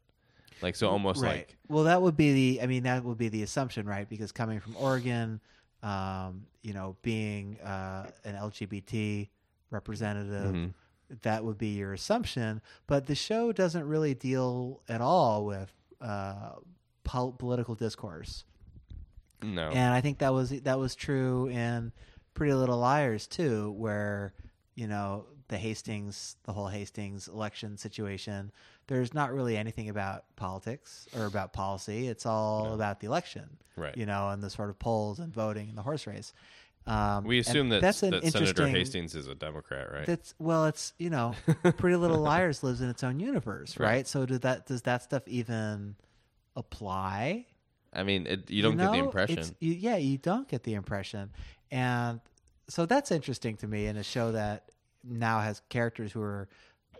Like 0.60 0.76
so 0.76 0.88
almost 0.88 1.20
right. 1.22 1.38
like 1.38 1.56
well 1.68 1.84
that 1.84 2.00
would 2.02 2.16
be 2.16 2.32
the 2.32 2.62
i 2.62 2.66
mean 2.66 2.84
that 2.84 3.02
would 3.04 3.18
be 3.18 3.28
the 3.28 3.42
assumption 3.42 3.86
right? 3.86 4.08
Because 4.08 4.30
coming 4.32 4.60
from 4.60 4.76
oregon 4.76 5.40
um, 5.82 6.46
you 6.62 6.72
know 6.74 6.96
being 7.02 7.58
uh, 7.60 8.06
an 8.24 8.36
lgbt 8.36 9.28
representative 9.70 10.54
Mhm. 10.54 10.74
that 11.22 11.44
would 11.44 11.58
be 11.58 11.68
your 11.68 11.92
assumption. 11.92 12.60
But 12.86 13.06
the 13.06 13.14
show 13.14 13.50
doesn't 13.52 13.86
really 13.88 14.14
deal 14.14 14.80
at 14.88 15.00
all 15.00 15.44
with 15.44 15.72
uh, 16.00 16.52
pol- 17.04 17.32
political 17.32 17.74
discourse. 17.74 18.44
No. 19.42 19.70
And 19.70 19.92
I 19.92 20.00
think 20.00 20.18
that 20.18 20.32
was 20.32 20.50
that 20.50 20.78
was 20.78 20.94
true 20.94 21.48
in 21.48 21.90
Pretty 22.34 22.54
Little 22.54 22.78
Liars 22.78 23.26
too, 23.26 23.72
where 23.72 24.34
you 24.74 24.86
know 24.86 25.26
the 25.48 25.58
Hastings, 25.58 26.36
the 26.44 26.52
whole 26.52 26.68
Hastings 26.68 27.28
election 27.28 27.76
situation. 27.76 28.50
There's 28.86 29.12
not 29.14 29.32
really 29.32 29.56
anything 29.56 29.88
about 29.88 30.24
politics 30.36 31.06
or 31.16 31.26
about 31.26 31.52
policy. 31.52 32.08
It's 32.08 32.24
all 32.26 32.72
about 32.74 33.00
the 33.00 33.06
election, 33.06 33.58
Right. 33.76 33.96
You 33.96 34.06
know, 34.06 34.30
and 34.30 34.42
the 34.42 34.50
sort 34.50 34.70
of 34.70 34.78
polls 34.78 35.18
and 35.18 35.32
voting 35.32 35.68
and 35.68 35.76
the 35.78 35.82
horse 35.82 36.06
race. 36.06 36.32
Um, 36.86 37.24
we 37.24 37.38
assume 37.38 37.68
that, 37.68 37.80
that's 37.80 38.00
that 38.00 38.24
Senator. 38.24 38.66
Hastings 38.66 39.14
is 39.14 39.28
a 39.28 39.34
Democrat, 39.36 39.92
right? 39.92 40.04
That's 40.06 40.34
well, 40.38 40.64
it's 40.66 40.94
you 40.98 41.10
know, 41.10 41.34
Pretty 41.76 41.96
Little 41.96 42.18
Liars 42.18 42.62
lives 42.64 42.80
in 42.80 42.88
its 42.88 43.04
own 43.04 43.20
universe, 43.20 43.78
right? 43.78 43.86
Right. 43.88 44.06
So 44.08 44.26
do 44.26 44.38
that 44.38 44.66
does 44.66 44.82
that 44.82 45.02
stuff 45.02 45.22
even 45.28 45.94
apply? 46.56 47.46
I 47.92 48.02
mean, 48.04 48.26
it, 48.26 48.50
you 48.50 48.62
don't 48.62 48.76
get 48.76 48.90
the 48.92 48.98
impression. 48.98 49.44
you- 49.60 49.74
yeah, 49.74 49.96
you 49.96 50.18
don't 50.18 50.48
get 50.48 50.62
the 50.64 50.74
impression, 50.74 51.30
and 51.70 52.20
so 52.72 52.86
that's 52.86 53.10
interesting 53.10 53.56
to 53.58 53.66
me 53.66 53.86
in 53.86 53.98
a 53.98 54.02
show 54.02 54.32
that 54.32 54.70
now 55.04 55.40
has 55.40 55.60
characters 55.68 56.10
who 56.10 56.22
are, 56.22 56.48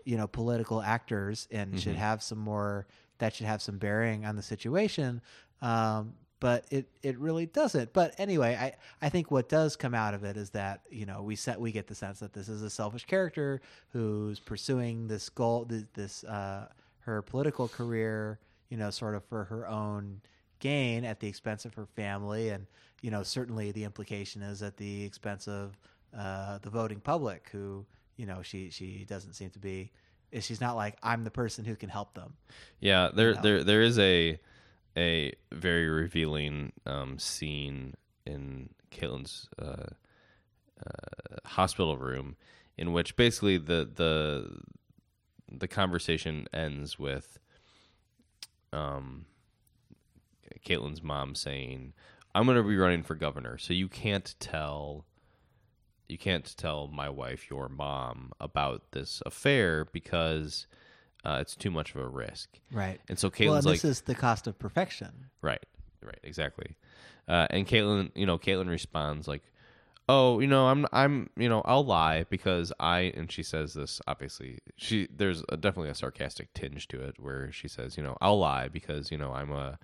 you 0.05 0.17
know, 0.17 0.27
political 0.27 0.81
actors 0.81 1.47
and 1.49 1.71
Mm-hmm. 1.71 1.79
should 1.79 1.95
have 1.95 2.21
some 2.21 2.37
more 2.37 2.85
that 3.17 3.33
should 3.33 3.47
have 3.47 3.61
some 3.61 3.79
bearing 3.79 4.23
on 4.23 4.35
the 4.35 4.43
situation. 4.43 5.19
Um, 5.63 6.13
but 6.39 6.65
it, 6.69 6.85
it 7.01 7.17
really 7.17 7.45
doesn't. 7.47 7.91
But 7.93 8.13
anyway, 8.19 8.55
I, 8.59 8.73
I 9.05 9.09
think 9.09 9.31
what 9.31 9.49
does 9.49 9.75
come 9.75 9.95
out 9.95 10.13
of 10.13 10.23
it 10.23 10.37
is 10.37 10.51
that 10.51 10.81
you 10.91 11.05
know 11.07 11.23
we 11.23 11.35
set 11.35 11.59
we 11.59 11.71
get 11.71 11.87
the 11.87 11.95
sense 11.95 12.19
that 12.19 12.33
this 12.33 12.49
is 12.49 12.61
a 12.61 12.69
selfish 12.69 13.05
character 13.05 13.59
who's 13.93 14.39
pursuing 14.39 15.07
this 15.07 15.29
goal, 15.29 15.65
this, 15.65 15.85
this 15.93 16.23
uh, 16.25 16.67
her 16.99 17.21
political 17.21 17.67
career, 17.67 18.39
you 18.69 18.77
know, 18.77 18.91
sort 18.91 19.15
of 19.15 19.23
for 19.25 19.45
her 19.45 19.67
own 19.67 20.21
gain 20.63 21.03
at 21.03 21.19
the 21.19 21.27
expense 21.27 21.65
of 21.65 21.73
her 21.73 21.85
family, 21.85 22.49
and 22.49 22.65
you 23.01 23.11
know 23.11 23.21
certainly 23.21 23.71
the 23.73 23.83
implication 23.83 24.41
is 24.41 24.63
at 24.63 24.77
the 24.77 25.03
expense 25.03 25.47
of 25.47 25.77
uh, 26.17 26.57
the 26.59 26.69
voting 26.69 27.01
public, 27.01 27.49
who 27.51 27.85
you 28.15 28.25
know 28.25 28.41
she 28.41 28.69
she 28.69 29.05
doesn't 29.07 29.33
seem 29.33 29.49
to 29.51 29.59
be. 29.59 29.91
She's 30.39 30.61
not 30.61 30.75
like 30.75 30.97
I'm 31.03 31.25
the 31.25 31.31
person 31.31 31.65
who 31.65 31.75
can 31.75 31.89
help 31.89 32.13
them. 32.13 32.35
Yeah, 32.79 33.09
there 33.13 33.35
know? 33.35 33.41
there 33.41 33.63
there 33.63 33.81
is 33.81 33.99
a 33.99 34.39
a 34.95 35.33
very 35.51 35.89
revealing 35.89 36.71
um, 36.85 37.19
scene 37.19 37.95
in 38.25 38.69
Caitlin's 38.89 39.49
uh, 39.59 39.87
uh, 40.79 41.37
hospital 41.45 41.97
room 41.97 42.37
in 42.77 42.93
which 42.93 43.17
basically 43.17 43.57
the 43.57 43.89
the 43.93 44.61
the 45.51 45.67
conversation 45.67 46.47
ends 46.53 46.97
with 46.97 47.37
um 48.71 49.25
Caitlin's 50.63 51.03
mom 51.03 51.35
saying, 51.35 51.93
"I'm 52.33 52.45
going 52.45 52.57
to 52.57 52.63
be 52.63 52.77
running 52.77 53.03
for 53.03 53.15
governor, 53.15 53.57
so 53.57 53.73
you 53.73 53.87
can't 53.87 54.35
tell 54.39 55.05
you 56.07 56.17
can't 56.17 56.55
tell 56.57 56.87
my 56.87 57.09
wife, 57.09 57.49
your 57.49 57.69
mom, 57.69 58.33
about 58.39 58.91
this 58.91 59.21
affair 59.25 59.85
because 59.85 60.67
uh, 61.25 61.37
it's 61.41 61.55
too 61.55 61.71
much 61.71 61.95
of 61.95 62.01
a 62.01 62.07
risk." 62.07 62.49
Right. 62.71 62.99
And 63.09 63.17
so 63.17 63.27
well, 63.27 63.31
Caitlin's 63.31 63.57
and 63.57 63.65
like, 63.65 63.81
this 63.81 63.85
is 63.85 64.01
the 64.01 64.15
cost 64.15 64.47
of 64.47 64.59
perfection. 64.59 65.29
Right, 65.41 65.65
right, 66.01 66.19
exactly. 66.23 66.75
Uh, 67.27 67.47
and 67.49 67.67
Caitlin, 67.67 68.11
you 68.15 68.25
know, 68.25 68.37
Caitlin 68.37 68.69
responds 68.69 69.27
like, 69.27 69.43
"Oh, 70.09 70.39
you 70.39 70.47
know, 70.47 70.67
I'm, 70.67 70.85
I'm, 70.91 71.29
you 71.37 71.47
know, 71.47 71.61
I'll 71.65 71.85
lie 71.85 72.25
because 72.29 72.73
I." 72.79 73.13
And 73.15 73.31
she 73.31 73.43
says 73.43 73.73
this 73.73 74.01
obviously. 74.07 74.59
She 74.75 75.07
there's 75.15 75.43
a, 75.49 75.57
definitely 75.57 75.89
a 75.89 75.95
sarcastic 75.95 76.53
tinge 76.53 76.87
to 76.89 77.01
it 77.01 77.15
where 77.19 77.51
she 77.51 77.67
says, 77.67 77.97
"You 77.97 78.03
know, 78.03 78.17
I'll 78.21 78.39
lie 78.39 78.67
because 78.67 79.11
you 79.11 79.17
know 79.17 79.31
I'm 79.33 79.51
a." 79.51 79.79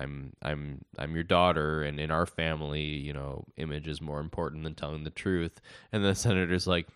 I'm 0.00 0.32
I'm 0.42 0.84
I'm 0.98 1.14
your 1.14 1.24
daughter, 1.24 1.82
and 1.82 2.00
in 2.00 2.10
our 2.10 2.26
family, 2.26 2.82
you 2.82 3.12
know, 3.12 3.44
image 3.56 3.86
is 3.86 4.00
more 4.00 4.20
important 4.20 4.64
than 4.64 4.74
telling 4.74 5.04
the 5.04 5.10
truth. 5.10 5.60
And 5.92 6.04
the 6.04 6.14
senator's 6.26 6.66
like, 6.66 6.88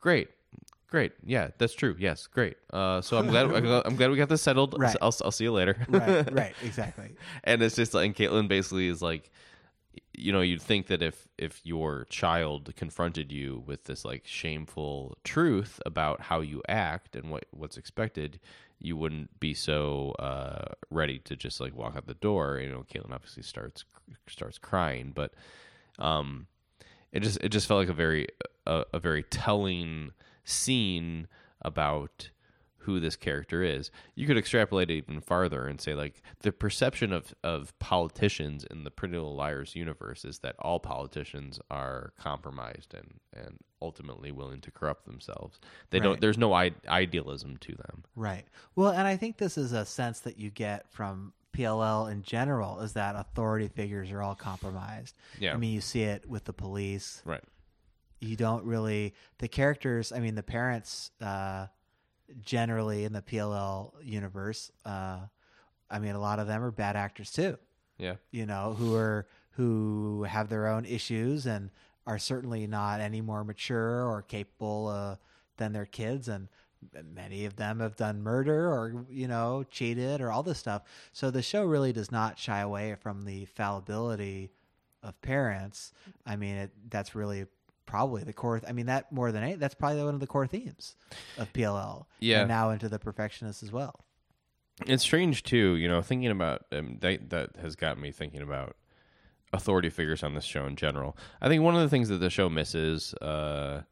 "Great, 0.00 0.28
great, 0.88 1.12
yeah, 1.24 1.48
that's 1.58 1.74
true. 1.74 1.96
Yes, 1.98 2.26
great. 2.28 2.56
Uh, 2.72 3.00
so 3.00 3.18
I'm 3.18 3.26
glad 3.26 3.46
I'm 3.46 3.96
glad 3.96 4.10
we 4.10 4.16
got 4.16 4.28
this 4.28 4.42
settled. 4.42 4.76
Right. 4.78 4.96
I'll 5.02 5.14
I'll 5.24 5.32
see 5.32 5.44
you 5.44 5.52
later. 5.52 5.76
Right. 5.88 6.32
right. 6.32 6.54
Exactly. 6.62 7.16
and 7.42 7.62
it's 7.62 7.76
just 7.76 7.94
like 7.94 8.06
and 8.06 8.14
Caitlin 8.14 8.48
basically 8.48 8.88
is 8.88 9.02
like 9.02 9.30
you 10.12 10.32
know 10.32 10.40
you'd 10.40 10.62
think 10.62 10.86
that 10.88 11.02
if 11.02 11.28
if 11.38 11.60
your 11.64 12.06
child 12.10 12.72
confronted 12.76 13.32
you 13.32 13.62
with 13.66 13.84
this 13.84 14.04
like 14.04 14.22
shameful 14.26 15.16
truth 15.24 15.80
about 15.86 16.20
how 16.20 16.40
you 16.40 16.62
act 16.68 17.16
and 17.16 17.30
what 17.30 17.44
what's 17.50 17.76
expected 17.76 18.38
you 18.84 18.96
wouldn't 18.96 19.40
be 19.40 19.54
so 19.54 20.14
uh 20.18 20.74
ready 20.90 21.18
to 21.20 21.34
just 21.36 21.60
like 21.60 21.74
walk 21.74 21.96
out 21.96 22.06
the 22.06 22.14
door. 22.14 22.58
You 22.58 22.68
know 22.68 22.84
Caitlin 22.92 23.12
obviously 23.12 23.42
starts 23.42 23.84
starts 24.28 24.58
crying 24.58 25.12
but 25.14 25.32
um 25.98 26.46
it 27.12 27.20
just 27.22 27.38
it 27.40 27.48
just 27.48 27.66
felt 27.66 27.78
like 27.78 27.88
a 27.88 27.94
very 27.94 28.26
a, 28.66 28.84
a 28.92 28.98
very 28.98 29.22
telling 29.22 30.12
scene 30.44 31.28
about 31.62 32.30
who 32.84 33.00
this 33.00 33.16
character 33.16 33.62
is. 33.62 33.90
You 34.14 34.26
could 34.26 34.38
extrapolate 34.38 34.90
it 34.90 34.94
even 34.94 35.20
farther 35.20 35.66
and 35.66 35.80
say 35.80 35.94
like 35.94 36.22
the 36.40 36.52
perception 36.52 37.12
of 37.12 37.34
of 37.42 37.78
politicians 37.78 38.64
in 38.70 38.84
the 38.84 38.90
Pretty 38.90 39.14
Little 39.14 39.34
Liars 39.34 39.74
universe 39.74 40.24
is 40.24 40.38
that 40.40 40.54
all 40.58 40.80
politicians 40.80 41.58
are 41.70 42.12
compromised 42.18 42.94
and 42.94 43.20
and 43.34 43.58
ultimately 43.82 44.32
willing 44.32 44.60
to 44.62 44.70
corrupt 44.70 45.04
themselves. 45.06 45.58
They 45.90 45.98
Right. 45.98 46.04
don't. 46.04 46.20
There's 46.20 46.38
no 46.38 46.52
I- 46.52 46.72
idealism 46.88 47.56
to 47.58 47.72
them. 47.74 48.04
Right. 48.16 48.46
Well, 48.76 48.90
and 48.92 49.06
I 49.06 49.16
think 49.16 49.36
this 49.38 49.58
is 49.58 49.72
a 49.72 49.84
sense 49.84 50.20
that 50.20 50.38
you 50.38 50.50
get 50.50 50.90
from 50.92 51.32
PLL 51.52 52.06
in 52.10 52.22
general 52.22 52.80
is 52.80 52.94
that 52.94 53.14
authority 53.16 53.68
figures 53.68 54.10
are 54.10 54.22
all 54.22 54.34
compromised. 54.34 55.16
Yeah. 55.38 55.54
I 55.54 55.56
mean, 55.56 55.72
you 55.72 55.80
see 55.80 56.02
it 56.02 56.28
with 56.28 56.44
the 56.44 56.52
police. 56.52 57.22
Right. 57.24 57.44
You 58.20 58.36
don't 58.36 58.64
really 58.64 59.14
the 59.38 59.48
characters. 59.48 60.10
I 60.12 60.18
mean, 60.20 60.34
the 60.34 60.42
parents 60.42 61.10
uh, 61.20 61.66
generally 62.40 63.04
in 63.04 63.12
the 63.12 63.22
PLL 63.22 63.92
universe. 64.02 64.70
Uh, 64.84 65.20
I 65.90 65.98
mean, 65.98 66.14
a 66.14 66.20
lot 66.20 66.38
of 66.38 66.46
them 66.46 66.62
are 66.62 66.70
bad 66.70 66.96
actors 66.96 67.30
too. 67.30 67.58
Yeah. 67.98 68.16
you 68.32 68.44
know, 68.44 68.74
who 68.76 68.94
are 68.96 69.26
who 69.50 70.24
have 70.24 70.48
their 70.48 70.66
own 70.66 70.84
issues 70.84 71.46
and 71.46 71.70
are 72.06 72.18
certainly 72.18 72.66
not 72.66 73.00
any 73.00 73.20
more 73.20 73.44
mature 73.44 74.04
or 74.04 74.20
capable 74.22 74.88
uh, 74.88 75.16
than 75.56 75.72
their 75.72 75.86
kids, 75.86 76.28
and 76.28 76.48
many 77.14 77.44
of 77.44 77.56
them 77.56 77.80
have 77.80 77.96
done 77.96 78.22
murder 78.22 78.68
or 78.68 79.06
you 79.08 79.28
know 79.28 79.64
cheated 79.70 80.20
or 80.20 80.30
all 80.30 80.42
this 80.42 80.58
stuff. 80.58 80.82
So 81.12 81.30
the 81.30 81.42
show 81.42 81.64
really 81.64 81.92
does 81.92 82.10
not 82.10 82.38
shy 82.38 82.60
away 82.60 82.96
from 83.00 83.22
the 83.22 83.44
fallibility 83.46 84.50
of 85.02 85.20
parents. 85.22 85.92
I 86.26 86.36
mean, 86.36 86.56
it, 86.56 86.70
that's 86.88 87.14
really 87.14 87.46
probably 87.86 88.24
the 88.24 88.32
core. 88.32 88.60
I 88.66 88.72
mean, 88.72 88.86
that 88.86 89.10
more 89.12 89.32
than 89.32 89.42
any, 89.42 89.54
that's 89.54 89.74
probably 89.74 90.02
one 90.02 90.14
of 90.14 90.20
the 90.20 90.26
core 90.26 90.46
themes 90.46 90.96
of 91.38 91.52
PLL. 91.52 92.06
Yeah. 92.20 92.40
and 92.40 92.48
now 92.48 92.70
into 92.70 92.88
the 92.88 92.98
perfectionists 92.98 93.62
as 93.62 93.70
well. 93.72 94.00
It's 94.86 95.02
strange 95.04 95.42
too, 95.44 95.76
you 95.76 95.88
know, 95.88 96.02
thinking 96.02 96.30
about 96.30 96.64
um, 96.72 96.98
that. 97.00 97.30
That 97.30 97.50
has 97.60 97.76
got 97.76 97.98
me 97.98 98.10
thinking 98.10 98.42
about 98.42 98.76
authority 99.52 99.88
figures 99.88 100.24
on 100.24 100.34
this 100.34 100.44
show 100.44 100.66
in 100.66 100.74
general. 100.74 101.16
I 101.40 101.48
think 101.48 101.62
one 101.62 101.76
of 101.76 101.80
the 101.82 101.88
things 101.88 102.08
that 102.08 102.16
the 102.18 102.28
show 102.30 102.48
misses, 102.48 103.14
uh, 103.14 103.82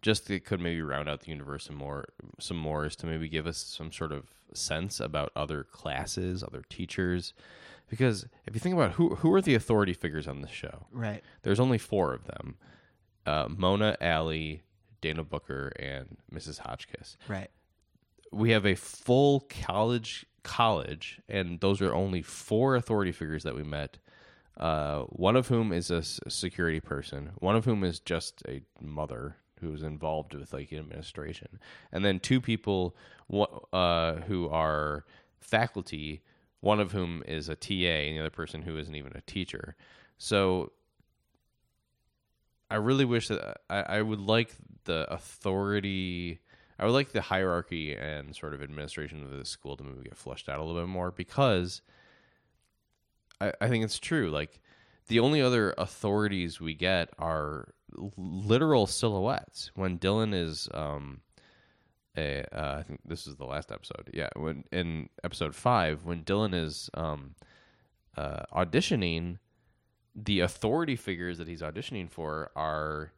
just 0.00 0.26
that 0.26 0.44
could 0.44 0.60
maybe 0.60 0.82
round 0.82 1.08
out 1.08 1.20
the 1.20 1.30
universe 1.30 1.66
some 1.66 1.76
more, 1.76 2.06
some 2.40 2.56
more, 2.56 2.84
is 2.86 2.96
to 2.96 3.06
maybe 3.06 3.28
give 3.28 3.46
us 3.46 3.58
some 3.58 3.92
sort 3.92 4.10
of 4.10 4.32
sense 4.52 4.98
about 4.98 5.30
other 5.36 5.62
classes, 5.62 6.42
other 6.42 6.64
teachers. 6.68 7.34
Because 7.88 8.26
if 8.44 8.54
you 8.54 8.58
think 8.60 8.74
about 8.74 8.92
who 8.92 9.14
who 9.16 9.32
are 9.34 9.40
the 9.42 9.54
authority 9.54 9.92
figures 9.92 10.26
on 10.26 10.40
this 10.42 10.50
show, 10.50 10.86
Right. 10.90 11.22
there's 11.42 11.60
only 11.60 11.78
four 11.78 12.14
of 12.14 12.24
them: 12.24 12.56
uh, 13.26 13.46
Mona, 13.48 13.96
Ali, 14.00 14.62
Dana 15.00 15.24
Booker, 15.24 15.72
and 15.78 16.16
Mrs. 16.34 16.58
Hotchkiss 16.58 17.16
Right. 17.28 17.50
we 18.30 18.50
have 18.50 18.64
a 18.66 18.74
full 18.74 19.40
college 19.48 20.26
college 20.42 21.20
and 21.28 21.60
those 21.60 21.80
are 21.80 21.94
only 21.94 22.20
four 22.22 22.74
authority 22.76 23.12
figures 23.12 23.42
that 23.44 23.54
we 23.54 23.62
met 23.62 23.98
uh, 24.58 25.02
one 25.04 25.36
of 25.36 25.48
whom 25.48 25.72
is 25.72 25.90
a 25.90 25.98
s- 25.98 26.18
security 26.28 26.80
person 26.80 27.30
one 27.38 27.54
of 27.56 27.64
whom 27.64 27.84
is 27.84 28.00
just 28.00 28.42
a 28.48 28.60
mother 28.80 29.36
who's 29.60 29.82
involved 29.82 30.34
with 30.34 30.52
like 30.52 30.72
administration 30.72 31.60
and 31.92 32.04
then 32.04 32.18
two 32.18 32.40
people 32.40 32.96
wha- 33.28 33.60
uh, 33.72 34.16
who 34.22 34.48
are 34.48 35.04
faculty 35.40 36.22
one 36.60 36.80
of 36.80 36.92
whom 36.92 37.22
is 37.26 37.48
a 37.48 37.54
ta 37.56 37.72
and 37.74 38.16
the 38.16 38.20
other 38.20 38.30
person 38.30 38.62
who 38.62 38.76
isn't 38.76 38.94
even 38.96 39.12
a 39.16 39.20
teacher 39.22 39.76
so 40.18 40.72
I 42.72 42.76
really 42.76 43.04
wish 43.04 43.28
that 43.28 43.60
I, 43.68 43.98
I 43.98 44.02
would 44.02 44.20
like 44.20 44.54
the 44.84 45.06
authority. 45.12 46.40
I 46.78 46.86
would 46.86 46.92
like 46.92 47.12
the 47.12 47.20
hierarchy 47.20 47.94
and 47.94 48.34
sort 48.34 48.54
of 48.54 48.62
administration 48.62 49.22
of 49.22 49.30
the 49.30 49.44
school 49.44 49.76
to 49.76 49.84
maybe 49.84 50.04
get 50.04 50.16
flushed 50.16 50.48
out 50.48 50.58
a 50.58 50.64
little 50.64 50.80
bit 50.80 50.88
more 50.88 51.10
because 51.10 51.82
I, 53.42 53.52
I 53.60 53.68
think 53.68 53.84
it's 53.84 53.98
true. 53.98 54.30
Like 54.30 54.58
the 55.08 55.20
only 55.20 55.42
other 55.42 55.74
authorities 55.76 56.62
we 56.62 56.72
get 56.72 57.10
are 57.18 57.74
literal 58.16 58.86
silhouettes. 58.86 59.70
When 59.74 59.98
Dylan 59.98 60.32
is, 60.32 60.66
um, 60.72 61.20
a, 62.16 62.42
uh, 62.52 62.78
I 62.78 62.82
think 62.84 63.00
this 63.04 63.26
is 63.26 63.36
the 63.36 63.44
last 63.44 63.70
episode. 63.70 64.08
Yeah, 64.14 64.30
when 64.34 64.64
in 64.72 65.10
episode 65.22 65.54
five, 65.54 66.06
when 66.06 66.24
Dylan 66.24 66.54
is 66.54 66.88
um, 66.94 67.34
uh, 68.16 68.44
auditioning, 68.50 69.36
the 70.14 70.40
authority 70.40 70.96
figures 70.96 71.38
that 71.38 71.48
he's 71.48 71.62
auditioning 71.62 72.10
for 72.10 72.50
are 72.54 73.12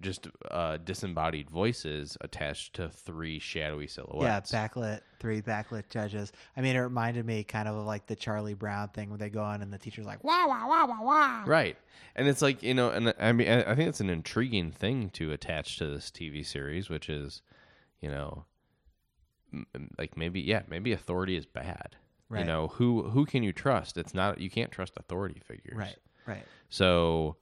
just 0.00 0.28
uh, 0.50 0.78
disembodied 0.78 1.50
voices 1.50 2.16
attached 2.22 2.74
to 2.74 2.88
three 2.88 3.38
shadowy 3.38 3.86
silhouettes. 3.86 4.52
Yeah, 4.52 4.66
backlit, 4.66 5.00
three 5.18 5.42
backlit 5.42 5.88
judges. 5.90 6.32
I 6.56 6.62
mean, 6.62 6.74
it 6.74 6.80
reminded 6.80 7.26
me 7.26 7.44
kind 7.44 7.68
of 7.68 7.84
like 7.84 8.06
the 8.06 8.16
Charlie 8.16 8.54
Brown 8.54 8.88
thing 8.88 9.10
where 9.10 9.18
they 9.18 9.28
go 9.28 9.42
on 9.42 9.62
and 9.62 9.72
the 9.72 9.78
teacher's 9.78 10.06
like, 10.06 10.24
wah, 10.24 10.46
wah, 10.46 10.66
wah, 10.66 10.86
wah, 10.86 11.02
wah. 11.02 11.42
Right. 11.46 11.76
And 12.16 12.28
it's 12.28 12.40
like, 12.40 12.62
you 12.62 12.72
know, 12.74 12.90
and 12.90 13.14
I 13.18 13.32
mean, 13.32 13.48
I 13.48 13.74
think 13.74 13.88
it's 13.88 14.00
an 14.00 14.10
intriguing 14.10 14.70
thing 14.72 15.10
to 15.10 15.32
attach 15.32 15.76
to 15.78 15.86
this 15.86 16.10
TV 16.10 16.46
series, 16.46 16.88
which 16.88 17.10
is, 17.10 17.42
you 18.00 18.10
know, 18.10 18.44
like 19.98 20.16
maybe, 20.16 20.40
yeah, 20.40 20.62
maybe 20.68 20.92
authority 20.92 21.36
is 21.36 21.44
bad. 21.46 21.96
You 22.32 22.44
know, 22.44 22.68
who 22.68 23.10
who 23.10 23.26
can 23.26 23.42
you 23.42 23.52
trust? 23.52 23.98
It's 23.98 24.14
not, 24.14 24.40
you 24.40 24.48
can't 24.48 24.70
trust 24.70 24.92
authority 24.96 25.40
figures. 25.44 25.76
Right, 25.76 25.96
right. 26.30 26.44
So, 26.68 27.36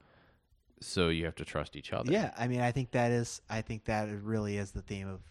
so 0.81 1.09
you 1.09 1.25
have 1.25 1.35
to 1.35 1.45
trust 1.45 1.75
each 1.75 1.93
other. 1.93 2.11
Yeah, 2.11 2.31
I 2.37 2.47
mean, 2.47 2.61
I 2.61 2.71
think 2.71 2.91
that 2.91 3.11
is, 3.11 3.41
I 3.49 3.61
think 3.61 3.85
that 3.85 4.09
really 4.23 4.57
is 4.57 4.71
the 4.71 4.81
theme 4.81 5.07
of 5.07 5.21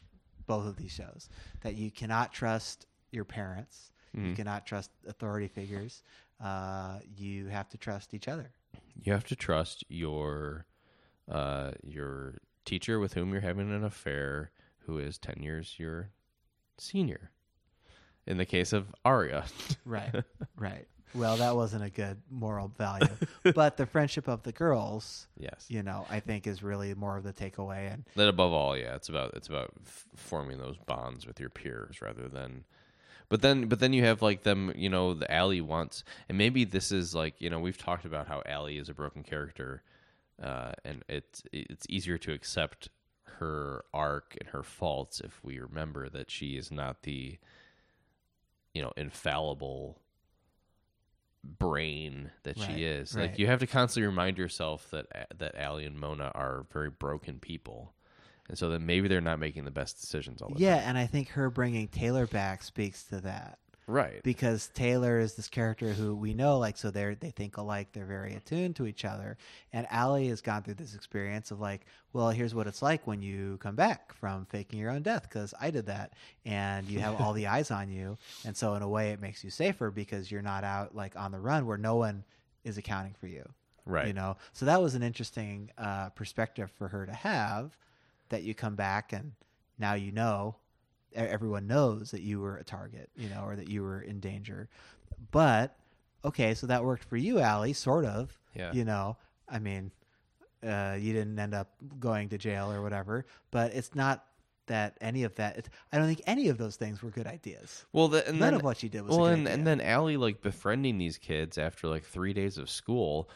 both 0.46 0.66
of 0.66 0.76
these 0.76 0.92
shows 0.92 1.28
that 1.60 1.74
you 1.74 1.90
cannot 1.90 2.32
trust 2.32 2.86
your 3.10 3.24
parents 3.24 3.92
You 4.30 4.34
cannot 4.34 4.66
trust 4.66 4.90
authority 5.06 5.48
figures. 5.48 6.02
Uh, 6.42 6.98
you 7.16 7.46
have 7.48 7.68
to 7.70 7.78
trust 7.78 8.14
each 8.14 8.28
other. 8.28 8.50
You 9.02 9.12
have 9.12 9.24
to 9.24 9.36
trust 9.36 9.84
your 9.88 10.66
uh, 11.30 11.72
your 11.82 12.38
teacher 12.64 12.98
with 12.98 13.14
whom 13.14 13.32
you're 13.32 13.42
having 13.42 13.70
an 13.70 13.84
affair, 13.84 14.50
who 14.86 14.98
is 14.98 15.18
ten 15.18 15.42
years 15.42 15.74
your 15.78 16.10
senior. 16.78 17.30
In 18.26 18.38
the 18.38 18.46
case 18.46 18.72
of 18.72 18.86
Aria, 19.04 19.44
Right. 19.84 20.14
right. 20.56 20.86
Well, 21.14 21.36
that 21.36 21.56
wasn't 21.56 21.84
a 21.84 21.90
good 21.90 22.18
moral 22.30 22.68
value, 22.68 23.08
but 23.54 23.76
the 23.76 23.86
friendship 23.86 24.28
of 24.28 24.42
the 24.42 24.52
girls, 24.52 25.26
yes. 25.38 25.66
you 25.68 25.82
know, 25.82 26.06
I 26.10 26.20
think 26.20 26.46
is 26.46 26.62
really 26.62 26.94
more 26.94 27.16
of 27.16 27.24
the 27.24 27.32
takeaway. 27.32 27.92
And 27.92 28.04
then 28.14 28.28
above 28.28 28.52
all, 28.52 28.76
yeah, 28.76 28.94
it's 28.94 29.08
about 29.08 29.34
it's 29.34 29.48
about 29.48 29.72
f- 29.84 30.06
forming 30.16 30.58
those 30.58 30.76
bonds 30.76 31.26
with 31.26 31.40
your 31.40 31.50
peers 31.50 32.00
rather 32.02 32.28
than. 32.28 32.64
But 33.30 33.42
then, 33.42 33.66
but 33.66 33.78
then 33.78 33.92
you 33.92 34.04
have 34.04 34.22
like 34.22 34.42
them, 34.42 34.72
you 34.74 34.88
know, 34.88 35.12
the 35.12 35.34
Ali 35.34 35.60
wants, 35.60 36.02
and 36.28 36.38
maybe 36.38 36.64
this 36.64 36.90
is 36.90 37.14
like, 37.14 37.40
you 37.40 37.50
know, 37.50 37.60
we've 37.60 37.76
talked 37.76 38.06
about 38.06 38.26
how 38.26 38.42
Ali 38.48 38.78
is 38.78 38.88
a 38.88 38.94
broken 38.94 39.22
character, 39.22 39.82
uh, 40.42 40.72
and 40.84 41.04
it's 41.08 41.42
it's 41.52 41.86
easier 41.90 42.16
to 42.18 42.32
accept 42.32 42.88
her 43.38 43.84
arc 43.94 44.36
and 44.40 44.50
her 44.50 44.62
faults 44.62 45.20
if 45.20 45.44
we 45.44 45.58
remember 45.58 46.08
that 46.08 46.30
she 46.30 46.56
is 46.56 46.70
not 46.70 47.02
the, 47.02 47.38
you 48.74 48.82
know, 48.82 48.92
infallible 48.96 49.98
brain 51.44 52.30
that 52.42 52.58
Right, 52.58 52.66
she 52.66 52.84
is. 52.84 53.14
right. 53.14 53.30
Like 53.30 53.38
you 53.38 53.46
have 53.46 53.60
to 53.60 53.66
constantly 53.66 54.06
remind 54.06 54.38
yourself 54.38 54.88
that 54.90 55.06
uh, 55.14 55.24
that 55.38 55.60
Ali 55.60 55.84
and 55.84 55.98
Mona 55.98 56.30
are 56.34 56.66
very 56.72 56.90
broken 56.90 57.38
people, 57.38 57.94
and 58.48 58.58
so 58.58 58.68
then 58.68 58.86
maybe 58.86 59.08
they're 59.08 59.20
not 59.20 59.38
making 59.38 59.64
the 59.64 59.70
best 59.70 60.00
decisions 60.00 60.42
all 60.42 60.50
the 60.50 60.60
yeah, 60.60 60.78
time. 60.80 60.88
and 60.90 60.98
I 60.98 61.06
think 61.06 61.30
her 61.30 61.50
bringing 61.50 61.88
Taylor 61.88 62.26
back 62.26 62.62
speaks 62.62 63.04
to 63.04 63.20
that. 63.22 63.58
Right. 63.88 64.22
because 64.22 64.68
Taylor 64.74 65.18
is 65.18 65.34
this 65.34 65.48
character 65.48 65.94
who 65.94 66.14
we 66.14 66.34
know, 66.34 66.58
like, 66.58 66.76
so 66.76 66.90
they're 66.90 67.14
they 67.14 67.30
think 67.30 67.56
alike, 67.56 67.88
they're 67.92 68.04
very 68.04 68.34
attuned 68.34 68.76
to 68.76 68.86
each 68.86 69.04
other, 69.04 69.38
and 69.72 69.86
Ali 69.90 70.28
has 70.28 70.42
gone 70.42 70.62
through 70.62 70.74
this 70.74 70.94
experience 70.94 71.50
of 71.50 71.58
like, 71.58 71.86
well, 72.12 72.30
here's 72.30 72.54
what 72.54 72.66
it's 72.66 72.82
like 72.82 73.06
when 73.06 73.22
you 73.22 73.56
come 73.62 73.76
back 73.76 74.12
from 74.12 74.44
faking 74.46 74.78
your 74.78 74.90
own 74.90 75.02
death 75.02 75.22
because 75.22 75.54
I 75.60 75.70
did 75.70 75.86
that, 75.86 76.12
and 76.44 76.86
you 76.88 77.00
have 77.00 77.20
all 77.20 77.32
the 77.32 77.46
eyes 77.48 77.70
on 77.70 77.90
you, 77.90 78.18
and 78.44 78.56
so 78.56 78.74
in 78.74 78.82
a 78.82 78.88
way, 78.88 79.10
it 79.10 79.20
makes 79.20 79.42
you 79.42 79.50
safer 79.50 79.90
because 79.90 80.30
you're 80.30 80.42
not 80.42 80.64
out 80.64 80.94
like 80.94 81.16
on 81.16 81.32
the 81.32 81.40
run 81.40 81.66
where 81.66 81.78
no 81.78 81.96
one 81.96 82.24
is 82.64 82.76
accounting 82.76 83.14
for 83.18 83.26
you, 83.26 83.48
Right. 83.86 84.08
You 84.08 84.12
know, 84.12 84.36
so 84.52 84.66
that 84.66 84.82
was 84.82 84.94
an 84.94 85.02
interesting 85.02 85.70
uh, 85.78 86.10
perspective 86.10 86.70
for 86.76 86.88
her 86.88 87.06
to 87.06 87.12
have, 87.12 87.76
that 88.28 88.42
you 88.42 88.54
come 88.54 88.74
back 88.74 89.14
and 89.14 89.32
now 89.78 89.94
you 89.94 90.12
know 90.12 90.56
everyone 91.14 91.66
knows 91.66 92.10
that 92.10 92.22
you 92.22 92.40
were 92.40 92.56
a 92.56 92.64
target, 92.64 93.10
you 93.16 93.28
know, 93.28 93.44
or 93.44 93.56
that 93.56 93.68
you 93.68 93.82
were 93.82 94.00
in 94.00 94.20
danger. 94.20 94.68
But 95.30 95.76
okay, 96.24 96.54
so 96.54 96.66
that 96.66 96.84
worked 96.84 97.04
for 97.04 97.16
you, 97.16 97.40
Ali, 97.40 97.72
sort 97.72 98.04
of. 98.04 98.38
Yeah. 98.54 98.72
You 98.72 98.84
know, 98.84 99.16
I 99.48 99.58
mean, 99.58 99.90
uh, 100.66 100.96
you 100.98 101.12
didn't 101.12 101.38
end 101.38 101.54
up 101.54 101.70
going 102.00 102.28
to 102.30 102.38
jail 102.38 102.72
or 102.72 102.82
whatever, 102.82 103.26
but 103.50 103.72
it's 103.74 103.94
not 103.94 104.24
that 104.66 104.96
any 105.00 105.24
of 105.24 105.34
that. 105.36 105.58
It's, 105.58 105.68
I 105.92 105.98
don't 105.98 106.06
think 106.06 106.22
any 106.26 106.48
of 106.48 106.58
those 106.58 106.76
things 106.76 107.02
were 107.02 107.10
good 107.10 107.26
ideas. 107.26 107.84
Well, 107.92 108.08
the, 108.08 108.26
and 108.28 108.38
None 108.38 108.52
then, 108.52 108.54
of 108.54 108.62
what 108.62 108.76
she 108.76 108.88
did 108.88 109.02
was 109.02 109.16
well, 109.16 109.26
and, 109.26 109.42
idea. 109.42 109.54
and 109.54 109.66
then 109.66 109.80
Ali 109.80 110.16
like 110.16 110.42
befriending 110.42 110.98
these 110.98 111.18
kids 111.18 111.58
after 111.58 111.88
like 111.88 112.04
three 112.04 112.32
days 112.32 112.58
of 112.58 112.68
school, 112.68 113.28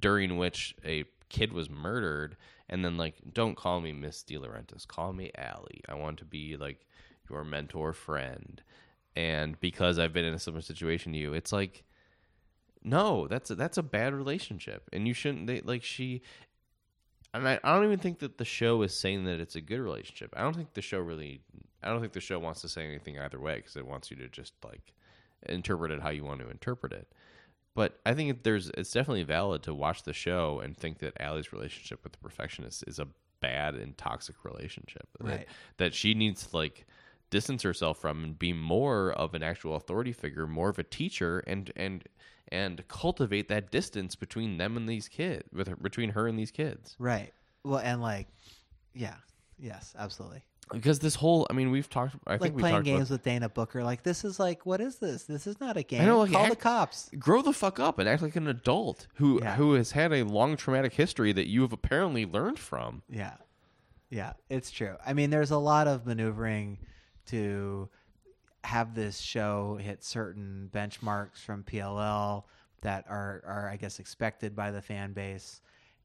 during 0.00 0.36
which 0.36 0.74
a 0.84 1.04
kid 1.28 1.52
was 1.52 1.68
murdered, 1.68 2.36
and 2.68 2.84
then 2.84 2.96
like, 2.96 3.14
don't 3.32 3.56
call 3.56 3.80
me 3.80 3.92
Miss 3.92 4.22
DiLaurentis, 4.22 4.86
call 4.86 5.12
me 5.12 5.30
Ali. 5.38 5.80
I 5.88 5.94
want 5.94 6.18
to 6.18 6.24
be 6.24 6.56
like 6.56 6.86
your 7.30 7.44
mentor 7.44 7.92
friend, 7.92 8.62
and 9.16 9.58
because 9.60 9.98
I've 9.98 10.12
been 10.12 10.24
in 10.24 10.34
a 10.34 10.38
similar 10.38 10.62
situation 10.62 11.12
to 11.12 11.18
you, 11.18 11.34
it's 11.34 11.52
like, 11.52 11.84
no, 12.82 13.26
that's 13.26 13.50
a, 13.50 13.54
that's 13.54 13.78
a 13.78 13.82
bad 13.82 14.14
relationship, 14.14 14.88
and 14.92 15.06
you 15.08 15.14
shouldn't. 15.14 15.46
They, 15.46 15.60
like 15.60 15.82
she. 15.82 16.22
And 17.34 17.46
I, 17.46 17.60
I 17.62 17.74
don't 17.74 17.84
even 17.84 17.98
think 17.98 18.20
that 18.20 18.38
the 18.38 18.44
show 18.44 18.80
is 18.82 18.94
saying 18.98 19.24
that 19.24 19.38
it's 19.38 19.54
a 19.54 19.60
good 19.60 19.80
relationship. 19.80 20.32
I 20.36 20.42
don't 20.42 20.56
think 20.56 20.72
the 20.74 20.80
show 20.82 20.98
really. 20.98 21.40
I 21.82 21.88
don't 21.90 22.00
think 22.00 22.12
the 22.14 22.20
show 22.20 22.38
wants 22.38 22.62
to 22.62 22.68
say 22.68 22.84
anything 22.86 23.18
either 23.18 23.38
way 23.38 23.56
because 23.56 23.76
it 23.76 23.86
wants 23.86 24.10
you 24.10 24.16
to 24.16 24.28
just 24.28 24.54
like 24.64 24.94
interpret 25.46 25.92
it 25.92 26.00
how 26.00 26.08
you 26.08 26.24
want 26.24 26.40
to 26.40 26.48
interpret 26.50 26.92
it. 26.92 27.06
But 27.74 28.00
I 28.06 28.14
think 28.14 28.42
there's 28.42 28.70
it's 28.70 28.90
definitely 28.92 29.22
valid 29.24 29.62
to 29.64 29.74
watch 29.74 30.02
the 30.04 30.12
show 30.12 30.60
and 30.60 30.76
think 30.76 30.98
that 31.00 31.20
Ali's 31.20 31.52
relationship 31.52 32.02
with 32.02 32.12
the 32.12 32.18
perfectionist 32.18 32.82
is 32.86 32.98
a 32.98 33.06
bad 33.40 33.74
and 33.74 33.96
toxic 33.96 34.44
relationship. 34.44 35.06
That- 35.20 35.26
Right. 35.28 35.48
That, 35.76 35.94
she 35.94 36.14
needs 36.14 36.46
to 36.46 36.56
like 36.56 36.86
distance 37.30 37.62
herself 37.62 37.98
from 37.98 38.24
and 38.24 38.38
be 38.38 38.52
more 38.52 39.12
of 39.12 39.34
an 39.34 39.42
actual 39.42 39.74
authority 39.76 40.12
figure, 40.12 40.46
more 40.46 40.68
of 40.68 40.78
a 40.78 40.84
teacher, 40.84 41.40
and 41.46 41.70
and 41.76 42.04
and 42.50 42.86
cultivate 42.88 43.48
that 43.48 43.70
distance 43.70 44.16
between 44.16 44.56
them 44.56 44.76
and 44.76 44.88
these 44.88 45.06
kids, 45.08 45.42
with 45.52 45.68
her, 45.68 45.76
between 45.76 46.10
her 46.10 46.26
and 46.26 46.38
these 46.38 46.50
kids. 46.50 46.96
right. 46.98 47.32
Well, 47.64 47.80
and 47.80 48.00
like, 48.00 48.28
yeah, 48.94 49.16
yes, 49.58 49.94
absolutely. 49.98 50.42
Because 50.72 50.98
this 50.98 51.14
whole, 51.14 51.46
I 51.50 51.54
mean, 51.54 51.70
we've 51.70 51.88
talked. 51.88 52.14
I 52.26 52.32
Like 52.32 52.40
think 52.42 52.56
we 52.56 52.60
playing 52.62 52.82
games 52.82 53.08
with 53.10 53.22
Dana 53.22 53.48
Booker. 53.48 53.82
Like 53.82 54.02
this 54.02 54.22
is 54.24 54.38
like, 54.38 54.64
what 54.66 54.80
is 54.80 54.96
this? 54.96 55.24
This 55.24 55.46
is 55.46 55.58
not 55.60 55.76
a 55.78 55.82
game. 55.82 56.04
know, 56.06 56.20
like, 56.20 56.30
Call 56.32 56.42
act- 56.42 56.50
the 56.50 56.56
cops. 56.56 57.10
grow 57.18 57.40
the 57.42 57.52
fuck 57.54 57.80
up 57.80 57.98
and 57.98 58.08
act 58.08 58.22
like 58.22 58.36
an 58.36 58.46
adult 58.48 59.06
who 59.14 59.40
Yeah. 59.42 59.56
who 59.56 59.74
has 59.74 59.92
had 59.92 60.12
a 60.12 60.22
long 60.24 60.56
traumatic 60.56 60.92
history 60.94 61.32
that 61.32 61.48
you 61.48 61.62
have 61.62 61.72
apparently 61.72 62.24
learned 62.26 62.58
from. 62.58 63.02
Yeah. 63.10 63.34
Yeah, 64.10 64.32
it's 64.48 64.70
true. 64.70 64.96
I 65.06 65.12
mean, 65.14 65.28
there's 65.30 65.50
a 65.50 65.58
lot 65.58 65.86
of 65.88 66.06
maneuvering 66.06 66.78
to 67.28 67.88
have 68.64 68.94
this 68.94 69.18
show 69.18 69.78
hit 69.80 70.02
certain 70.04 70.70
benchmarks 70.74 71.38
from 71.38 71.62
PLL 71.64 72.44
that 72.82 73.04
are, 73.08 73.42
are 73.46 73.68
I 73.72 73.76
guess, 73.76 73.98
expected 73.98 74.54
by 74.54 74.70
the 74.70 74.82
fan 74.82 75.12
base, 75.12 75.60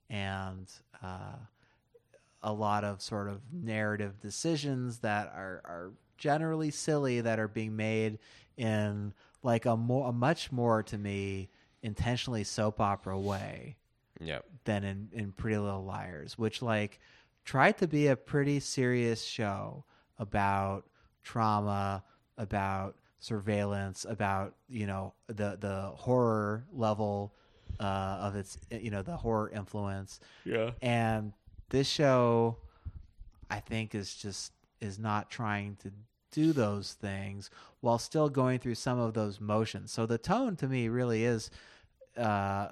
and 0.10 0.72
uh, 1.04 1.36
a 2.42 2.54
lot 2.54 2.84
of 2.84 3.02
sort 3.02 3.30
of 3.30 3.42
narrative 3.52 4.20
decisions 4.20 5.00
that 5.00 5.28
are, 5.36 5.62
are 5.66 5.92
generally 6.18 6.72
silly 6.72 7.22
that 7.22 7.40
are 7.40 7.48
being 7.48 7.76
made 7.76 8.20
in 8.58 9.14
like 9.42 9.66
a 9.66 9.76
more, 9.76 10.10
a 10.10 10.14
much 10.14 10.52
more 10.52 10.84
to 10.84 10.98
me 10.98 11.50
intentionally 11.82 12.44
soap 12.44 12.80
opera 12.80 13.18
way 13.20 13.76
Yep. 14.22 14.46
than 14.64 14.84
in, 14.84 15.10
in 15.12 15.32
Pretty 15.34 15.58
Little 15.58 15.84
Liars, 15.84 16.38
which 16.38 16.62
like 16.62 17.00
tried 17.44 17.78
to 17.80 17.88
be 17.88 18.08
a 18.08 18.16
pretty 18.16 18.60
serious 18.60 19.24
show 19.24 19.84
about 20.18 20.86
trauma, 21.24 22.04
about 22.38 22.96
surveillance, 23.20 24.06
about 24.08 24.56
you 24.70 24.86
know 24.88 25.14
the 25.28 25.58
the 25.60 25.92
horror 25.96 26.66
level 26.74 27.34
uh, 27.80 27.84
of 28.22 28.36
its 28.36 28.58
you 28.72 28.92
know 28.92 29.02
the 29.02 29.18
horror 29.18 29.50
influence, 29.54 30.20
Yeah. 30.46 30.72
and 30.82 31.34
this 31.70 31.88
show, 31.88 32.58
I 33.50 33.60
think, 33.60 33.96
is 33.96 34.14
just 34.14 34.52
is 34.82 35.00
not 35.00 35.30
trying 35.32 35.78
to 35.78 35.92
do 36.32 36.52
those 36.52 36.94
things 36.94 37.50
while 37.82 37.98
still 38.00 38.28
going 38.30 38.60
through 38.60 38.76
some 38.76 39.00
of 39.00 39.14
those 39.14 39.40
motions. 39.40 39.92
So 39.92 40.06
the 40.06 40.18
tone 40.18 40.56
to 40.58 40.68
me 40.68 40.88
really 40.90 41.24
is 41.26 41.50
uh, 42.18 42.70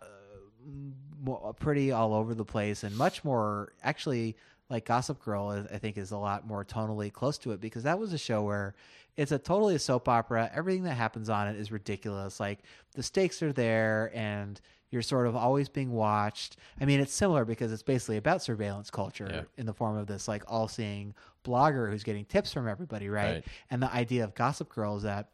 pretty 1.60 1.91
all 1.91 2.14
over 2.14 2.34
the 2.34 2.45
place 2.45 2.84
and 2.84 2.95
much 2.97 3.24
more 3.24 3.74
actually 3.84 4.36
like 4.72 4.86
Gossip 4.86 5.19
Girl 5.24 5.51
is, 5.51 5.67
I 5.72 5.78
think 5.78 5.97
is 5.97 6.11
a 6.11 6.17
lot 6.17 6.47
more 6.47 6.63
tonally 6.65 7.11
close 7.11 7.38
to 7.39 7.51
it 7.51 7.59
because 7.61 7.84
that 7.84 7.99
was 7.99 8.13
a 8.13 8.17
show 8.17 8.41
where 8.41 8.74
it's 9.17 9.32
a 9.34 9.38
totally 9.38 9.76
a 9.76 9.80
soap 9.80 10.07
opera. 10.07 10.49
Everything 10.53 10.84
that 10.84 10.95
happens 10.95 11.30
on 11.30 11.47
it 11.47 11.57
is 11.57 11.72
ridiculous. 11.72 12.39
Like 12.39 12.59
the 12.95 13.03
stakes 13.03 13.43
are 13.43 13.51
there 13.51 14.09
and 14.15 14.59
you're 14.89 15.01
sort 15.01 15.28
of 15.28 15.36
always 15.36 15.69
being 15.69 15.91
watched. 15.91 16.57
I 16.80 16.86
mean, 16.86 16.99
it's 16.99 17.13
similar 17.13 17.45
because 17.45 17.72
it's 17.72 17.84
basically 17.84 18.17
about 18.17 18.41
surveillance 18.41 18.89
culture 18.89 19.28
Yeah. 19.32 19.41
in 19.57 19.65
the 19.65 19.74
form 19.74 19.97
of 19.97 20.07
this 20.07 20.28
like 20.28 20.43
all-seeing 20.47 21.13
blogger 21.45 21.89
who's 21.89 22.03
getting 22.03 22.26
tips 22.26 22.53
from 22.53 22.67
everybody, 22.67 23.09
right? 23.09 23.34
Right. 23.36 23.45
And 23.69 23.82
the 23.84 23.91
idea 23.93 24.24
of 24.24 24.34
Gossip 24.36 24.69
Girl 24.69 24.95
is 24.97 25.03
that 25.03 25.30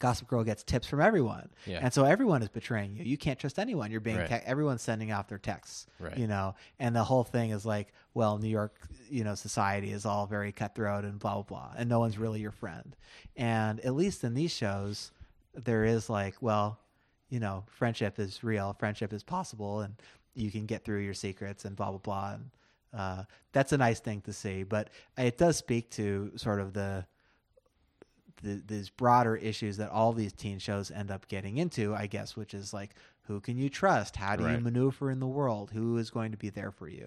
Gossip 0.00 0.26
Girl 0.26 0.42
gets 0.42 0.64
tips 0.64 0.88
from 0.88 1.00
everyone, 1.00 1.48
Yeah. 1.66 1.78
and 1.82 1.92
so 1.94 2.04
everyone 2.04 2.42
is 2.42 2.48
betraying 2.48 2.96
you. 2.96 3.04
You 3.04 3.16
can't 3.16 3.38
trust 3.38 3.58
anyone. 3.58 3.92
You're 3.92 4.00
being 4.00 4.16
Right. 4.16 4.28
ca- 4.28 4.42
everyone's 4.44 4.82
sending 4.82 5.12
off 5.12 5.28
their 5.28 5.38
texts, 5.38 5.86
Right. 6.00 6.16
you 6.18 6.26
know. 6.26 6.56
And 6.80 6.96
the 6.96 7.04
whole 7.04 7.22
thing 7.22 7.50
is 7.50 7.64
like, 7.64 7.92
well, 8.14 8.38
New 8.38 8.48
York, 8.48 8.74
you 9.08 9.22
know, 9.22 9.34
society 9.36 9.92
is 9.92 10.04
all 10.04 10.26
very 10.26 10.50
cutthroat 10.50 11.04
and 11.04 11.18
blah 11.20 11.34
blah 11.34 11.42
blah, 11.42 11.72
and 11.76 11.88
no 11.88 12.00
one's 12.00 12.18
really 12.18 12.40
your 12.40 12.50
friend. 12.50 12.96
And 13.36 13.78
at 13.80 13.94
least 13.94 14.24
in 14.24 14.34
these 14.34 14.50
shows, 14.52 15.12
there 15.54 15.84
is 15.84 16.10
like, 16.10 16.34
well, 16.40 16.80
you 17.28 17.38
know, 17.38 17.64
friendship 17.68 18.18
is 18.18 18.42
real, 18.42 18.74
friendship 18.78 19.12
is 19.12 19.22
possible, 19.22 19.82
and 19.82 19.94
you 20.34 20.50
can 20.50 20.64
get 20.66 20.84
through 20.84 21.00
your 21.00 21.14
secrets 21.14 21.64
and 21.64 21.76
blah 21.76 21.90
blah 21.90 21.98
blah. 21.98 22.32
And 22.34 22.50
uh, 22.92 23.24
that's 23.52 23.72
a 23.72 23.78
nice 23.78 24.00
thing 24.00 24.20
to 24.22 24.32
see, 24.32 24.62
but 24.64 24.90
it 25.18 25.38
does 25.38 25.56
speak 25.58 25.90
to 25.90 26.32
sort 26.36 26.58
of 26.60 26.72
the 26.72 27.04
the, 28.42 28.62
these 28.66 28.90
broader 28.90 29.36
issues 29.36 29.76
that 29.78 29.90
all 29.90 30.12
these 30.12 30.32
teen 30.32 30.58
shows 30.58 30.90
end 30.90 31.10
up 31.10 31.28
getting 31.28 31.58
into, 31.58 31.94
I 31.94 32.06
guess, 32.06 32.36
which 32.36 32.54
is 32.54 32.72
like, 32.72 32.90
who 33.24 33.40
can 33.40 33.56
you 33.56 33.68
trust? 33.68 34.16
How 34.16 34.36
do 34.36 34.44
you 34.44 34.60
maneuver 34.60 35.10
in 35.10 35.20
the 35.20 35.26
world? 35.26 35.70
Who 35.72 35.96
is 35.98 36.10
going 36.10 36.32
to 36.32 36.36
be 36.38 36.50
there 36.50 36.70
for 36.70 36.88
you? 36.88 37.06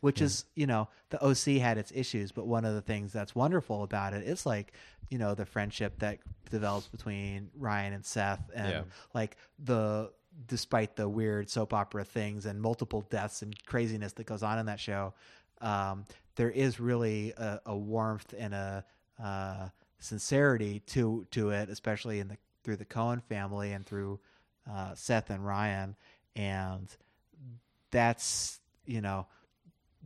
which 0.00 0.20
is 0.20 0.44
you 0.56 0.66
know 0.66 0.88
the 1.10 1.24
OC 1.24 1.60
had 1.62 1.78
its 1.78 1.92
issues, 1.94 2.32
but 2.32 2.44
one 2.46 2.64
of 2.64 2.74
the 2.74 2.80
things 2.80 3.12
that's 3.12 3.34
wonderful 3.36 3.84
about 3.84 4.12
it 4.14 4.26
is 4.26 4.44
like 4.44 4.72
you 5.10 5.18
know 5.18 5.34
the 5.34 5.46
friendship 5.46 5.96
that 6.00 6.18
develops 6.50 6.88
between 6.88 7.50
Ryan 7.56 7.92
and 7.92 8.04
Seth, 8.04 8.50
and 8.54 8.68
Yeah. 8.70 8.82
like 9.14 9.36
the 9.62 10.10
despite 10.48 10.96
the 10.96 11.08
weird 11.08 11.48
soap 11.50 11.72
opera 11.72 12.04
things 12.04 12.46
and 12.46 12.60
multiple 12.60 13.02
deaths 13.10 13.42
and 13.42 13.54
craziness 13.66 14.14
that 14.14 14.24
goes 14.24 14.42
on 14.42 14.58
in 14.58 14.66
that 14.66 14.80
show, 14.80 15.14
um, 15.60 16.04
there 16.36 16.50
is 16.50 16.80
really 16.80 17.32
a, 17.36 17.60
a 17.66 17.76
warmth 17.76 18.34
and 18.36 18.54
a 18.54 18.84
uh, 19.22 19.68
sincerity 19.98 20.80
to 20.86 21.26
to 21.30 21.50
it, 21.50 21.68
especially 21.68 22.20
in 22.20 22.28
the 22.28 22.36
through 22.64 22.76
the 22.76 22.84
Cohen 22.84 23.20
family 23.20 23.72
and 23.72 23.84
through 23.84 24.20
uh, 24.70 24.94
Seth 24.94 25.30
and 25.30 25.44
Ryan, 25.44 25.96
and 26.36 26.94
that's 27.90 28.60
you 28.86 29.00
know 29.00 29.26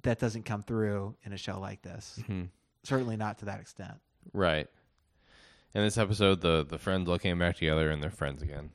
that 0.03 0.19
doesn't 0.19 0.45
come 0.45 0.63
through 0.63 1.17
in 1.25 1.33
a 1.33 1.37
show 1.39 1.59
like 1.61 1.83
this. 1.83 2.19
Mhm. 2.29 2.49
Certainly 2.85 3.17
not 3.17 3.39
to 3.39 3.47
that 3.47 3.61
extent. 3.61 3.95
Right. 4.33 4.69
In 5.75 5.83
this 5.83 5.99
episode, 5.99 6.41
the 6.41 6.65
the 6.69 6.79
friends 6.79 7.09
all 7.09 7.19
came 7.19 7.39
back 7.39 7.57
together 7.57 7.91
and 7.91 8.03
they're 8.03 8.11
friends 8.11 8.43
again. 8.43 8.71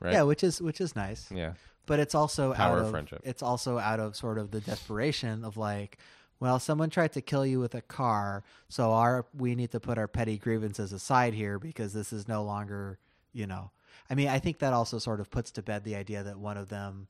Right. 0.00 0.12
Yeah, 0.12 0.22
which 0.22 0.44
is 0.44 0.60
which 0.60 0.80
is 0.80 0.94
nice. 0.94 1.30
Yeah. 1.30 1.54
but 1.86 1.98
it's 1.98 2.14
also 2.14 2.52
Power 2.54 2.78
out 2.78 2.84
of 2.84 2.90
friendship. 2.90 3.20
It's 3.24 3.42
also 3.42 3.78
out 3.78 4.00
of 4.00 4.16
sort 4.16 4.38
of 4.38 4.50
the 4.50 4.60
desperation 4.60 5.44
of 5.44 5.56
like, 5.56 5.98
well, 6.40 6.58
someone 6.58 6.90
tried 6.90 7.12
to 7.12 7.20
kill 7.20 7.46
you 7.46 7.60
with 7.60 7.74
a 7.74 7.80
car, 7.82 8.42
so 8.68 8.92
our 8.92 9.26
we 9.36 9.54
need 9.54 9.70
to 9.72 9.80
put 9.80 9.98
our 9.98 10.08
petty 10.08 10.36
grievances 10.38 10.92
aside 10.92 11.34
here 11.34 11.58
because 11.58 11.92
this 11.92 12.12
is 12.12 12.28
no 12.28 12.42
longer, 12.44 12.98
you 13.32 13.46
know. 13.46 13.70
I 14.10 14.14
mean, 14.14 14.28
I 14.28 14.38
think 14.38 14.58
that 14.58 14.72
also 14.72 14.98
sort 14.98 15.20
of 15.20 15.30
puts 15.30 15.50
to 15.52 15.62
bed 15.62 15.84
the 15.84 15.96
idea 15.96 16.22
that 16.24 16.38
one 16.38 16.56
of 16.56 16.68
them 16.68 17.08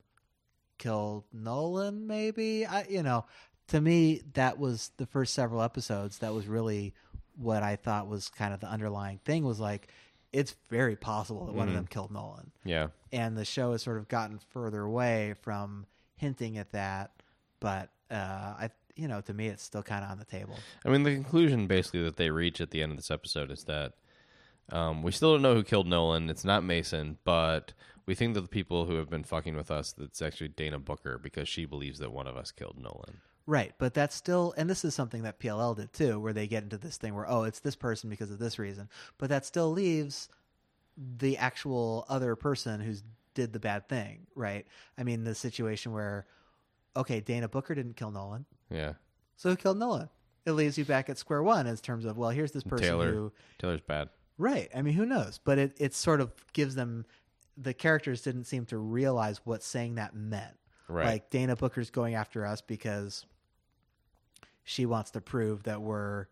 killed 0.77 1.23
Nolan. 1.33 2.07
Maybe 2.07 2.65
I, 2.65 2.85
you 2.89 3.03
know, 3.03 3.25
to 3.69 3.81
me 3.81 4.21
that 4.33 4.57
was 4.59 4.91
the 4.97 5.05
first 5.05 5.33
several 5.33 5.61
episodes. 5.61 6.19
That 6.19 6.33
was 6.33 6.47
really 6.47 6.93
what 7.37 7.63
I 7.63 7.75
thought 7.75 8.07
was 8.07 8.29
kind 8.29 8.53
of 8.53 8.59
the 8.59 8.69
underlying 8.69 9.19
thing 9.25 9.43
was 9.43 9.59
like. 9.59 9.87
It's 10.33 10.53
very 10.69 10.97
possible 10.97 11.45
that 11.45 11.53
one 11.55 11.69
of 11.69 11.73
Mhm. 11.73 11.77
them 11.77 11.87
killed 11.87 12.11
Nolan 12.11 12.51
Yeah. 12.65 12.87
and 13.13 13.37
the 13.37 13.45
show 13.45 13.71
has 13.71 13.81
sort 13.83 13.95
of 13.97 14.09
gotten 14.09 14.37
further 14.37 14.81
away 14.81 15.33
from 15.41 15.85
hinting 16.17 16.57
at 16.57 16.71
that 16.73 17.11
but 17.61 17.89
uh 18.11 18.53
i 18.59 18.69
you 18.95 19.07
know 19.07 19.21
to 19.21 19.33
me 19.33 19.47
it's 19.47 19.63
still 19.63 19.83
kind 19.83 20.03
of 20.03 20.11
on 20.11 20.17
the 20.17 20.25
table 20.25 20.55
I 20.85 20.89
mean, 20.89 21.03
the 21.03 21.13
conclusion 21.13 21.67
basically 21.67 22.03
that 22.03 22.17
they 22.17 22.29
reach 22.29 22.61
at 22.61 22.71
the 22.71 22.81
end 22.81 22.91
of 22.91 22.97
this 22.97 23.11
episode 23.11 23.51
is 23.51 23.63
that 23.65 23.93
um, 24.71 25.03
we 25.03 25.11
still 25.11 25.33
don't 25.33 25.41
know 25.43 25.53
who 25.53 25.63
killed 25.63 25.87
Nolan. 25.87 26.29
It's 26.29 26.43
not 26.43 26.63
Mason, 26.63 27.17
but 27.23 27.73
we 28.07 28.15
think 28.15 28.33
that 28.33 28.41
the 28.41 28.47
people 28.47 28.85
who 28.85 28.95
have 28.95 29.09
been 29.11 29.23
fucking 29.23 29.55
with 29.55 29.69
us, 29.69 29.91
that's 29.91 30.21
actually 30.23 30.47
Dana 30.49 30.79
Booker 30.79 31.19
because 31.21 31.47
she 31.47 31.65
believes 31.65 31.99
that 31.99 32.11
one 32.11 32.25
of 32.25 32.35
us 32.35 32.51
killed 32.51 32.77
Nolan. 32.81 33.21
right 33.45 33.73
but 33.77 33.93
that's 33.93 34.15
still 34.15 34.53
and 34.57 34.67
this 34.69 34.83
is 34.83 34.95
something 34.95 35.21
that 35.23 35.39
pll 35.39 35.75
did 35.75 35.93
too 35.93 36.19
where 36.19 36.33
they 36.33 36.47
get 36.47 36.63
into 36.63 36.77
this 36.79 36.97
thing 36.97 37.13
where 37.13 37.29
oh 37.29 37.43
it's 37.43 37.59
this 37.59 37.75
person 37.75 38.09
because 38.09 38.31
of 38.31 38.39
this 38.39 38.57
reason 38.57 38.89
but 39.19 39.29
that 39.29 39.45
still 39.45 39.71
leaves 39.71 40.29
the 40.97 41.37
actual 41.37 42.05
other 42.09 42.35
person 42.35 42.79
who's 42.79 43.03
did 43.35 43.53
the 43.53 43.59
bad 43.59 43.87
thing 43.87 44.25
right 44.33 44.65
i 44.97 45.03
mean 45.03 45.23
the 45.25 45.35
situation 45.35 45.91
where 45.91 46.25
okay 46.95 47.19
dana 47.19 47.47
booker 47.47 47.75
didn't 47.75 47.95
kill 47.95 48.11
nolan 48.11 48.45
Yeah. 48.69 48.93
so 49.35 49.49
who 49.49 49.55
killed 49.55 49.77
nolan 49.77 50.09
it 50.45 50.51
leaves 50.51 50.77
you 50.77 50.85
back 50.85 51.09
at 51.09 51.17
square 51.17 51.41
one 51.43 51.65
in 51.67 51.75
terms 51.77 52.05
of 52.05 52.17
well 52.17 52.29
here's 52.29 52.51
this 52.51 52.63
person 52.63 52.85
Taylor. 52.87 53.11
who 53.11 53.31
Taylor's 53.57 53.81
bad. 53.81 54.09
Right. 54.37 54.69
I 54.75 54.81
mean, 54.81 54.95
who 54.95 55.05
knows? 55.05 55.39
But 55.41 55.57
it, 55.59 55.77
it 55.79 55.93
sort 55.95 56.19
of 56.19 56.33
gives 56.51 56.75
them 56.75 57.05
the 57.57 57.73
characters 57.73 58.21
didn't 58.21 58.43
seem 58.43 58.65
to 58.65 58.77
realize 58.77 59.39
what 59.45 59.63
saying 59.63 59.95
that 59.95 60.13
meant. 60.13 60.53
Right. 60.89 61.05
Like 61.05 61.29
Dana 61.29 61.55
Booker's 61.55 61.89
going 61.89 62.15
after 62.15 62.45
us 62.45 62.59
because 62.59 63.25
she 64.65 64.85
wants 64.85 65.11
to 65.11 65.21
prove 65.21 65.63
that 65.63 65.81
we're 65.81 66.27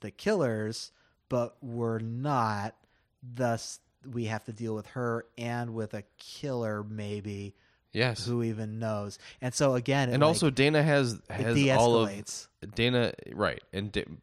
the 0.00 0.10
killers, 0.12 0.92
but 1.28 1.56
we're 1.60 1.98
not. 1.98 2.76
Thus, 3.22 3.80
we 4.10 4.26
have 4.26 4.44
to 4.44 4.52
deal 4.52 4.74
with 4.76 4.86
her 4.88 5.26
and 5.36 5.74
with 5.74 5.94
a 5.94 6.04
killer, 6.16 6.84
maybe 6.88 7.54
yes. 7.92 8.24
who 8.24 8.42
even 8.42 8.78
knows. 8.78 9.18
And 9.40 9.54
so 9.54 9.74
again, 9.74 10.08
it, 10.08 10.14
and 10.14 10.22
like, 10.22 10.28
also, 10.28 10.50
Dana 10.50 10.82
has 10.82 11.20
has 11.28 11.56
all 11.70 11.96
of. 11.96 12.48
Dana, 12.74 13.12
right, 13.32 13.62
and 13.72 14.20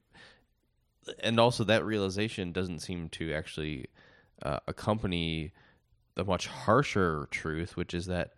and 1.20 1.40
also 1.40 1.64
that 1.66 1.86
realization 1.86 2.52
doesn't 2.52 2.80
seem 2.80 3.10
to 3.10 3.34
actually 3.34 3.88
uh, 4.42 4.60
accompany 4.68 5.52
the 6.16 6.26
much 6.26 6.48
harsher 6.48 7.28
truth, 7.32 7.78
which 7.78 7.94
is 7.94 8.08
that 8.08 8.34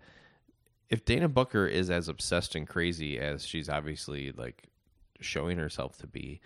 if 0.90 1.06
Dana 1.06 1.30
Booker 1.30 1.68
is 1.68 1.90
as 1.90 2.08
obsessed 2.08 2.56
and 2.56 2.68
crazy 2.68 3.20
as 3.20 3.46
she's 3.46 3.70
obviously 3.70 4.32
like 4.32 4.68
showing 5.20 5.58
herself 5.58 5.98
to 6.00 6.08
be, 6.08 6.42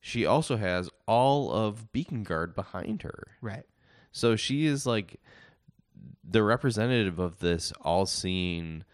she 0.00 0.26
also 0.26 0.56
has 0.56 0.90
all 1.06 1.50
of 1.52 1.92
Beacon 1.92 2.22
Guard 2.22 2.54
behind 2.54 3.02
her. 3.02 3.28
right. 3.40 3.64
So 4.12 4.34
she 4.34 4.64
is 4.64 4.86
like 4.86 5.20
the 6.28 6.42
representative 6.42 7.18
of 7.18 7.38
this 7.38 7.72
all-seeing 7.82 8.84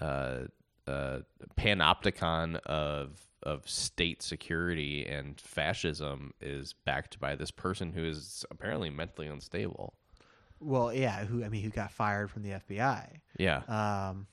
uh, 0.00 0.40
uh, 0.86 1.18
panopticon 1.56 2.56
of 2.66 3.26
of 3.42 3.66
state 3.68 4.22
security 4.22 5.06
and 5.06 5.40
fascism 5.40 6.34
is 6.42 6.74
backed 6.84 7.18
by 7.18 7.34
this 7.34 7.50
person 7.50 7.92
who 7.92 8.04
is 8.04 8.44
apparently 8.50 8.90
mentally 8.90 9.26
unstable. 9.26 9.94
Well, 10.60 10.92
yeah. 10.92 11.24
Who 11.24 11.42
I 11.42 11.48
mean, 11.48 11.62
who 11.62 11.70
got 11.70 11.90
fired 11.90 12.30
from 12.30 12.42
the 12.42 12.50
FBI? 12.50 13.20
Yeah, 13.38 13.62
Um, 13.66 14.26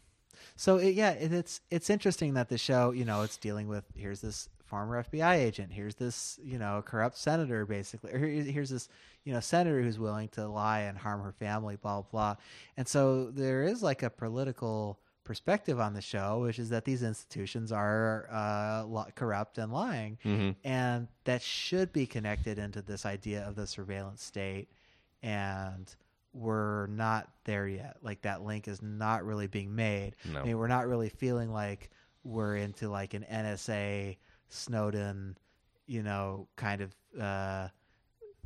so 0.56 0.78
it, 0.78 0.94
yeah, 0.96 1.12
it, 1.12 1.32
it's 1.32 1.62
it's 1.72 1.90
interesting 1.90 2.34
that 2.34 2.50
the 2.50 2.58
show, 2.58 2.92
you 2.92 3.06
know, 3.06 3.22
it's 3.22 3.38
dealing 3.38 3.68
with 3.68 3.86
here's 3.96 4.22
this 4.22 4.50
former 4.68 5.04
FBI 5.04 5.36
agent, 5.36 5.72
here's 5.74 5.96
this 5.96 6.40
you 6.44 6.58
know 6.60 6.84
corrupt 6.86 7.18
senator, 7.18 7.66
basically, 7.66 8.12
or 8.14 8.20
here's 8.20 8.70
this 8.70 8.90
you 9.24 9.34
know 9.34 9.40
senator 9.40 9.82
who's 9.82 10.00
willing 10.00 10.28
to 10.30 10.48
lie 10.48 10.82
and 10.82 10.98
harm 10.98 11.22
her 11.22 11.32
family, 11.34 11.76
blah 11.76 12.02
blah 12.02 12.10
blah, 12.12 12.36
and 12.78 12.88
so 12.88 13.32
there 13.32 13.64
is 13.64 13.82
like 13.82 14.04
a 14.04 14.10
political 14.10 15.00
perspective 15.24 15.78
on 15.80 15.94
the 15.94 16.02
show, 16.02 16.40
which 16.42 16.58
is 16.58 16.70
that 16.70 16.86
these 16.86 17.04
institutions 17.04 17.72
are 17.72 18.30
uh, 18.32 19.04
corrupt 19.16 19.58
and 19.58 19.74
lying, 19.74 20.18
hmm 20.24 20.52
and 20.64 21.08
that 21.26 21.42
should 21.42 21.92
be 21.92 22.06
connected 22.06 22.58
into 22.58 22.82
this 22.82 23.06
idea 23.06 23.46
of 23.48 23.56
the 23.56 23.68
surveillance 23.68 24.24
state. 24.24 24.70
And 25.24 25.94
we're 26.34 26.88
not 26.88 27.28
there 27.46 27.68
yet. 27.68 27.98
Like 28.02 28.22
that 28.22 28.44
link 28.44 28.68
is 28.68 28.82
not 28.82 29.26
really 29.26 29.48
being 29.48 29.76
made. 29.76 30.16
No. 30.32 30.40
i 30.40 30.44
mean 30.44 30.58
we're 30.58 30.68
not 30.68 30.88
really 30.88 31.10
feeling 31.10 31.52
like 31.52 31.90
we're 32.24 32.58
into 32.58 32.90
like 32.90 33.14
an 33.14 33.26
nsa 33.32 34.18
snowden 34.50 35.38
you 35.86 36.04
know 36.04 36.48
kind 36.56 36.82
of 36.82 36.96
uh 37.20 37.68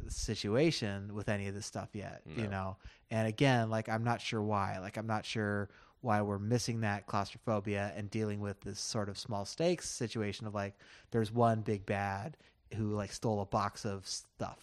situation 0.08 1.14
with 1.14 1.30
any 1.30 1.48
of 1.48 1.54
this 1.54 1.66
stuff 1.66 1.90
yet 1.94 2.22
you 2.36 2.48
know? 2.48 2.78
And 3.12 3.28
again 3.28 3.70
like 3.70 3.90
i'm 3.90 4.04
not 4.04 4.22
sure 4.22 4.42
why. 4.42 4.80
Like 4.80 4.98
i'm 4.98 5.08
not 5.08 5.26
sure 5.26 5.70
why 6.02 6.22
we're 6.22 6.40
missing 6.40 6.82
that 6.82 7.06
claustrophobia 7.06 7.94
and 7.96 8.10
dealing 8.10 8.40
with 8.40 8.60
this 8.62 8.80
sort 8.80 9.08
of 9.10 9.18
small 9.20 9.46
stakes 9.46 9.88
situation 9.88 10.48
of 10.48 10.56
like 10.56 10.74
there's 11.12 11.32
one 11.32 11.62
big 11.62 11.86
bad 11.86 12.38
who 12.76 12.94
like 12.96 13.12
stole 13.12 13.42
a 13.42 13.46
box 13.46 13.86
of 13.86 14.08
stuff 14.08 14.60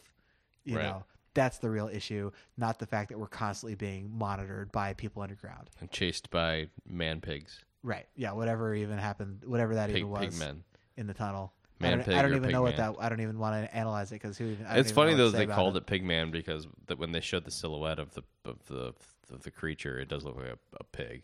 you 0.65 0.77
Right. 0.77 0.83
know? 0.85 1.05
That's 1.35 1.59
the 1.59 1.71
real 1.71 1.89
issue 1.89 2.33
not 2.57 2.79
the 2.81 2.87
fact 2.87 3.11
that 3.11 3.19
we're 3.19 3.29
constantly 3.29 3.77
being 3.77 4.11
monitored 4.13 4.73
by 4.73 4.95
people 4.95 5.23
underground. 5.23 5.71
And 5.81 5.89
chased 5.91 6.31
by 6.31 6.69
man 6.89 7.21
pigs, 7.21 7.65
right. 7.85 8.07
Yeah 8.17 8.33
whatever 8.33 8.75
even 8.75 8.99
happened 8.99 9.45
whatever 9.47 9.77
that 9.77 9.89
pig 9.89 9.99
even 9.99 10.11
was. 10.11 10.21
pig 10.31 10.39
men. 10.39 10.65
In 10.99 11.07
the 11.07 11.15
tunnel 11.15 11.53
Man 11.81 11.93
I 11.93 11.97
don't, 11.97 12.05
pig 12.07 12.15
I 12.17 12.23
don't 12.23 12.31
or 12.33 12.35
even 12.35 12.43
pig 12.43 12.53
know 12.53 12.63
what 12.63 12.77
man? 12.77 12.95
that 12.95 13.03
I 13.05 13.09
don't 13.09 13.21
even 13.21 13.39
want 13.39 13.65
to 13.65 13.75
analyze 13.75 14.11
it 14.11 14.17
because 14.17 14.37
who 14.37 14.47
even, 14.51 14.67
I 14.67 14.71
don't 14.71 14.79
It's 14.81 14.87
even 14.91 14.95
funny 14.97 15.11
know 15.13 15.17
though 15.19 15.25
what 15.25 15.31
to 15.31 15.33
say 15.33 15.39
they 15.39 15.45
about 15.45 15.57
called 15.57 15.77
it 15.77 15.87
Pigman 15.87 16.33
because 16.33 16.67
the, 16.89 16.97
when 16.97 17.13
they 17.13 17.21
showed 17.21 17.45
the 17.45 17.51
silhouette 17.53 17.99
of 18.01 18.13
the 18.15 18.23
of 18.45 18.65
the 18.67 18.93
of 19.33 19.43
the 19.45 19.51
creature, 19.51 19.99
it 20.01 20.09
does 20.09 20.25
look 20.25 20.37
like 20.37 20.47
a, 20.47 20.59
a 20.81 20.85
pig. 20.85 21.23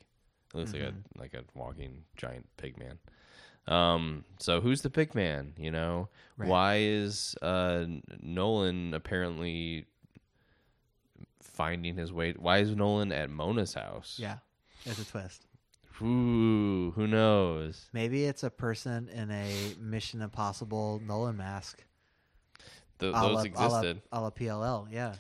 It 0.55 0.57
looks 0.57 0.73
Mm-hmm. 0.73 0.85
like 1.19 1.35
a 1.35 1.39
like 1.39 1.45
a 1.55 1.59
walking 1.59 2.05
giant 2.17 2.47
pig 2.57 2.79
man. 2.79 2.99
Um, 3.67 4.25
so 4.39 4.61
who's 4.61 4.83
the 4.83 4.91
pig 4.91 5.15
man? 5.15 5.55
You 5.59 5.71
know, 5.73 6.09
Right. 6.37 6.49
why 6.49 6.77
is 6.81 7.35
uh, 7.43 7.87
Nolan 8.23 8.93
apparently 8.95 9.87
finding 11.43 11.97
his 11.97 12.13
way? 12.13 12.33
Why 12.39 12.59
is 12.59 12.71
Nolan 12.77 13.11
at 13.13 13.31
Mona's 13.31 13.75
house? 13.75 14.19
yeah 14.21 14.37
there's 14.85 14.99
a 14.99 15.05
twist 15.05 15.47
Ooh, 16.03 16.93
who 16.95 17.07
knows? 17.07 17.87
maybe 17.93 18.25
it's 18.25 18.43
a 18.43 18.51
person 18.51 19.09
in 19.09 19.31
a 19.31 19.75
Mission 19.81 20.23
Impossible 20.23 21.01
Nolan 21.07 21.37
mask 21.37 21.83
Th- 22.99 23.13
a 23.13 23.17
la- 23.17 23.23
those 23.23 23.31
a 23.31 23.35
la- 23.59 23.67
existed. 23.79 24.03
a 24.13 24.21
la 24.21 24.31
PLL 24.31 24.89
yeah 24.91 25.15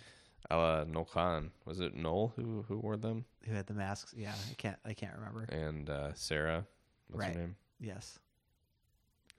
Uh, 0.50 0.84
Noel 0.88 1.04
Khan 1.04 1.50
was 1.64 1.80
it 1.80 1.94
Noel 1.94 2.32
who 2.36 2.64
who 2.68 2.78
wore 2.78 2.96
them? 2.96 3.24
who 3.46 3.54
had 3.54 3.66
the 3.66 3.74
masks 3.74 4.14
yeah 4.16 4.34
I 4.50 4.54
can't 4.54 4.78
I 4.84 4.94
can't 4.94 5.14
remember 5.16 5.42
and 5.48 5.88
uh, 5.88 6.12
Sara. 6.14 6.66
What's 7.08 7.20
Right. 7.26 7.34
her 7.34 7.40
name? 7.40 7.56
yes 7.80 8.18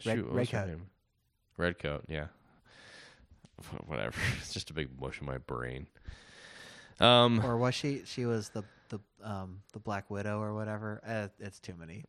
Red- 0.06 0.18
Shoot, 0.18 0.26
what 0.28 0.36
was 0.36 0.50
her 0.50 0.58
Redcoat. 0.58 0.68
name? 0.78 0.86
Redcoat, 1.58 2.06
yeah. 2.10 2.28
Whatever. 3.88 4.18
It's 4.40 4.54
just 4.54 4.70
a 4.70 4.74
big 4.74 4.90
mush 5.00 5.22
in 5.22 5.26
my 5.28 5.38
brain. 5.38 5.88
Um, 7.00 7.44
or 7.44 7.58
was 7.58 7.76
she 7.76 8.04
she 8.06 8.26
was 8.26 8.50
the 8.50 8.64
the 8.90 9.00
um 9.24 9.62
the 9.74 9.80
Black 9.80 10.10
Widow 10.10 10.40
or 10.40 10.54
whatever 10.54 11.02
uh, 11.06 11.28
it's 11.40 11.60
too 11.60 11.74
many 11.78 12.06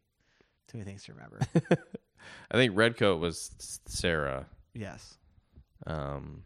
Too 0.69 0.79
many 0.79 0.89
things 0.91 1.05
to 1.05 1.13
remember. 1.15 1.41
I 2.51 2.57
think 2.57 2.73
Redcoat 2.77 3.21
was 3.21 3.81
Sara. 3.87 4.47
yes. 4.75 5.17
Um, 5.87 6.43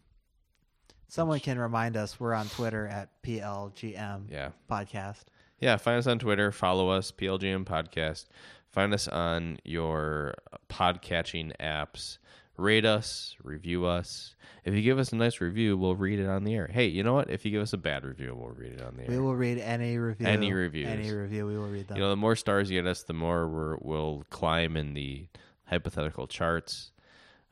Someone 1.08 1.40
can 1.40 1.58
remind 1.58 1.96
us 1.96 2.20
we're 2.20 2.34
on 2.34 2.48
Twitter 2.48 2.86
at 2.86 3.08
PLGM 3.22 4.24
yeah. 4.30 4.50
podcast. 4.70 5.22
Yeah, 5.58 5.76
find 5.76 5.98
us 5.98 6.06
on 6.06 6.18
Twitter. 6.18 6.52
Follow 6.52 6.88
us, 6.90 7.10
PLGM 7.12 7.64
Podcast. 7.64 8.26
Find 8.70 8.94
us 8.94 9.08
on 9.08 9.58
your 9.64 10.34
podcatching 10.68 11.52
apps. 11.60 12.18
Rate 12.60 12.84
us, 12.84 13.36
review 13.42 13.86
us. 13.86 14.34
If 14.64 14.74
you 14.74 14.82
give 14.82 14.98
us 14.98 15.12
a 15.12 15.16
nice 15.16 15.40
review, 15.40 15.78
we'll 15.78 15.96
read 15.96 16.18
it 16.20 16.28
on 16.28 16.44
the 16.44 16.54
air. 16.54 16.68
Hey, 16.70 16.86
you 16.86 17.02
know 17.02 17.14
what? 17.14 17.30
If 17.30 17.46
you 17.46 17.50
give 17.50 17.62
us 17.62 17.72
a 17.72 17.78
bad 17.78 18.04
review, 18.04 18.36
we'll 18.38 18.50
read 18.50 18.72
it 18.74 18.82
on 18.82 18.96
the 18.96 19.04
air. 19.04 19.08
We 19.08 19.18
will 19.18 19.34
read 19.34 19.58
any 19.58 19.96
review. 19.96 20.26
Any 20.26 20.52
reviews. 20.52 20.88
Any 20.88 21.10
review, 21.10 21.46
we 21.46 21.56
will 21.56 21.68
read 21.68 21.88
them. 21.88 21.96
you 21.96 22.02
know, 22.02 22.10
the 22.10 22.16
more 22.16 22.36
stars 22.36 22.70
you 22.70 22.80
get 22.80 22.86
us, 22.86 23.02
the 23.02 23.14
more 23.14 23.48
we're, 23.48 23.76
we'll 23.78 24.24
climb 24.28 24.76
in 24.76 24.92
the 24.92 25.26
hypothetical 25.64 26.26
charts. 26.26 26.92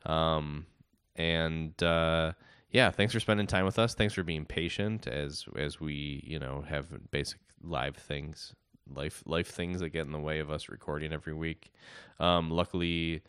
Um, 0.05 0.67
and 1.15 1.81
uh, 1.81 2.33
yeah, 2.69 2.91
thanks 2.91 3.13
for 3.13 3.19
spending 3.19 3.47
time 3.47 3.65
with 3.65 3.79
us. 3.79 3.95
Thanks 3.95 4.13
for 4.13 4.23
being 4.23 4.45
patient 4.45 5.07
as 5.07 5.45
as 5.57 5.79
we 5.79 6.23
you 6.25 6.37
know 6.37 6.63
have 6.69 6.87
basic 7.11 7.39
live 7.63 7.97
things, 7.97 8.53
life 8.87 9.23
life 9.25 9.47
things 9.47 9.79
that 9.79 9.89
get 9.89 10.05
in 10.05 10.11
the 10.11 10.19
way 10.19 10.39
of 10.39 10.51
us 10.51 10.69
recording 10.69 11.11
every 11.11 11.33
week. 11.33 11.71
Um, 12.19 12.51
luckily, 12.51 13.21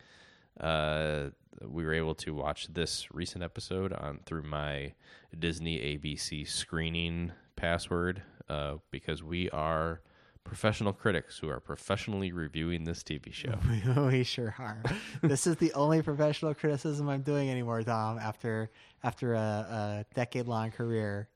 uh, 0.59 1.29
we 1.61 1.83
were 1.83 1.93
able 1.93 2.15
to 2.15 2.33
watch 2.33 2.67
this 2.73 3.07
recent 3.13 3.43
episode 3.43 3.93
on 3.93 4.19
through 4.25 4.43
my 4.43 4.93
Disney 5.37 5.77
ABC 5.79 6.47
screening 6.47 7.31
password 7.55 8.23
uh, 8.49 8.75
because 8.91 9.23
we 9.23 9.49
are 9.51 10.01
professional 10.43 10.91
critics 10.91 11.37
who 11.37 11.49
are 11.49 11.59
professionally 11.59 12.31
reviewing 12.31 12.83
this 12.83 13.03
TV 13.03 13.31
show. 13.31 13.55
we 14.07 14.23
sure 14.23 14.55
are. 14.57 14.81
this 15.21 15.45
is 15.45 15.55
the 15.57 15.71
only 15.73 16.01
professional 16.01 16.53
criticism 16.53 17.09
I'm 17.09 17.21
doing 17.21 17.49
anymore, 17.49 17.81
Dom. 17.83 18.17
After 18.17 18.69
after 19.03 19.33
a, 19.33 19.39
a 19.39 20.05
decade 20.15 20.47
long 20.47 20.71
career 20.71 21.29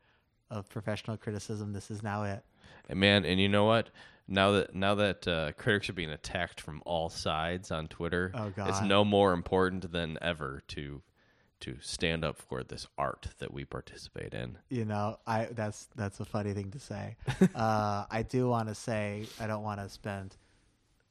of 0.49 0.69
professional 0.69 1.17
criticism, 1.17 1.73
this 1.73 1.91
is 1.91 2.03
now 2.03 2.23
it. 2.23 2.43
And 2.89 2.99
man, 2.99 3.25
and 3.25 3.39
you 3.39 3.49
know 3.49 3.65
what? 3.65 3.89
Now 4.27 4.51
that 4.51 4.73
now 4.75 4.95
that 4.95 5.27
uh, 5.27 5.51
critics 5.53 5.89
are 5.89 5.93
being 5.93 6.09
attacked 6.09 6.59
from 6.61 6.81
all 6.85 7.09
sides 7.09 7.71
on 7.71 7.87
Twitter, 7.87 8.31
Oh, 8.33 8.51
it's 8.67 8.81
no 8.81 9.05
more 9.05 9.33
important 9.33 9.91
than 9.91 10.17
ever 10.21 10.63
to 10.69 11.01
to 11.61 11.77
stand 11.79 12.25
up 12.25 12.37
for 12.37 12.63
this 12.63 12.85
art 12.97 13.27
that 13.39 13.53
we 13.53 13.65
participate 13.65 14.33
in. 14.33 14.57
You 14.69 14.85
know, 14.85 15.19
I 15.27 15.45
that's 15.51 15.87
that's 15.95 16.19
a 16.19 16.25
funny 16.25 16.53
thing 16.53 16.71
to 16.71 16.79
say. 16.79 17.15
uh, 17.55 18.05
I 18.09 18.23
do 18.27 18.47
want 18.49 18.67
to 18.69 18.75
say 18.75 19.27
I 19.39 19.47
don't 19.47 19.63
want 19.63 19.79
to 19.79 19.89
spend 19.89 20.35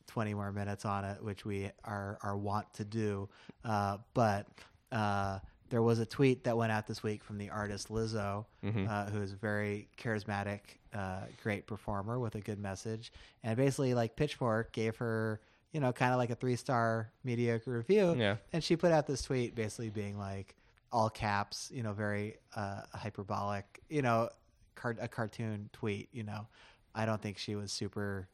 twenty 0.07 0.35
more 0.35 0.53
minutes 0.53 0.85
on 0.85 1.05
it, 1.05 1.23
which 1.23 1.45
we 1.45 1.71
are 1.85 2.19
are 2.23 2.37
wont 2.37 2.73
to 2.75 2.85
do. 2.85 3.29
Uh, 3.65 3.99
but 4.13 4.47
uh, 4.93 5.39
there 5.71 5.83
was 5.83 5.99
a 5.99 6.07
tweet 6.07 6.45
that 6.45 6.57
went 6.57 6.73
out 6.73 6.87
this 6.87 7.03
week 7.03 7.25
from 7.25 7.39
the 7.39 7.51
artist 7.51 7.89
Lizzo, 7.89 8.45
uh, 8.89 9.07
who 9.11 9.23
is 9.23 9.33
a 9.33 9.37
very 9.37 9.89
charismatic, 9.99 10.61
uh, 10.93 11.23
great 11.43 11.67
performer 11.67 12.19
with 12.19 12.35
a 12.35 12.41
good 12.41 12.59
message, 12.59 13.13
and 13.43 13.57
basically 13.57 13.95
like 13.95 14.17
Pitchfork 14.17 14.73
gave 14.73 14.97
her. 14.97 15.41
You 15.73 15.81
know, 15.81 15.93
kind 15.93 16.13
of 16.13 16.19
like 16.19 16.31
a 16.31 16.37
three 16.37 16.55
star 16.55 17.11
mediocre 17.25 17.73
review. 17.73 18.15
Yeah. 18.17 18.37
And 18.53 18.63
she 18.63 18.77
put 18.77 18.93
out 18.93 19.09
this 19.09 19.23
tweet 19.23 19.57
basically 19.57 19.91
being 19.91 20.17
like, 20.17 20.55
all 20.93 21.11
caps, 21.11 21.69
you 21.75 21.83
know, 21.83 21.93
very 21.93 22.37
uh, 22.55 22.83
hyperbolic, 22.93 23.83
you 23.89 24.01
know, 24.01 24.29
car- 24.77 24.97
a 25.01 25.09
cartoon 25.09 25.69
tweet. 25.73 26.09
You 26.13 26.23
know, 26.23 26.47
I 26.95 27.05
don't 27.05 27.21
think 27.21 27.37
she 27.39 27.57
was 27.57 27.73
super. 27.73 28.29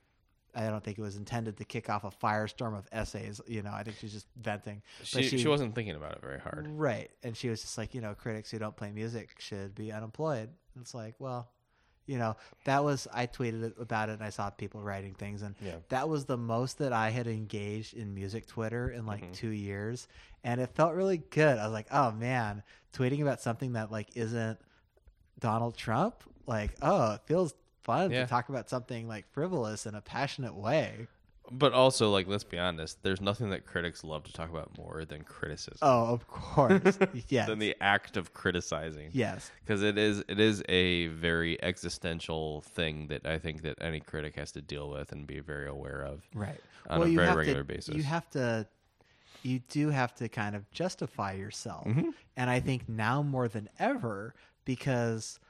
I 0.54 0.68
don't 0.68 0.82
think 0.82 0.98
it 0.98 1.02
was 1.02 1.16
intended 1.16 1.56
to 1.58 1.64
kick 1.64 1.88
off 1.90 2.04
a 2.04 2.10
firestorm 2.10 2.76
of 2.76 2.86
essays. 2.92 3.40
You 3.46 3.62
know, 3.62 3.72
I 3.72 3.82
think 3.82 3.96
she's 3.98 4.12
just 4.12 4.26
venting. 4.40 4.82
She, 5.02 5.18
But 5.18 5.24
she, 5.40 5.48
wasn't 5.48 5.74
thinking 5.74 5.94
about 5.96 6.12
it 6.12 6.20
very 6.20 6.40
hard. 6.40 6.66
right, 6.70 7.10
and 7.22 7.36
she 7.36 7.48
was 7.48 7.60
just 7.62 7.76
like, 7.78 7.94
you 7.94 8.00
know, 8.00 8.14
critics 8.14 8.50
who 8.50 8.58
don't 8.58 8.76
play 8.76 8.90
music 8.90 9.34
should 9.38 9.74
be 9.74 9.92
unemployed. 9.92 10.48
And 10.74 10.82
it's 10.82 10.94
like, 10.94 11.14
well, 11.18 11.48
you 12.06 12.18
know, 12.18 12.36
that 12.64 12.82
was 12.82 13.06
I 13.12 13.26
tweeted 13.28 13.78
about 13.80 14.08
it 14.08 14.14
and 14.14 14.22
I 14.22 14.30
saw 14.30 14.50
people 14.50 14.82
writing 14.82 15.14
things 15.14 15.42
and 15.42 15.54
Yeah. 15.60 15.76
that 15.90 16.08
was 16.08 16.24
the 16.24 16.36
most 16.36 16.78
that 16.78 16.92
I 16.92 17.10
had 17.10 17.28
engaged 17.28 17.94
in 17.94 18.14
music 18.14 18.46
Twitter 18.46 18.90
in 18.90 19.06
like 19.06 19.22
Mm-hmm. 19.22 19.32
two 19.32 19.50
years, 19.50 20.08
and 20.42 20.60
it 20.60 20.70
felt 20.74 20.94
really 20.94 21.18
good. 21.18 21.58
I 21.58 21.64
was 21.64 21.72
like, 21.72 21.86
oh 21.92 22.10
man, 22.12 22.62
tweeting 22.92 23.22
about 23.22 23.40
something 23.40 23.74
that 23.74 23.92
like 23.92 24.08
isn't 24.16 24.58
Donald 25.38 25.76
Trump, 25.76 26.24
like 26.46 26.72
oh, 26.82 27.12
it 27.14 27.20
feels 27.26 27.54
fun 27.82 28.10
Yeah. 28.10 28.22
to 28.24 28.28
talk 28.28 28.48
about 28.48 28.68
something 28.68 29.06
like 29.08 29.26
frivolous 29.32 29.86
in 29.86 29.94
a 29.94 30.00
passionate 30.00 30.54
way. 30.54 31.06
But 31.52 31.72
also, 31.72 32.10
like, 32.12 32.28
let's 32.28 32.44
be 32.44 32.58
honest, 32.58 33.02
there's 33.02 33.20
nothing 33.20 33.50
that 33.50 33.66
critics 33.66 34.04
love 34.04 34.22
to 34.24 34.32
talk 34.32 34.50
about 34.50 34.78
more 34.78 35.04
than 35.04 35.22
criticism. 35.24 35.78
Oh, 35.82 36.04
of 36.12 36.28
course, 36.28 36.96
yes, 37.28 37.48
Than 37.48 37.58
the 37.58 37.74
act 37.80 38.16
of 38.16 38.32
criticizing. 38.32 39.08
yes, 39.12 39.50
because 39.64 39.82
it 39.82 39.98
is 39.98 40.22
it 40.28 40.38
is 40.38 40.62
a 40.68 41.08
very 41.08 41.60
existential 41.60 42.60
thing 42.60 43.08
that 43.08 43.26
I 43.26 43.38
think 43.38 43.62
that 43.62 43.78
any 43.80 43.98
critic 43.98 44.36
has 44.36 44.52
to 44.52 44.60
deal 44.62 44.90
with 44.90 45.10
and 45.10 45.26
be 45.26 45.40
very 45.40 45.66
aware 45.66 46.02
of. 46.02 46.22
right. 46.34 46.60
on 46.88 47.02
a 47.02 47.06
you 47.06 47.16
very 47.16 47.26
have 47.28 47.36
regular 47.36 47.64
to, 47.64 47.74
basis. 47.74 47.96
You 47.96 48.04
have 48.04 48.30
to, 48.30 48.68
you 49.42 49.58
do 49.70 49.88
have 49.88 50.14
to 50.16 50.28
kind 50.28 50.54
of 50.54 50.70
justify 50.70 51.32
yourself, 51.32 51.84
Mm-hmm. 51.86 52.10
and 52.36 52.48
I 52.48 52.60
think 52.60 52.88
now 52.88 53.22
more 53.24 53.48
than 53.48 53.68
ever 53.80 54.34
because 54.64 55.40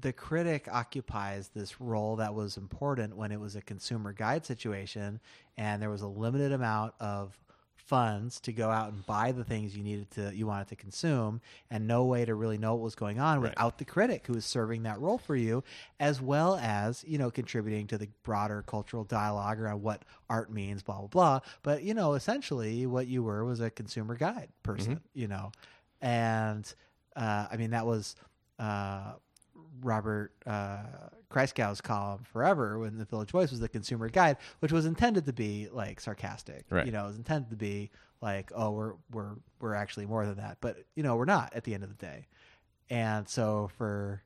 the 0.00 0.12
critic 0.12 0.68
occupies 0.72 1.50
this 1.54 1.80
role 1.80 2.16
that 2.16 2.34
was 2.34 2.56
important 2.56 3.16
when 3.16 3.30
it 3.32 3.38
was 3.40 3.56
a 3.56 3.60
consumer 3.62 4.12
guide 4.12 4.46
situation 4.46 5.20
and 5.56 5.82
there 5.82 5.90
was 5.90 6.00
a 6.02 6.06
limited 6.08 6.52
amount 6.52 6.94
of 6.98 7.38
funds 7.76 8.40
to 8.40 8.52
go 8.52 8.70
out 8.70 8.92
and 8.92 9.04
buy 9.06 9.32
the 9.32 9.44
things 9.44 9.76
you 9.76 9.82
needed 9.82 10.08
to 10.10 10.30
you 10.34 10.46
wanted 10.46 10.68
to 10.68 10.76
consume 10.76 11.40
and 11.70 11.86
no 11.86 12.04
way 12.04 12.24
to 12.24 12.34
really 12.34 12.56
know 12.56 12.74
what 12.74 12.82
was 12.84 12.94
going 12.94 13.18
on 13.18 13.40
Right. 13.40 13.50
without 13.50 13.76
the 13.78 13.84
critic 13.84 14.26
who 14.26 14.34
was 14.34 14.46
serving 14.46 14.84
that 14.84 14.98
role 15.00 15.18
for 15.18 15.34
you 15.36 15.62
as 16.00 16.20
well 16.22 16.56
as 16.62 17.04
you 17.06 17.18
know 17.18 17.30
contributing 17.30 17.86
to 17.88 17.98
the 17.98 18.08
broader 18.22 18.62
cultural 18.66 19.04
dialogue 19.04 19.60
around 19.60 19.82
what 19.82 20.04
art 20.30 20.50
means 20.50 20.82
blah 20.82 20.98
blah 21.00 21.08
blah. 21.08 21.40
But 21.62 21.82
you 21.82 21.92
know 21.92 22.14
essentially 22.14 22.86
what 22.86 23.08
you 23.08 23.22
were 23.24 23.44
was 23.44 23.60
a 23.60 23.68
consumer 23.68 24.14
guide 24.16 24.48
person 24.62 25.00
you 25.12 25.26
know. 25.28 25.50
And 26.00 26.72
uh, 27.16 27.46
i 27.50 27.56
mean 27.56 27.70
that 27.70 27.84
was 27.84 28.14
uh, 28.58 29.14
Robert 29.80 30.32
uh, 30.46 30.82
Christgau's 31.30 31.80
column 31.80 32.24
forever 32.24 32.78
when 32.78 32.98
the 32.98 33.04
Village 33.04 33.30
Voice 33.30 33.50
was 33.50 33.60
the 33.60 33.68
consumer 33.68 34.08
guide, 34.08 34.36
which 34.60 34.72
was 34.72 34.86
intended 34.86 35.26
to 35.26 35.32
be 35.32 35.68
like 35.72 36.00
sarcastic. 36.00 36.64
Right. 36.70 36.86
You 36.86 36.92
know, 36.92 37.04
it 37.04 37.08
was 37.08 37.16
intended 37.16 37.50
to 37.50 37.56
be 37.56 37.90
like, 38.20 38.52
oh, 38.54 38.70
we're 38.70 38.94
we're 39.10 39.34
we're 39.60 39.74
actually 39.74 40.06
more 40.06 40.26
than 40.26 40.36
that, 40.36 40.58
but 40.60 40.78
you 40.94 41.02
know, 41.02 41.16
we're 41.16 41.24
not 41.24 41.52
at 41.54 41.64
the 41.64 41.74
end 41.74 41.84
of 41.84 41.88
the 41.88 42.06
day. 42.06 42.26
And 42.90 43.28
so 43.28 43.70
for 43.78 44.22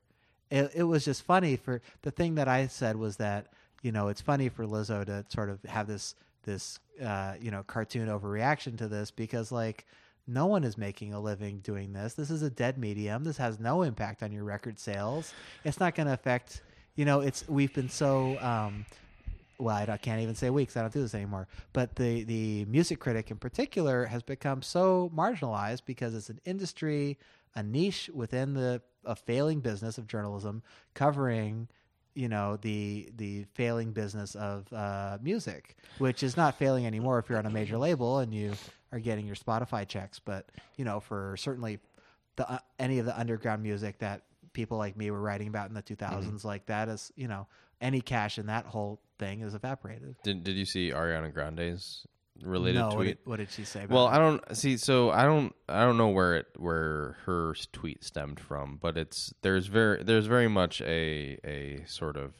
it, 0.49 0.71
it 0.75 0.83
was 0.83 1.05
just 1.05 1.23
funny 1.23 1.55
for 1.55 1.81
the 2.01 2.11
thing 2.11 2.35
that 2.35 2.47
I 2.47 2.67
said 2.67 2.95
was 2.95 3.17
that 3.17 3.47
you 3.81 3.91
know 3.91 4.09
it's 4.09 4.21
funny 4.21 4.49
for 4.49 4.65
Lizzo 4.65 5.05
to 5.05 5.25
sort 5.29 5.49
of 5.49 5.61
have 5.63 5.87
this 5.87 6.15
this 6.43 6.79
uh, 7.03 7.35
you 7.39 7.51
know 7.51 7.63
cartoon 7.63 8.07
overreaction 8.07 8.77
to 8.77 8.87
this 8.87 9.11
because 9.11 9.51
like 9.51 9.85
no 10.27 10.45
one 10.45 10.63
is 10.63 10.77
making 10.77 11.13
a 11.13 11.19
living 11.19 11.59
doing 11.59 11.93
this. 11.93 12.13
This 12.13 12.29
is 12.29 12.41
a 12.41 12.49
dead 12.49 12.77
medium. 12.77 13.23
This 13.23 13.37
has 13.37 13.59
no 13.59 13.81
impact 13.81 14.21
on 14.21 14.31
your 14.31 14.43
record 14.43 14.79
sales. 14.79 15.33
It's 15.63 15.79
not 15.79 15.95
going 15.95 16.07
to 16.07 16.13
affect. 16.13 16.61
You 16.95 17.05
know, 17.05 17.21
it's 17.21 17.47
we've 17.47 17.73
been 17.73 17.89
so. 17.89 18.37
Um, 18.39 18.85
well, 19.59 19.75
I 19.89 19.97
can't 19.97 20.21
even 20.21 20.35
say 20.35 20.51
weeks. 20.51 20.77
I 20.77 20.81
don't 20.81 20.93
do 20.93 21.01
this 21.01 21.15
anymore. 21.15 21.47
But 21.73 21.95
the 21.95 22.23
the 22.23 22.65
music 22.65 22.99
critic 22.99 23.31
in 23.31 23.37
particular 23.37 24.05
has 24.05 24.21
become 24.21 24.61
so 24.61 25.11
marginalized 25.15 25.81
because 25.85 26.13
it's 26.13 26.29
an 26.29 26.39
industry, 26.45 27.17
a 27.55 27.63
niche 27.63 28.09
within 28.13 28.53
the 28.53 28.81
a 29.05 29.15
failing 29.15 29.61
business 29.61 29.97
of 29.97 30.05
journalism 30.05 30.61
covering 30.93 31.69
you 32.17 32.27
know 32.27 32.57
the 32.57 33.09
the 33.15 33.45
failing 33.53 33.91
business 33.91 34.35
of 34.35 34.71
uh, 34.73 35.17
music, 35.21 35.77
which 35.99 36.23
is 36.23 36.35
not 36.35 36.57
failing 36.57 36.85
anymore 36.85 37.19
if 37.19 37.29
you're 37.29 37.37
on 37.37 37.45
a 37.45 37.51
major 37.51 37.77
label 37.77 38.19
and 38.19 38.33
you 38.33 38.53
are 38.91 38.99
getting 38.99 39.25
your 39.25 39.35
Spotify 39.35 39.87
checks. 39.87 40.19
But 40.19 40.49
you 40.75 40.85
know, 40.85 40.99
for 40.99 41.35
certainly 41.37 41.79
the 42.35 42.49
uh, 42.49 42.59
any 42.79 42.99
of 42.99 43.05
the 43.05 43.17
underground 43.17 43.63
music 43.63 43.99
that 43.99 44.23
people 44.53 44.77
like 44.77 44.97
me 44.97 45.11
were 45.11 45.21
writing 45.21 45.47
about 45.47 45.69
in 45.69 45.75
the 45.75 45.83
2000s, 45.83 46.43
like 46.43 46.65
that 46.67 46.89
is 46.89 47.11
you 47.15 47.27
know 47.27 47.47
any 47.81 48.01
cash 48.01 48.37
in 48.37 48.47
that 48.47 48.65
whole 48.65 48.99
thing 49.19 49.41
is 49.41 49.53
evaporated. 49.53 50.15
Did 50.23 50.43
Did 50.43 50.55
you 50.55 50.65
see 50.65 50.91
Ariana 50.91 51.33
Grande's 51.33 52.05
related 52.43 52.79
no, 52.79 52.87
what 52.87 52.95
tweet? 52.95 53.07
did, 53.07 53.17
what 53.25 53.37
did 53.37 53.51
she 53.51 53.63
say? 53.63 53.83
About 53.83 53.95
Well. 53.95 54.07
I 54.07 54.17
don't 54.17 54.57
see. 54.57 54.77
So 54.77 55.11
I 55.11 55.23
don't. 55.23 55.53
I 55.67 55.81
don't 55.83 55.97
know 55.97 56.09
where 56.09 56.35
it 56.37 56.47
where 56.57 57.17
her 57.25 57.55
tweet 57.71 58.03
stemmed 58.03 58.39
from, 58.39 58.77
but 58.81 58.97
it's 58.97 59.33
there's 59.41 59.67
very 59.67 60.03
there's 60.03 60.27
very 60.27 60.47
much 60.47 60.81
a 60.81 61.37
a 61.43 61.83
sort 61.87 62.17
of 62.17 62.33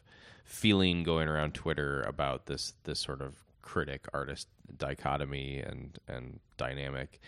feeling 0.45 1.03
going 1.03 1.27
around 1.27 1.53
Twitter 1.53 2.01
about 2.03 2.45
this 2.45 2.73
this 2.83 2.99
sort 3.01 3.21
of 3.21 3.35
critic 3.67 4.05
artist 4.13 4.47
dichotomy 4.77 5.59
and 5.59 5.99
and 6.07 6.39
dynamic, 6.55 7.19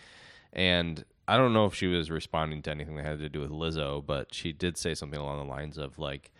and 0.54 1.04
I 1.28 1.36
don't 1.36 1.52
know 1.52 1.66
if 1.66 1.74
she 1.74 1.86
was 1.86 2.10
responding 2.10 2.62
to 2.62 2.70
anything 2.70 2.96
that 2.96 3.04
had 3.04 3.18
to 3.18 3.28
do 3.28 3.40
with 3.40 3.50
Lizzo, 3.50 4.04
but 4.04 4.34
she 4.34 4.52
did 4.52 4.78
say 4.78 4.94
something 4.94 5.20
along 5.20 5.38
the 5.38 5.52
lines 5.52 5.76
of 5.76 5.98
like 5.98 6.32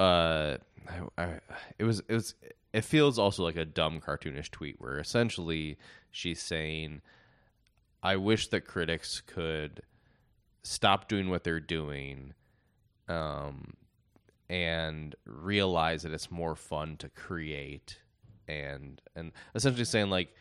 uh, 0.00 0.56
I, 0.88 1.22
I, 1.22 1.40
it 1.78 1.84
was 1.84 2.00
it 2.08 2.12
was 2.12 2.34
it 2.72 2.84
feels 2.84 3.20
also 3.20 3.44
like 3.44 3.56
a 3.56 3.64
dumb 3.64 4.00
cartoonish 4.00 4.50
tweet 4.50 4.80
where 4.80 4.98
essentially 4.98 5.78
she's 6.10 6.42
saying, 6.42 7.02
"I 8.02 8.16
wish 8.16 8.48
that 8.48 8.66
critics 8.66 9.22
could 9.24 9.80
stop 10.64 11.08
doing 11.08 11.30
what 11.30 11.44
they're 11.44 11.60
doing." 11.60 12.34
Um, 13.08 13.74
and 14.50 15.14
realize 15.26 16.02
that 16.02 16.12
it's 16.12 16.30
more 16.30 16.54
fun 16.54 16.96
to 16.96 17.08
create 17.08 18.00
and 18.48 19.00
and 19.14 19.32
essentially 19.54 19.84
saying 19.84 20.10
like 20.10 20.34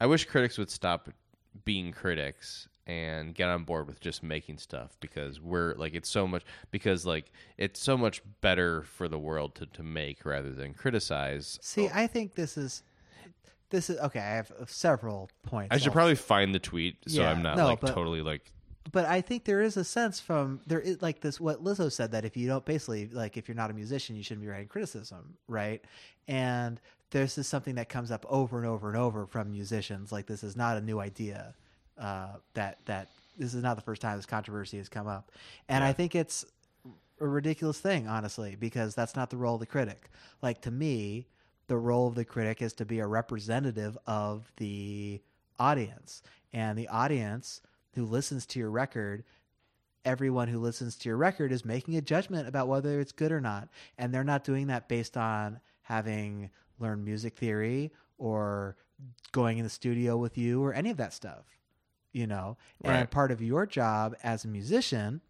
I 0.00 0.06
wish 0.06 0.24
critics 0.24 0.58
would 0.58 0.70
stop 0.70 1.08
being 1.64 1.92
critics 1.92 2.68
and 2.86 3.34
get 3.34 3.48
on 3.48 3.64
board 3.64 3.88
with 3.88 3.98
just 4.00 4.22
making 4.22 4.58
stuff 4.58 4.96
because 5.00 5.40
we're 5.40 5.74
like 5.74 5.94
it's 5.94 6.08
so 6.08 6.26
much 6.26 6.44
because 6.70 7.04
like 7.06 7.30
it's 7.58 7.80
so 7.80 7.96
much 7.96 8.22
better 8.40 8.82
for 8.82 9.08
the 9.08 9.18
world 9.18 9.54
to, 9.56 9.66
to 9.66 9.82
make 9.82 10.24
rather 10.24 10.52
than 10.52 10.72
criticize. 10.74 11.58
See, 11.62 11.88
I 11.92 12.06
think 12.06 12.34
this 12.34 12.56
is 12.56 12.82
this 13.70 13.90
is 13.90 13.98
okay. 13.98 14.20
I 14.20 14.34
have 14.36 14.52
several 14.66 15.30
points. 15.42 15.74
I 15.74 15.78
should 15.78 15.88
I'll- 15.88 15.94
probably 15.94 16.14
find 16.14 16.54
the 16.54 16.60
tweet 16.60 16.96
so 17.08 17.20
Yeah, 17.22 17.30
I'm 17.30 17.42
not 17.42 17.56
no, 17.56 17.66
like 17.66 17.80
but- 17.80 17.94
totally 17.94 18.22
like 18.22 18.52
but 18.92 19.04
I 19.04 19.20
think 19.20 19.46
there 19.46 19.62
is 19.62 19.76
a 19.76 19.82
sense 19.82 20.20
from 20.20 20.60
there 20.64 20.78
is 20.78 21.02
like 21.02 21.20
this 21.20 21.40
what 21.40 21.64
Lizzo 21.64 21.90
said 21.90 22.12
that 22.12 22.24
if 22.24 22.36
you 22.36 22.46
don't 22.46 22.64
basically 22.64 23.08
like 23.08 23.36
if 23.36 23.48
you're 23.48 23.56
not 23.56 23.68
a 23.68 23.74
musician 23.74 24.14
you 24.14 24.22
shouldn't 24.22 24.42
be 24.44 24.48
writing 24.48 24.68
criticism 24.68 25.36
right 25.48 25.84
and 26.28 26.80
this 27.10 27.38
is 27.38 27.46
something 27.46 27.76
that 27.76 27.88
comes 27.88 28.10
up 28.10 28.26
over 28.28 28.58
and 28.58 28.66
over 28.66 28.88
and 28.88 28.96
over 28.96 29.26
from 29.26 29.52
musicians 29.52 30.12
like 30.12 30.26
this 30.26 30.42
is 30.42 30.56
not 30.56 30.76
a 30.76 30.80
new 30.80 30.98
idea 30.98 31.54
uh, 31.98 32.34
that 32.54 32.78
that 32.86 33.08
this 33.38 33.54
is 33.54 33.62
not 33.62 33.76
the 33.76 33.82
first 33.82 34.02
time 34.02 34.16
this 34.16 34.26
controversy 34.26 34.78
has 34.78 34.88
come 34.88 35.06
up. 35.06 35.30
And 35.68 35.84
I 35.84 35.92
think 35.92 36.14
it's 36.14 36.44
a 37.20 37.26
ridiculous 37.26 37.78
thing 37.78 38.08
honestly 38.08 38.56
because 38.58 38.94
that's 38.94 39.16
not 39.16 39.30
the 39.30 39.36
role 39.36 39.54
of 39.54 39.60
the 39.60 39.66
critic. 39.66 40.10
Like 40.42 40.62
to 40.62 40.70
me 40.70 41.26
the 41.68 41.76
role 41.76 42.06
of 42.06 42.14
the 42.14 42.24
critic 42.24 42.62
is 42.62 42.72
to 42.74 42.84
be 42.84 43.00
a 43.00 43.06
representative 43.06 43.98
of 44.06 44.50
the 44.56 45.20
audience. 45.58 46.22
And 46.52 46.78
the 46.78 46.88
audience 46.88 47.60
who 47.94 48.04
listens 48.04 48.46
to 48.46 48.58
your 48.58 48.70
record 48.70 49.24
everyone 50.06 50.46
who 50.46 50.60
listens 50.60 50.94
to 50.94 51.08
your 51.08 51.16
record 51.16 51.50
is 51.50 51.64
making 51.64 51.96
a 51.96 52.00
judgment 52.00 52.46
about 52.46 52.68
whether 52.68 53.00
it's 53.00 53.10
good 53.10 53.32
or 53.32 53.40
not. 53.40 53.68
And 53.98 54.14
they're 54.14 54.22
not 54.22 54.44
doing 54.44 54.68
that 54.68 54.88
based 54.88 55.16
on 55.16 55.60
having 55.82 56.50
learned 56.78 57.04
music 57.04 57.36
theory 57.36 57.92
or 58.18 58.76
going 59.32 59.58
in 59.58 59.64
the 59.64 59.70
studio 59.70 60.16
with 60.16 60.38
you 60.38 60.62
or 60.62 60.72
any 60.74 60.90
of 60.90 60.96
that 60.96 61.12
stuff 61.12 61.44
you 62.12 62.26
know? 62.26 62.56
And 62.82 63.10
part 63.10 63.30
of 63.30 63.42
your 63.42 63.66
job 63.66 64.14
as 64.22 64.44
a 64.44 64.48
musician 64.48 65.20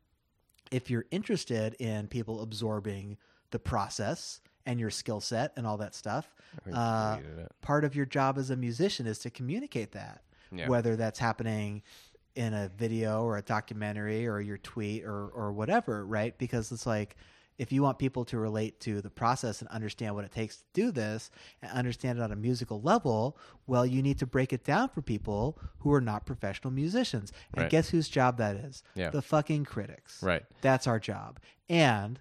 if 0.70 0.88
you're 0.90 1.06
interested 1.10 1.74
in 1.80 2.06
people 2.08 2.40
absorbing 2.42 3.16
the 3.50 3.58
process 3.58 4.40
and 4.66 4.78
your 4.80 4.90
skill 4.90 5.20
set 5.20 5.52
and 5.56 5.66
all 5.66 5.76
that 5.78 5.94
stuff 5.96 6.32
uh, 6.72 7.16
part 7.60 7.84
of 7.84 7.94
your 7.96 8.06
job 8.06 8.38
as 8.38 8.50
a 8.50 8.56
musician 8.56 9.06
is 9.06 9.18
to 9.20 9.30
communicate 9.30 9.92
that 9.92 10.22
Yeah. 10.52 10.68
whether 10.68 10.94
that's 10.96 11.18
happening 11.18 11.82
in 12.36 12.52
a 12.54 12.68
video 12.76 13.22
or 13.24 13.36
a 13.36 13.42
documentary 13.42 14.26
or 14.28 14.40
your 14.40 14.58
tweet 14.58 15.04
or 15.04 15.26
or 15.28 15.52
whatever 15.52 16.04
right? 16.06 16.36
Because 16.38 16.70
it's 16.70 16.86
like 16.86 17.16
if 17.58 17.72
you 17.72 17.82
want 17.82 17.98
people 17.98 18.24
to 18.26 18.38
relate 18.38 18.80
to 18.80 19.00
the 19.00 19.10
process 19.10 19.60
and 19.60 19.68
understand 19.70 20.14
what 20.14 20.24
it 20.24 20.32
takes 20.32 20.58
to 20.58 20.64
do 20.74 20.90
this 20.90 21.30
and 21.62 21.70
understand 21.72 22.18
it 22.18 22.22
on 22.22 22.32
a 22.32 22.36
musical 22.36 22.80
level 22.80 23.36
well 23.66 23.84
you 23.86 24.02
need 24.02 24.18
to 24.18 24.26
break 24.26 24.52
it 24.52 24.64
down 24.64 24.88
for 24.88 25.02
people 25.02 25.58
who 25.78 25.92
are 25.92 26.00
not 26.00 26.26
professional 26.26 26.70
musicians 26.72 27.32
and 27.54 27.62
Right. 27.62 27.70
guess 27.70 27.90
whose 27.90 28.08
job 28.08 28.36
that 28.38 28.56
is 28.56 28.82
Yeah. 28.94 29.10
the 29.10 29.22
fucking 29.22 29.64
critics 29.64 30.22
Right. 30.22 30.44
that's 30.60 30.86
our 30.86 30.98
job. 31.00 31.38
And 31.68 32.20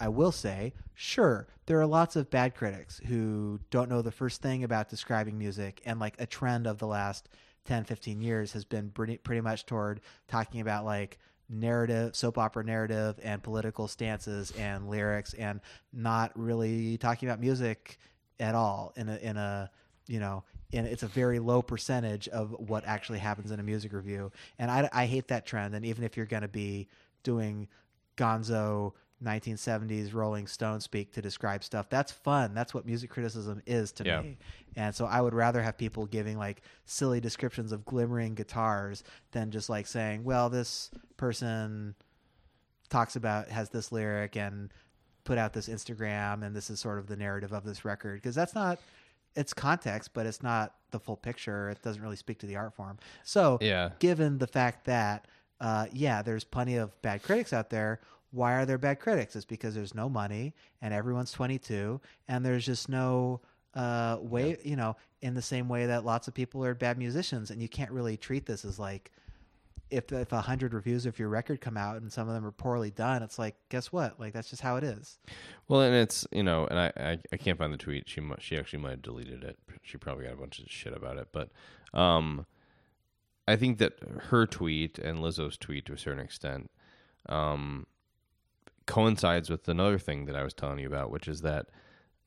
I 0.00 0.08
will 0.08 0.32
say, 0.32 0.74
sure, 0.94 1.46
there 1.66 1.80
are 1.80 1.86
lots 1.86 2.16
of 2.16 2.28
bad 2.30 2.54
critics 2.56 2.98
who 3.06 3.60
don't 3.70 3.88
know 3.88 4.02
the 4.02 4.10
first 4.10 4.42
thing 4.42 4.64
about 4.64 4.88
describing 4.88 5.38
music. 5.38 5.80
And 5.84 6.00
like 6.00 6.20
a 6.20 6.26
trend 6.26 6.66
of 6.66 6.78
the 6.78 6.88
last 6.88 7.28
10, 7.66 7.84
15 7.84 8.20
years 8.20 8.52
has 8.52 8.64
been 8.64 8.90
pretty, 8.90 9.18
pretty 9.18 9.40
much 9.40 9.64
toward 9.64 10.00
talking 10.26 10.60
about 10.60 10.84
like 10.84 11.18
narrative, 11.52 12.16
soap 12.16 12.38
opera 12.38 12.64
narrative 12.64 13.20
and 13.22 13.42
political 13.42 13.86
stances 13.86 14.52
and 14.58 14.88
lyrics 14.88 15.34
and 15.34 15.60
not 15.92 16.32
really 16.34 16.96
talking 16.98 17.28
about 17.28 17.40
music 17.40 17.98
at 18.40 18.54
all 18.54 18.92
in 18.96 19.08
a, 19.08 19.16
in 19.16 19.36
a, 19.36 19.70
you 20.06 20.18
know, 20.18 20.42
and 20.72 20.86
it's 20.86 21.02
a 21.02 21.08
very 21.08 21.38
low 21.38 21.60
percentage 21.60 22.28
of 22.28 22.52
what 22.58 22.84
actually 22.86 23.18
happens 23.18 23.50
in 23.50 23.60
a 23.60 23.62
music 23.62 23.92
review. 23.92 24.32
And 24.58 24.70
I, 24.70 24.88
I 24.92 25.06
hate 25.06 25.28
that 25.28 25.44
trend. 25.44 25.74
And 25.74 25.84
even 25.84 26.02
if 26.02 26.16
you're 26.16 26.26
going 26.26 26.42
to 26.42 26.48
be 26.48 26.88
doing 27.22 27.68
gonzo 28.16 28.94
1970s 29.22 30.12
Rolling 30.14 30.46
Stone 30.46 30.80
speak 30.80 31.12
to 31.12 31.22
describe 31.22 31.62
stuff, 31.64 31.88
that's 31.88 32.10
fun. 32.12 32.54
That's 32.54 32.74
what 32.74 32.84
music 32.86 33.10
criticism 33.10 33.62
is 33.66 33.92
to 33.92 34.04
Yeah. 34.04 34.20
me. 34.22 34.38
And 34.76 34.94
so 34.94 35.04
I 35.06 35.20
would 35.20 35.34
rather 35.34 35.62
have 35.62 35.76
people 35.78 36.06
giving 36.06 36.38
like 36.38 36.62
silly 36.84 37.20
descriptions 37.20 37.72
of 37.72 37.84
glimmering 37.84 38.34
guitars 38.34 39.04
than 39.32 39.50
just 39.50 39.68
like 39.70 39.86
saying, 39.86 40.24
well, 40.24 40.50
this 40.50 40.90
person 41.16 41.94
talks 42.90 43.16
about 43.16 43.48
has 43.48 43.70
this 43.70 43.90
lyric 43.92 44.36
and 44.36 44.70
put 45.24 45.38
out 45.38 45.52
this 45.52 45.68
Instagram 45.68 46.44
and 46.44 46.54
this 46.54 46.68
is 46.68 46.78
sort 46.80 46.98
of 46.98 47.06
the 47.06 47.16
narrative 47.16 47.52
of 47.52 47.64
this 47.64 47.84
record 47.84 48.16
because 48.16 48.34
that's 48.34 48.54
not 48.54 48.78
it's 49.34 49.54
context 49.54 50.10
but 50.12 50.26
it's 50.26 50.42
not 50.42 50.74
the 50.90 50.98
full 51.00 51.16
picture 51.16 51.70
it 51.70 51.80
doesn't 51.80 52.02
really 52.02 52.16
speak 52.16 52.38
to 52.38 52.44
the 52.46 52.56
art 52.56 52.74
form 52.74 52.98
so 53.24 53.56
Yeah. 53.62 53.90
given 53.98 54.36
the 54.36 54.46
fact 54.46 54.84
that 54.86 55.26
uh, 55.60 55.86
yeah 55.92 56.20
there's 56.20 56.44
plenty 56.44 56.76
of 56.76 57.00
bad 57.00 57.22
critics 57.22 57.52
out 57.54 57.70
there 57.70 58.00
why 58.32 58.54
are 58.54 58.66
there 58.66 58.78
bad 58.78 58.98
critics 58.98 59.36
it's 59.36 59.44
because 59.44 59.74
there's 59.74 59.94
no 59.94 60.08
money 60.08 60.54
and 60.80 60.92
everyone's 60.92 61.32
22 61.32 62.00
and 62.28 62.44
there's 62.44 62.66
just 62.66 62.88
no 62.88 63.40
uh, 63.74 64.18
way 64.20 64.56
you 64.64 64.76
know 64.76 64.96
in 65.22 65.34
the 65.34 65.42
same 65.42 65.68
way 65.68 65.86
that 65.86 66.04
lots 66.04 66.28
of 66.28 66.34
people 66.34 66.64
are 66.64 66.74
bad 66.74 66.98
musicians 66.98 67.50
and 67.50 67.62
you 67.62 67.68
can't 67.68 67.90
really 67.90 68.16
treat 68.16 68.44
this 68.44 68.64
as 68.64 68.78
like 68.78 69.10
if 69.92 70.10
if 70.10 70.32
a 70.32 70.40
hundred 70.40 70.72
reviews 70.72 71.04
of 71.06 71.18
your 71.18 71.28
record 71.28 71.60
come 71.60 71.76
out 71.76 72.00
and 72.00 72.10
some 72.10 72.26
of 72.26 72.34
them 72.34 72.46
are 72.46 72.50
poorly 72.50 72.90
done, 72.90 73.22
it's 73.22 73.38
like 73.38 73.54
guess 73.68 73.92
what? 73.92 74.18
Like 74.18 74.32
that's 74.32 74.48
just 74.48 74.62
how 74.62 74.76
it 74.76 74.84
is. 74.84 75.18
Well, 75.68 75.82
and 75.82 75.94
it's 75.94 76.26
you 76.32 76.42
know, 76.42 76.66
and 76.66 76.78
I, 76.78 76.92
I, 76.96 77.18
I 77.32 77.36
can't 77.36 77.58
find 77.58 77.72
the 77.72 77.78
tweet. 77.78 78.08
She 78.08 78.22
she 78.40 78.56
actually 78.56 78.78
might 78.80 78.92
have 78.92 79.02
deleted 79.02 79.44
it. 79.44 79.58
She 79.82 79.98
probably 79.98 80.24
got 80.24 80.32
a 80.32 80.38
bunch 80.38 80.58
of 80.58 80.70
shit 80.70 80.96
about 80.96 81.18
it. 81.18 81.28
But 81.30 81.50
um, 81.92 82.46
I 83.46 83.56
think 83.56 83.78
that 83.78 83.98
her 84.30 84.46
tweet 84.46 84.98
and 84.98 85.18
Lizzo's 85.18 85.58
tweet 85.58 85.84
to 85.86 85.92
a 85.92 85.98
certain 85.98 86.24
extent 86.24 86.70
um, 87.28 87.86
coincides 88.86 89.50
with 89.50 89.68
another 89.68 89.98
thing 89.98 90.26
that 90.26 90.36
I 90.36 90.42
was 90.42 90.54
telling 90.54 90.78
you 90.78 90.86
about, 90.86 91.10
which 91.10 91.28
is 91.28 91.42
that 91.42 91.66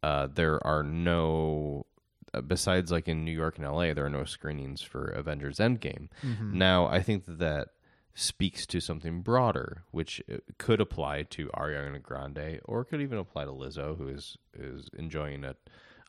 uh, 0.03 0.27
there 0.27 0.65
are 0.65 0.83
no 0.83 1.85
uh, 2.33 2.41
besides 2.41 2.91
like 2.91 3.07
in 3.07 3.23
New 3.23 3.31
York 3.31 3.57
and 3.57 3.67
LA, 3.67 3.93
there 3.93 4.05
are 4.05 4.09
no 4.09 4.25
screenings 4.25 4.81
for 4.81 5.05
Avengers 5.05 5.57
Endgame. 5.57 6.09
Now, 6.57 6.87
I 6.87 7.01
think 7.01 7.25
that 7.25 7.39
that 7.39 7.69
speaks 8.13 8.65
to 8.67 8.79
something 8.79 9.21
broader, 9.21 9.83
which 9.91 10.21
uh, 10.31 10.37
could 10.57 10.81
apply 10.81 11.23
to 11.23 11.49
Ariana 11.49 12.01
Grande 12.01 12.59
or 12.65 12.83
could 12.85 13.01
even 13.01 13.17
apply 13.17 13.45
to 13.45 13.51
Lizzo, 13.51 13.97
who 13.97 14.07
is 14.07 14.37
is 14.53 14.89
enjoying 14.97 15.43
a, 15.43 15.55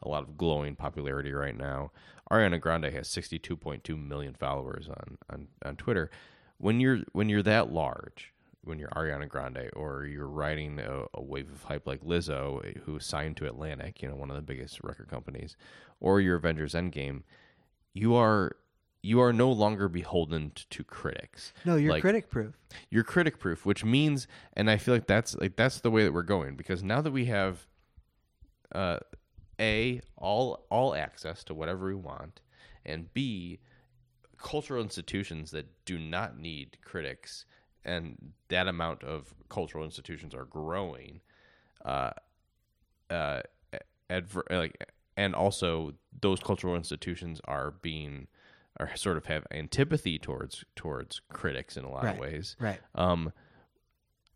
a 0.02 0.08
lot 0.08 0.22
of 0.22 0.36
glowing 0.36 0.76
popularity 0.76 1.32
right 1.32 1.56
now. 1.56 1.90
Ariana 2.30 2.60
Grande 2.60 2.86
has 2.86 3.08
62.2 3.08 3.96
million 3.96 4.34
followers 4.34 4.88
on, 4.88 5.18
on, 5.30 5.48
on 5.64 5.76
Twitter. 5.76 6.10
When 6.58 6.80
you're 6.80 7.00
when 7.12 7.28
you're 7.28 7.42
that 7.42 7.72
large, 7.72 8.32
when 8.66 8.78
you're 8.78 8.90
Ariana 8.90 9.28
Grande 9.28 9.70
or 9.74 10.04
you're 10.04 10.26
riding 10.28 10.78
a, 10.78 11.04
a 11.14 11.22
wave 11.22 11.50
of 11.50 11.62
hype 11.62 11.86
like 11.86 12.02
Lizzo, 12.02 12.76
who 12.84 12.98
signed 12.98 13.36
to 13.38 13.46
Atlantic, 13.46 14.02
you 14.02 14.08
know, 14.08 14.16
one 14.16 14.30
of 14.30 14.36
the 14.36 14.42
biggest 14.42 14.82
record 14.82 15.08
companies, 15.08 15.56
or 16.00 16.20
your 16.20 16.36
Avengers 16.36 16.74
Endgame, 16.74 17.22
you 17.94 18.14
are 18.14 18.56
you 19.02 19.20
are 19.20 19.32
no 19.32 19.52
longer 19.52 19.88
beholden 19.88 20.50
to 20.68 20.82
critics. 20.82 21.52
No, 21.64 21.76
you're 21.76 21.92
Like, 21.92 22.00
critic 22.00 22.28
proof. 22.28 22.56
you're 22.90 23.04
critic 23.04 23.38
proof, 23.38 23.64
which 23.64 23.84
means, 23.84 24.26
and 24.54 24.68
I 24.68 24.78
feel 24.78 24.94
like 24.94 25.06
that's 25.06 25.36
like 25.36 25.54
that's 25.56 25.80
the 25.80 25.90
way 25.90 26.02
that 26.04 26.12
we're 26.12 26.22
going 26.24 26.56
because 26.56 26.82
now 26.82 27.00
that 27.00 27.12
we 27.12 27.26
have, 27.26 27.66
uh, 28.74 28.98
a 29.60 30.00
all 30.16 30.66
all 30.70 30.94
access 30.94 31.44
to 31.44 31.54
whatever 31.54 31.86
we 31.86 31.94
want, 31.94 32.40
and 32.84 33.12
b 33.14 33.60
cultural 34.38 34.82
institutions 34.82 35.50
that 35.52 35.66
do 35.86 35.98
not 35.98 36.36
need 36.38 36.76
critics, 36.84 37.46
and 37.86 38.32
that 38.48 38.66
amount 38.68 39.02
of 39.04 39.32
cultural 39.48 39.84
institutions 39.84 40.34
are 40.34 40.44
growing, 40.44 41.20
uh, 41.84 42.10
uh, 43.08 43.40
adver- 44.10 44.44
like, 44.50 44.92
and 45.16 45.34
also 45.34 45.94
those 46.20 46.40
cultural 46.40 46.74
institutions 46.76 47.40
are 47.46 47.70
being 47.70 48.26
are 48.78 48.94
sort 48.94 49.16
of 49.16 49.24
have 49.24 49.46
antipathy 49.50 50.18
towards 50.18 50.62
towards 50.74 51.22
critics 51.32 51.78
in 51.78 51.84
a 51.84 51.90
lot 51.90 52.04
Right. 52.04 52.14
of 52.14 52.20
ways. 52.20 52.56
Right. 52.60 52.80
Um, 52.94 53.32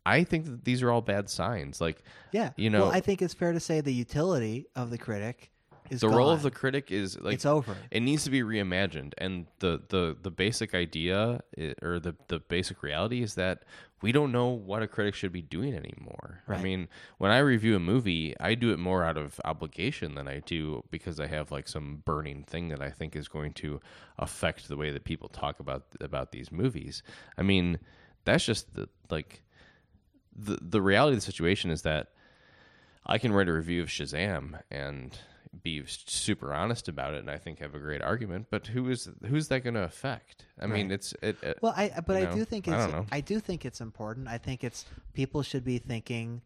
I 0.03 0.23
think 0.23 0.45
that 0.45 0.65
these 0.65 0.81
are 0.81 0.89
all 0.89 1.01
bad 1.01 1.29
signs. 1.29 1.79
Like, 1.79 2.01
Yeah. 2.31 2.53
you 2.57 2.71
know, 2.71 2.83
well, 2.85 2.91
I 2.91 3.01
think 3.01 3.21
it's 3.21 3.35
fair 3.35 3.51
to 3.53 3.59
say 3.59 3.81
the 3.81 3.93
utility 3.93 4.65
of 4.75 4.89
the 4.89 4.97
critic 4.97 5.51
is 5.91 6.01
the 6.01 6.09
role 6.09 6.31
of 6.31 6.41
the 6.41 6.51
critic 6.51 6.91
is 6.91 7.19
like 7.19 7.35
It's 7.35 7.45
over. 7.45 7.75
It 7.91 7.99
needs 7.99 8.23
to 8.23 8.29
be 8.29 8.41
reimagined, 8.41 9.13
and 9.17 9.45
the 9.59 9.81
the 9.89 10.17
the 10.21 10.31
basic 10.31 10.73
idea 10.73 11.41
or 11.81 11.99
the 11.99 12.15
the 12.27 12.39
basic 12.39 12.81
reality 12.81 13.21
is 13.21 13.35
that 13.35 13.63
we 14.01 14.11
don't 14.11 14.31
know 14.31 14.47
what 14.47 14.81
a 14.81 14.87
critic 14.87 15.13
should 15.13 15.31
be 15.31 15.41
doing 15.41 15.75
anymore. 15.75 16.41
I 16.47 16.59
mean, 16.59 16.87
when 17.19 17.29
I 17.29 17.37
review 17.37 17.75
a 17.75 17.79
movie, 17.79 18.35
I 18.39 18.55
do 18.55 18.71
it 18.71 18.79
more 18.79 19.03
out 19.03 19.17
of 19.17 19.39
obligation 19.45 20.15
than 20.15 20.27
I 20.27 20.39
do 20.39 20.83
because 20.89 21.19
I 21.19 21.27
have 21.27 21.51
like 21.51 21.67
some 21.67 22.01
burning 22.03 22.43
thing 22.43 22.69
that 22.69 22.81
I 22.81 22.89
think 22.89 23.15
is 23.15 23.27
going 23.27 23.53
to 23.53 23.79
affect 24.17 24.67
the 24.67 24.77
way 24.77 24.91
that 24.91 25.03
people 25.03 25.29
talk 25.29 25.59
about 25.59 25.83
about 25.99 26.31
these 26.31 26.51
movies. 26.51 27.03
I 27.37 27.43
mean, 27.43 27.79
that's 28.25 28.45
just 28.45 28.73
the 28.73 28.89
like 29.09 29.43
the 30.35 30.57
the 30.61 30.81
reality 30.81 31.15
of 31.15 31.19
the 31.19 31.25
situation 31.25 31.69
is 31.69 31.83
that 31.83 32.07
I 33.05 33.17
can 33.17 33.33
write 33.33 33.49
a 33.49 33.53
review 33.53 33.81
of 33.81 33.89
Shazam 33.89 34.59
and 34.69 35.17
be 35.63 35.83
super 35.85 36.53
honest 36.53 36.87
about 36.87 37.13
it, 37.13 37.19
and 37.19 37.29
I 37.29 37.37
think 37.37 37.59
have 37.59 37.75
a 37.75 37.79
great 37.79 38.01
argument. 38.01 38.47
But 38.49 38.67
who 38.67 38.89
is 38.89 39.09
who's 39.25 39.47
that 39.49 39.61
going 39.63 39.73
to 39.73 39.83
affect? 39.83 40.45
I 40.59 40.67
mean, 40.67 40.91
it's 40.91 41.13
it. 41.21 41.37
it 41.43 41.59
Well, 41.61 41.73
I 41.75 41.91
but 42.05 42.15
I 42.17 42.23
know, 42.23 42.35
do 42.35 42.45
think 42.45 42.67
I 42.67 42.83
it's 42.83 42.93
know. 42.93 43.05
I, 43.11 43.21
do 43.21 43.39
think 43.39 43.65
it's 43.65 43.81
important. 43.81 44.27
I 44.27 44.37
think 44.37 44.63
it's 44.63 44.85
people 45.13 45.43
should 45.43 45.63
be 45.65 45.77
thinking 45.77 46.41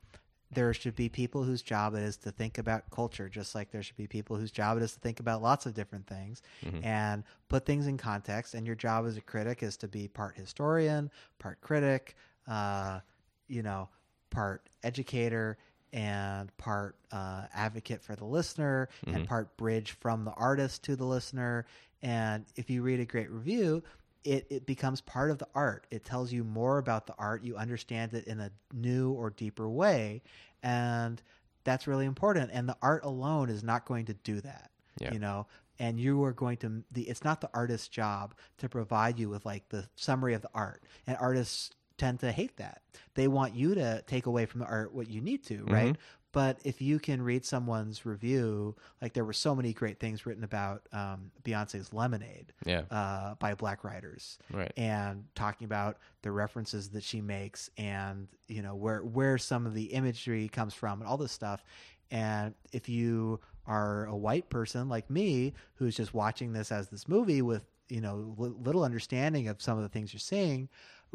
there 0.51 0.73
should 0.73 0.95
be 0.95 1.09
people 1.09 1.43
whose 1.43 1.61
job 1.61 1.95
it 1.95 2.03
is 2.03 2.17
to 2.17 2.31
think 2.31 2.57
about 2.59 2.89
culture 2.91 3.27
just 3.27 3.55
like 3.55 3.71
there 3.71 3.81
should 3.83 3.97
be 3.97 4.07
people 4.07 4.37
whose 4.37 4.51
job 4.51 4.77
it 4.77 4.83
is 4.83 4.93
to 4.93 4.99
think 4.99 5.19
about 5.19 5.41
lots 5.41 5.65
of 5.65 5.73
different 5.73 6.05
things 6.07 6.41
Mm-hmm. 6.63 6.83
and 6.85 7.23
put 7.49 7.65
things 7.65 7.87
in 7.87 7.97
context 7.97 8.53
and 8.53 8.65
your 8.65 8.75
job 8.75 9.05
as 9.05 9.17
a 9.17 9.21
critic 9.21 9.63
is 9.63 9.75
to 9.77 9.87
be 9.87 10.07
part 10.07 10.35
historian 10.37 11.09
part 11.39 11.59
critic 11.61 12.15
uh, 12.47 12.99
you 13.47 13.63
know 13.63 13.89
part 14.29 14.69
educator 14.83 15.57
and 15.95 16.55
part 16.57 16.95
uh, 17.11 17.43
advocate 17.53 18.01
for 18.03 18.15
the 18.15 18.25
listener 18.25 18.89
Mm-hmm. 19.05 19.15
and 19.15 19.27
part 19.27 19.55
bridge 19.57 19.91
from 19.99 20.25
the 20.25 20.31
artist 20.31 20.83
to 20.83 20.95
the 20.95 21.05
listener 21.05 21.65
and 22.03 22.45
if 22.55 22.69
you 22.69 22.81
read 22.83 22.99
a 22.99 23.05
great 23.05 23.31
review 23.31 23.81
it, 24.23 24.47
it 24.49 24.65
becomes 24.65 25.01
part 25.01 25.29
of 25.29 25.37
the 25.37 25.47
art. 25.53 25.85
It 25.91 26.03
tells 26.03 26.33
you 26.33 26.43
more 26.43 26.79
about 26.79 27.05
the 27.05 27.13
art. 27.19 27.43
You 27.43 27.57
understand 27.57 28.15
it 28.15 28.25
in 28.25 28.39
a 28.39 28.49
new 28.73 29.11
or 29.11 29.29
deeper 29.29 29.69
way. 29.69 30.23
And 30.63 31.21
that's 31.63 31.85
really 31.85 32.05
important. 32.07 32.49
And 32.51 32.67
the 32.67 32.75
art 32.81 33.05
alone 33.05 33.49
is 33.51 33.63
not 33.63 33.85
going 33.85 34.05
to 34.05 34.15
do 34.15 34.41
that. 34.41 34.71
Yeah. 34.99 35.13
You 35.13 35.19
know, 35.19 35.45
and 35.77 35.99
you 35.99 36.23
are 36.23 36.33
going 36.33 36.57
to 36.57 36.83
the 36.91 37.03
it's 37.03 37.23
not 37.23 37.39
the 37.39 37.51
artist's 37.53 37.87
job 37.87 38.33
to 38.57 38.67
provide 38.67 39.19
you 39.19 39.29
with 39.29 39.45
like 39.45 39.69
the 39.69 39.87
summary 39.95 40.33
of 40.33 40.41
the 40.41 40.49
art. 40.55 40.81
And 41.05 41.15
artists 41.19 41.69
tend 41.97 42.19
to 42.21 42.31
hate 42.31 42.57
that. 42.57 42.81
They 43.13 43.27
want 43.27 43.55
you 43.55 43.75
to 43.75 44.01
take 44.07 44.25
away 44.25 44.45
from 44.45 44.59
the 44.59 44.65
art 44.67 44.93
what 44.93 45.09
you 45.09 45.21
need 45.21 45.43
to, 45.45 45.63
right? 45.65 45.95
But 46.31 46.59
if 46.65 46.81
you 46.81 46.99
can 46.99 47.21
read 47.21 47.45
someone's 47.45 48.05
review, 48.05 48.75
like 49.01 49.13
there 49.13 49.23
were 49.23 49.31
so 49.31 49.55
many 49.55 49.71
great 49.71 50.01
things 50.01 50.25
written 50.25 50.43
about 50.43 50.81
um, 50.91 51.31
Beyonce's 51.45 51.93
Lemonade 51.93 52.51
Yeah. 52.65 52.81
uh, 52.91 53.35
by 53.35 53.55
black 53.55 53.85
writers, 53.85 54.37
Right. 54.51 54.73
And 54.75 55.23
talking 55.33 55.63
about 55.63 55.97
the 56.23 56.31
references 56.31 56.89
that 56.89 57.03
she 57.03 57.21
makes, 57.21 57.69
and 57.77 58.27
you 58.49 58.61
know 58.61 58.75
where 58.75 58.99
where 58.99 59.37
some 59.37 59.65
of 59.65 59.73
the 59.73 59.85
imagery 59.85 60.49
comes 60.49 60.73
from, 60.73 60.99
and 60.99 61.07
all 61.09 61.15
this 61.17 61.31
stuff. 61.31 61.63
And 62.11 62.53
if 62.73 62.89
you 62.89 63.39
are 63.65 64.05
a 64.07 64.15
white 64.15 64.49
person 64.49 64.89
like 64.89 65.09
me, 65.09 65.53
who's 65.75 65.95
just 65.95 66.13
watching 66.13 66.51
this 66.51 66.69
as 66.71 66.89
this 66.89 67.07
movie 67.07 67.41
with 67.41 67.63
you 67.87 68.01
know 68.01 68.35
li- 68.37 68.53
little 68.61 68.83
understanding 68.83 69.47
of 69.47 69.61
some 69.61 69.77
of 69.77 69.83
the 69.83 69.89
things 69.89 70.11
you're 70.13 70.19
seeing, 70.19 70.67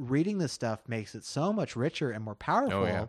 reading 0.09 0.39
this 0.39 0.53
stuff 0.53 0.81
makes 0.89 1.15
it 1.15 1.25
so 1.25 1.53
much 1.53 1.77
richer 1.77 2.11
and 2.11 2.25
more 2.25 2.35
powerful. 2.35 2.81
Oh, 2.81 2.87
yeah. 2.87 3.07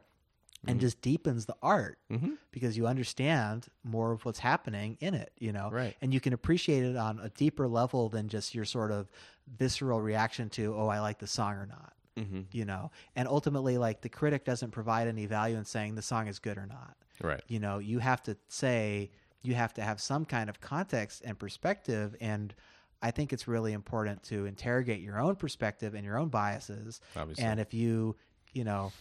And 0.68 0.80
just 0.80 1.02
deepens 1.02 1.48
the 1.48 1.56
art 1.64 1.98
Mhm. 2.12 2.38
because 2.52 2.78
you 2.78 2.86
understand 2.86 3.68
more 3.84 4.12
of 4.12 4.26
what's 4.26 4.38
happening 4.38 4.96
in 5.00 5.16
it, 5.16 5.34
you 5.40 5.52
know, 5.52 5.72
Right. 5.72 5.98
and 6.02 6.14
you 6.14 6.20
can 6.20 6.34
appreciate 6.34 6.84
it 6.84 6.96
on 6.96 7.18
a 7.18 7.30
deeper 7.30 7.68
level 7.68 8.10
than 8.10 8.28
just 8.30 8.54
your 8.54 8.66
sort 8.66 8.92
of 8.92 9.10
visceral 9.48 10.02
reaction 10.02 10.50
to, 10.52 10.76
oh, 10.76 10.88
I 10.88 11.00
like 11.00 11.18
the 11.18 11.26
song 11.26 11.54
or 11.56 11.66
not, 11.66 11.94
Mm-hmm. 12.16 12.42
you 12.52 12.66
know. 12.66 12.92
And 13.16 13.28
ultimately, 13.28 13.80
like 13.80 14.02
the 14.02 14.10
critic 14.10 14.46
doesn't 14.46 14.70
provide 14.70 15.08
any 15.08 15.26
value 15.26 15.58
in 15.58 15.66
saying 15.66 15.96
the 15.96 16.04
song 16.04 16.28
is 16.28 16.38
good 16.38 16.60
or 16.60 16.68
not. 16.68 16.96
Right. 17.20 17.42
You 17.48 17.60
know, 17.60 17.80
you 17.80 17.98
have 17.98 18.22
to 18.24 18.38
say 18.48 19.10
you 19.42 19.56
have 19.56 19.74
to 19.74 19.82
have 19.82 20.00
some 20.00 20.26
kind 20.26 20.48
of 20.48 20.62
context 20.62 21.24
and 21.26 21.40
perspective, 21.40 22.16
and 22.22 22.54
I 23.02 23.12
think 23.12 23.34
it's 23.34 23.48
really 23.48 23.74
important 23.74 24.24
to 24.24 24.46
interrogate 24.46 25.02
your 25.02 25.20
own 25.20 25.36
perspective 25.36 25.96
and 25.96 26.06
your 26.06 26.18
own 26.18 26.30
biases. 26.30 27.02
Obviously. 27.16 27.44
And 27.44 27.60
if 27.60 27.74
you, 27.74 28.16
you 28.54 28.64
know, 28.64 28.92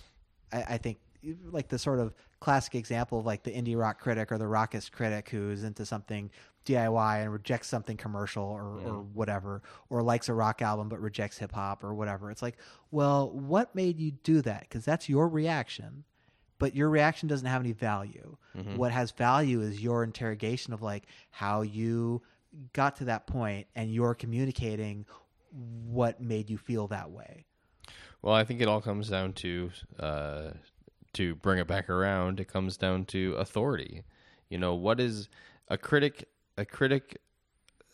I, 0.53 0.63
I 0.63 0.79
think 0.79 0.99
like 1.51 1.69
the 1.69 1.79
sort 1.79 1.99
of 1.99 2.15
classic 2.41 2.75
example 2.75 3.19
of 3.21 3.27
like 3.27 3.43
the 3.43 3.51
indie 3.51 3.79
rock 3.79 4.01
critic 4.01 4.33
or 4.33 4.39
the 4.39 4.47
rockist 4.47 4.93
critic 4.93 5.29
who's 5.29 5.65
into 5.65 5.85
something 5.85 6.31
DIY 6.67 7.23
and 7.23 7.33
rejects 7.33 7.69
something 7.69 7.97
commercial 7.97 8.45
or, 8.45 8.81
or 8.81 9.03
whatever, 9.15 9.63
or 9.89 10.03
likes 10.03 10.29
a 10.29 10.35
rock 10.35 10.63
album 10.63 10.89
but 10.89 11.01
rejects 11.01 11.39
hip 11.39 11.53
hop 11.53 11.85
or 11.85 11.95
whatever. 11.95 12.31
It's 12.31 12.43
like, 12.43 12.57
well, 12.91 13.31
what 13.31 13.75
made 13.75 13.99
you 13.99 14.13
do 14.13 14.43
that? 14.43 14.61
Because 14.61 14.85
that's 14.85 15.09
your 15.09 15.29
reaction, 15.29 16.05
but 16.59 16.75
your 16.75 16.91
reaction 16.91 17.29
doesn't 17.29 17.47
have 17.47 17.63
any 17.63 17.73
value. 17.73 18.37
Mm-hmm. 18.57 18.77
What 18.77 18.93
has 18.93 19.11
value 19.11 19.61
is 19.63 19.83
your 19.83 20.05
interrogation 20.05 20.73
of 20.73 20.83
like 20.83 21.05
how 21.31 21.63
you 21.63 22.23
got 22.73 22.97
to 22.97 23.05
that 23.05 23.27
point 23.27 23.67
and 23.75 23.93
you're 23.93 24.15
communicating 24.15 25.07
what 25.51 26.21
made 26.21 26.49
you 26.51 26.59
feel 26.59 26.87
that 26.89 27.11
way. 27.11 27.45
Well, 28.23 28.35
I 28.35 28.45
think 28.45 28.61
it 28.61 28.69
all 28.69 28.81
comes 28.81 29.09
down 29.09 29.33
to 29.35 29.71
uh, 29.99 30.51
to 31.15 31.35
bring 31.37 31.59
it 31.59 31.67
back 31.67 31.89
around. 31.89 32.39
It 32.41 32.49
comes 32.49 32.77
down 32.77 33.05
to 33.07 33.35
authority. 33.35 34.03
You 34.49 34.59
know, 34.59 34.75
what 34.75 35.01
is 35.01 35.29
a 35.69 35.79
critic? 35.79 36.29
A 36.59 36.65
critic 36.65 37.21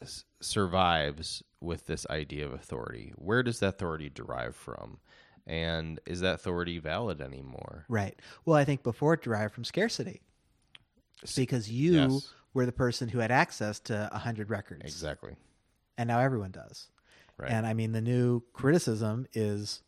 s- 0.03 0.25
survives 0.41 1.43
with 1.61 1.87
this 1.87 2.07
idea 2.11 2.45
of 2.47 2.53
authority. 2.53 3.13
Where 3.17 3.43
does 3.43 3.61
that 3.61 3.69
authority 3.75 4.11
derive 4.11 4.57
from? 4.57 4.99
And 5.47 6.01
is 6.07 6.21
that 6.21 6.35
authority 6.35 6.81
valid 6.81 7.21
anymore? 7.21 7.85
Right. 7.89 8.19
Well, 8.45 8.57
I 8.57 8.65
think 8.65 8.83
before 8.83 9.15
it 9.15 9.23
derived 9.23 9.55
from 9.55 9.65
scarcity 9.65 10.23
because 11.37 11.71
you 11.71 12.15
yes. 12.15 12.29
Were 12.57 12.67
the 12.67 12.73
person 12.73 13.09
who 13.09 13.19
had 13.19 13.31
access 13.31 13.79
to 13.81 14.09
a 14.13 14.19
hundred 14.19 14.49
records, 14.51 14.83
Exactly. 14.85 15.37
and 15.99 16.09
now 16.09 16.19
everyone 16.21 16.51
does. 16.51 16.89
Right. 17.39 17.51
And 17.51 17.67
I 17.67 17.75
mean, 17.75 17.93
the 17.93 18.01
new 18.01 18.43
criticism 18.53 19.27
is 19.33 19.83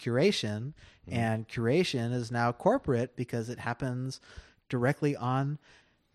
curation, 0.00 0.72
Mm-hmm. 1.08 1.18
and 1.18 1.48
curation 1.48 2.12
is 2.12 2.30
now 2.30 2.52
corporate 2.52 3.16
because 3.16 3.48
it 3.48 3.58
happens 3.58 4.20
directly 4.68 5.16
on 5.16 5.58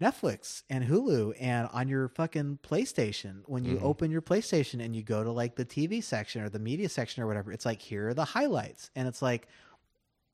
Netflix 0.01 0.63
and 0.69 0.85
Hulu 0.85 1.33
and 1.41 1.67
on 1.73 1.89
your 1.89 2.07
fucking 2.07 2.59
PlayStation. 2.63 3.41
When 3.47 3.65
you 3.65 3.75
Mm-hmm. 3.75 3.85
open 3.85 4.11
your 4.11 4.21
PlayStation 4.21 4.81
and 4.81 4.95
you 4.95 5.03
go 5.03 5.25
to 5.25 5.31
like 5.31 5.55
the 5.57 5.65
TV 5.65 6.01
section 6.01 6.41
or 6.41 6.47
the 6.49 6.59
media 6.59 6.87
section 6.87 7.21
or 7.21 7.27
whatever, 7.27 7.51
it's 7.51 7.65
like 7.65 7.81
here 7.81 8.07
are 8.09 8.13
the 8.13 8.23
highlights, 8.23 8.89
and 8.95 9.09
it's 9.09 9.21
like 9.21 9.47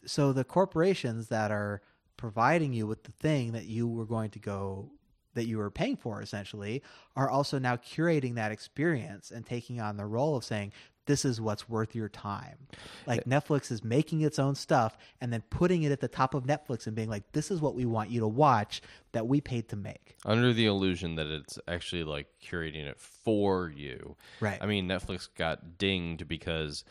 so 0.06 0.34
the 0.34 0.44
corporations 0.44 1.30
that 1.30 1.50
are 1.50 1.82
providing 2.18 2.74
you 2.74 2.86
with 2.86 3.04
the 3.06 3.12
thing 3.14 3.54
that 3.54 3.66
you 3.66 3.88
were 3.88 4.06
going 4.06 4.30
to 4.30 4.40
go 4.40 4.92
that 5.34 5.46
you 5.46 5.58
were 5.58 5.72
paying 5.72 5.98
for 5.98 6.22
essentially 6.22 6.82
are 7.16 7.30
also 7.30 7.60
now 7.60 7.76
curating 7.76 8.36
that 8.36 8.52
experience 8.52 9.32
and 9.32 9.46
taking 9.46 9.80
on 9.80 9.98
the 9.98 10.06
role 10.06 10.36
of 10.36 10.44
saying 10.44 10.72
this 11.06 11.26
is 11.26 11.42
what's 11.42 11.68
worth 11.68 11.96
your 11.96 12.08
time 12.10 12.58
like 13.06 13.26
netflix 13.26 13.72
is 13.72 13.84
making 13.84 14.22
its 14.22 14.40
own 14.40 14.56
stuff 14.56 14.98
and 15.20 15.34
then 15.34 15.44
putting 15.50 15.84
it 15.84 15.92
at 15.92 16.00
the 16.00 16.08
top 16.08 16.34
of 16.34 16.46
netflix 16.46 16.88
and 16.88 16.96
being 16.96 17.10
like 17.10 17.30
this 17.34 17.52
is 17.52 17.60
what 17.60 17.76
we 17.76 17.86
want 17.86 18.10
you 18.10 18.22
to 18.22 18.28
watch 18.28 18.82
that 19.12 19.28
we 19.28 19.42
paid 19.42 19.68
to 19.68 19.76
make 19.76 20.16
Under 20.26 20.54
the 20.54 20.66
illusion 20.66 21.16
that 21.16 21.28
it's 21.28 21.60
actually 21.68 22.04
like 22.04 22.28
curating 22.42 22.86
it 22.86 23.00
for 23.00 23.70
you. 23.70 24.16
Right. 24.40 24.58
I 24.62 24.66
mean, 24.66 24.88
Netflix 24.88 25.28
got 25.36 25.78
dinged 25.78 26.28
because 26.28 26.84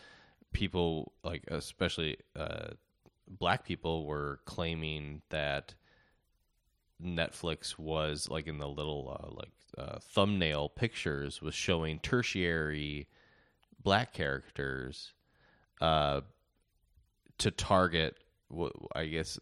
people, 0.53 1.13
like 1.25 1.45
especially 1.49 2.19
uh, 2.37 2.71
black 3.27 3.65
people, 3.65 4.07
were 4.07 4.41
claiming 4.45 5.23
that 5.31 5.75
Netflix 7.05 7.79
was 7.79 8.29
like 8.29 8.47
in 8.47 8.59
the 8.59 8.69
little 8.69 9.17
uh, 9.21 9.31
like 9.31 9.53
uh, 9.79 9.99
thumbnail 10.01 10.69
pictures 10.69 11.41
was 11.43 11.55
showing 11.55 11.99
tertiary 11.99 13.09
black 13.83 14.13
characters 14.13 15.13
uh, 15.81 16.21
to 17.39 17.51
target. 17.51 18.17
I 18.95 19.07
guess 19.07 19.39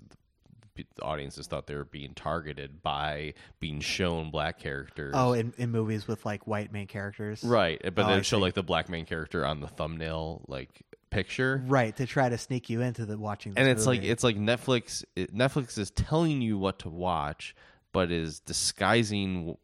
the 0.77 1.03
audiences 1.03 1.47
thought 1.47 1.67
they 1.67 1.75
were 1.75 1.85
being 1.85 2.15
targeted 2.15 2.81
by 2.83 3.35
being 3.59 3.81
shown 3.81 4.31
black 4.31 4.59
characters. 4.59 5.13
oh 5.17 5.33
in, 5.33 5.53
in 5.59 5.71
movies 5.71 6.07
with 6.07 6.25
like 6.25 6.47
white 6.47 6.73
main 6.73 6.87
characters 6.87 7.43
right. 7.45 7.81
But 7.95 8.07
Oh, 8.07 8.17
they 8.17 8.23
show 8.23 8.39
like 8.39 8.55
the 8.55 8.63
black 8.63 8.89
main 8.89 9.05
character 9.05 9.45
on 9.45 9.61
the 9.61 9.67
thumbnail 9.67 10.43
like 10.47 10.83
picture. 11.11 11.63
right 11.67 11.97
to 11.97 12.07
try 12.07 12.29
to 12.29 12.39
sneak 12.39 12.71
you 12.71 12.81
into 12.81 13.05
the 13.05 13.19
watching 13.19 13.53
and 13.57 13.69
it's 13.69 13.87
like 13.87 14.03
it's 14.03 14.25
like 14.25 14.37
Netflix. 14.37 15.05
It, 15.17 15.35
Netflix 15.35 15.77
is 15.79 15.91
telling 15.91 16.41
you 16.41 16.59
what 16.59 16.81
to 16.81 16.89
watch, 16.89 17.55
but 17.93 18.11
is 18.11 18.41
disguising 18.41 19.57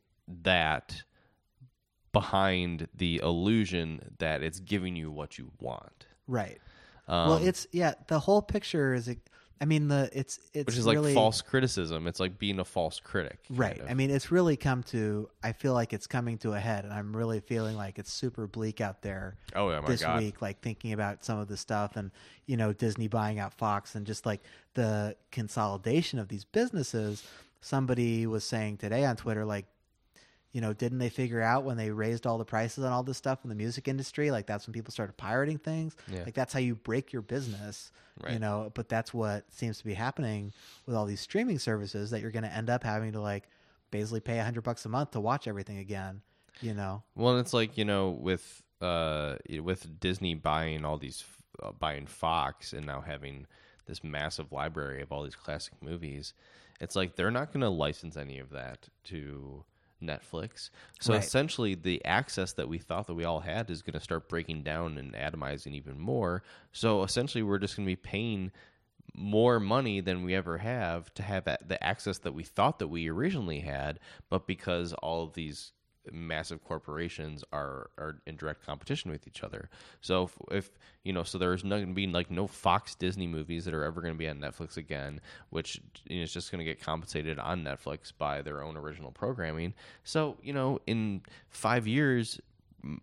that 0.42 1.03
behind 2.12 2.88
the 2.94 3.18
illusion 3.22 4.01
that 4.18 4.42
it's 4.42 4.59
giving 4.61 4.97
you 4.97 5.11
what 5.11 5.38
you 5.38 5.53
want. 5.61 6.07
right 6.26 6.59
Um, 7.09 7.28
well 7.28 7.38
it's 7.38 7.66
yeah 7.72 7.94
the 8.09 8.18
whole 8.18 8.42
picture 8.42 8.94
is 8.94 9.09
I 9.61 9.64
mean, 9.64 9.88
the 9.88 10.11
it's 10.12 10.38
it's 10.52 10.66
which 10.66 10.76
is 10.76 10.86
like 10.86 11.14
false 11.14 11.40
criticism. 11.40 12.07
It's 12.07 12.20
like 12.20 12.38
being 12.38 12.59
a 12.59 12.64
false 12.64 13.00
critic. 13.00 13.38
Right. 13.48 13.80
of. 13.80 13.88
I 13.88 13.94
mean, 13.94 14.11
it's 14.11 14.30
really 14.30 14.57
come 14.57 14.82
to. 14.84 15.28
I 15.42 15.52
feel 15.52 15.72
like 15.72 15.92
it's 15.92 16.07
coming 16.07 16.36
to 16.38 16.52
a 16.52 16.61
head, 16.61 16.84
and 16.84 16.92
I'm 16.92 17.16
really 17.16 17.40
feeling 17.40 17.76
like 17.76 17.98
it's 17.98 18.12
super 18.12 18.46
bleak 18.46 18.80
out 18.80 19.00
there. 19.02 19.36
Oh, 19.54 19.70
yeah, 19.70 19.80
my 19.80 19.86
this 19.86 20.02
God. 20.02 20.22
week, 20.22 20.42
like 20.42 20.61
thinking 20.61 20.92
about 20.92 21.24
some 21.24 21.38
of 21.38 21.48
the 21.48 21.57
stuff, 21.57 21.96
and 21.96 22.11
you 22.46 22.57
know, 22.57 22.72
Disney 22.72 23.09
buying 23.09 23.38
out 23.38 23.54
Fox, 23.54 23.94
and 23.94 24.07
just 24.07 24.26
like 24.26 24.42
the 24.74 25.16
consolidation 25.30 26.18
of 26.18 26.28
these 26.28 26.44
businesses. 26.44 27.24
Somebody 27.62 28.26
was 28.26 28.44
saying 28.44 28.76
today 28.76 29.04
on 29.04 29.16
Twitter, 29.16 29.44
like, 29.44 29.66
you 30.57 30.62
know, 30.62 30.72
didn't 30.72 31.00
they 31.00 31.11
figure 31.11 31.42
out 31.42 31.64
when 31.64 31.76
they 31.76 31.90
raised 31.90 32.26
all 32.26 32.38
the 32.38 32.44
prices 32.46 32.82
on 32.82 32.90
all 32.90 33.02
this 33.02 33.18
stuff 33.18 33.40
in 33.44 33.50
the 33.50 33.54
music 33.54 33.88
industry? 33.88 34.30
Like 34.30 34.46
that's 34.46 34.66
when 34.66 34.72
people 34.72 34.90
started 34.90 35.14
pirating 35.18 35.59
things. 35.59 35.94
Yeah. 36.11 36.22
Like 36.24 36.32
that's 36.32 36.50
how 36.50 36.61
you 36.61 36.76
break 36.76 37.12
your 37.12 37.20
business. 37.20 37.92
You 38.32 38.38
know, 38.38 38.72
but 38.72 38.88
that's 38.88 39.12
what 39.12 39.44
seems 39.52 39.76
to 39.76 39.84
be 39.84 39.92
happening 39.92 40.54
with 40.86 40.96
all 40.96 41.04
these 41.04 41.20
streaming 41.20 41.59
services 41.59 42.11
that 42.11 42.22
you're 42.22 42.30
going 42.30 42.44
to 42.44 42.50
end 42.50 42.70
up 42.70 42.82
having 42.82 43.12
to 43.12 43.20
like 43.20 43.50
basically 43.90 44.20
pay 44.20 44.38
a 44.38 44.44
hundred 44.44 44.62
bucks 44.62 44.86
a 44.86 44.88
month 44.88 45.11
to 45.11 45.20
watch 45.20 45.46
everything 45.46 45.76
again. 45.76 46.22
You 46.62 46.72
know, 46.72 47.02
Well, 47.14 47.32
and 47.36 47.40
it's 47.40 47.52
like 47.52 47.76
you 47.76 47.84
know 47.84 48.09
with 48.09 48.62
uh 48.80 49.34
with 49.61 50.00
Disney 50.00 50.34
buying 50.34 50.86
all 50.86 50.96
these 50.96 51.22
uh, 51.62 51.72
buying 51.72 52.07
Fox 52.07 52.72
and 52.72 52.86
now 52.86 53.02
having 53.02 53.46
this 53.84 54.02
massive 54.02 54.52
library 54.52 55.02
of 55.02 55.12
all 55.12 55.22
these 55.22 55.36
classic 55.36 55.74
movies, 55.82 56.32
it's 56.80 56.96
like 56.96 57.14
they're 57.14 57.30
not 57.30 57.52
going 57.52 57.61
to 57.61 57.68
license 57.68 58.16
any 58.16 58.38
of 58.38 58.48
that 58.52 58.88
to 59.04 59.66
Netflix. 60.03 60.70
So 61.01 61.14
Right. 61.14 61.22
essentially, 61.22 61.74
the 61.74 62.05
access 62.05 62.53
that 62.55 62.68
we 62.68 62.78
thought 62.78 63.07
that 63.07 63.14
we 63.14 63.24
all 63.24 63.40
had 63.40 63.70
is 63.70 63.82
going 63.82 63.94
to 63.94 64.01
start 64.01 64.28
breaking 64.28 64.62
down 64.62 64.99
and 64.99 65.14
atomizing 65.14 65.74
even 65.74 65.99
more. 65.99 66.42
So 66.72 67.03
essentially, 67.03 67.42
we're 67.42 67.59
just 67.59 67.76
going 67.76 67.86
to 67.86 67.90
be 67.92 67.97
paying 67.97 68.53
more 69.14 69.59
money 69.59 70.01
than 70.01 70.24
we 70.24 70.34
ever 70.34 70.59
have 70.59 71.12
to 71.14 71.22
have 71.22 71.44
the 71.44 71.82
access 71.82 72.18
that 72.18 72.34
we 72.34 72.42
thought 72.42 72.78
that 72.78 72.88
we 72.88 73.09
originally 73.09 73.61
had, 73.61 73.99
but 74.28 74.47
because 74.47 74.92
all 74.94 75.22
of 75.24 75.32
these 75.34 75.72
massive 76.12 76.62
corporations 76.64 77.44
are 77.52 77.90
are 77.98 78.16
in 78.26 78.36
direct 78.36 78.64
competition 78.64 79.11
with 79.11 79.26
each 79.26 79.42
other. 79.42 79.68
So 80.00 80.24
if, 80.24 80.32
if 80.50 80.70
you 81.04 81.12
know, 81.12 81.22
so 81.22 81.38
there's 81.38 81.64
not 81.64 81.76
going 81.76 81.88
to 81.88 81.94
be 81.94 82.07
like 82.07 82.30
no 82.30 82.46
Fox 82.46 82.94
Disney 82.94 83.26
movies 83.26 83.64
that 83.64 83.74
are 83.74 83.84
ever 83.84 84.00
going 84.00 84.14
to 84.14 84.18
be 84.18 84.28
on 84.28 84.38
Netflix 84.38 84.76
again, 84.76 85.20
which 85.50 85.80
you 86.07 86.18
know, 86.18 86.22
is 86.22 86.32
just 86.32 86.50
going 86.50 86.59
to 86.59 86.64
get 86.64 86.80
compensated 86.80 87.38
on 87.38 87.62
Netflix 87.62 88.12
by 88.16 88.42
their 88.42 88.62
own 88.62 88.76
original 88.76 89.11
programming. 89.11 89.74
So 90.04 90.36
you 90.42 90.52
know, 90.52 90.80
in 90.86 91.22
five 91.48 91.86
years. 91.86 92.40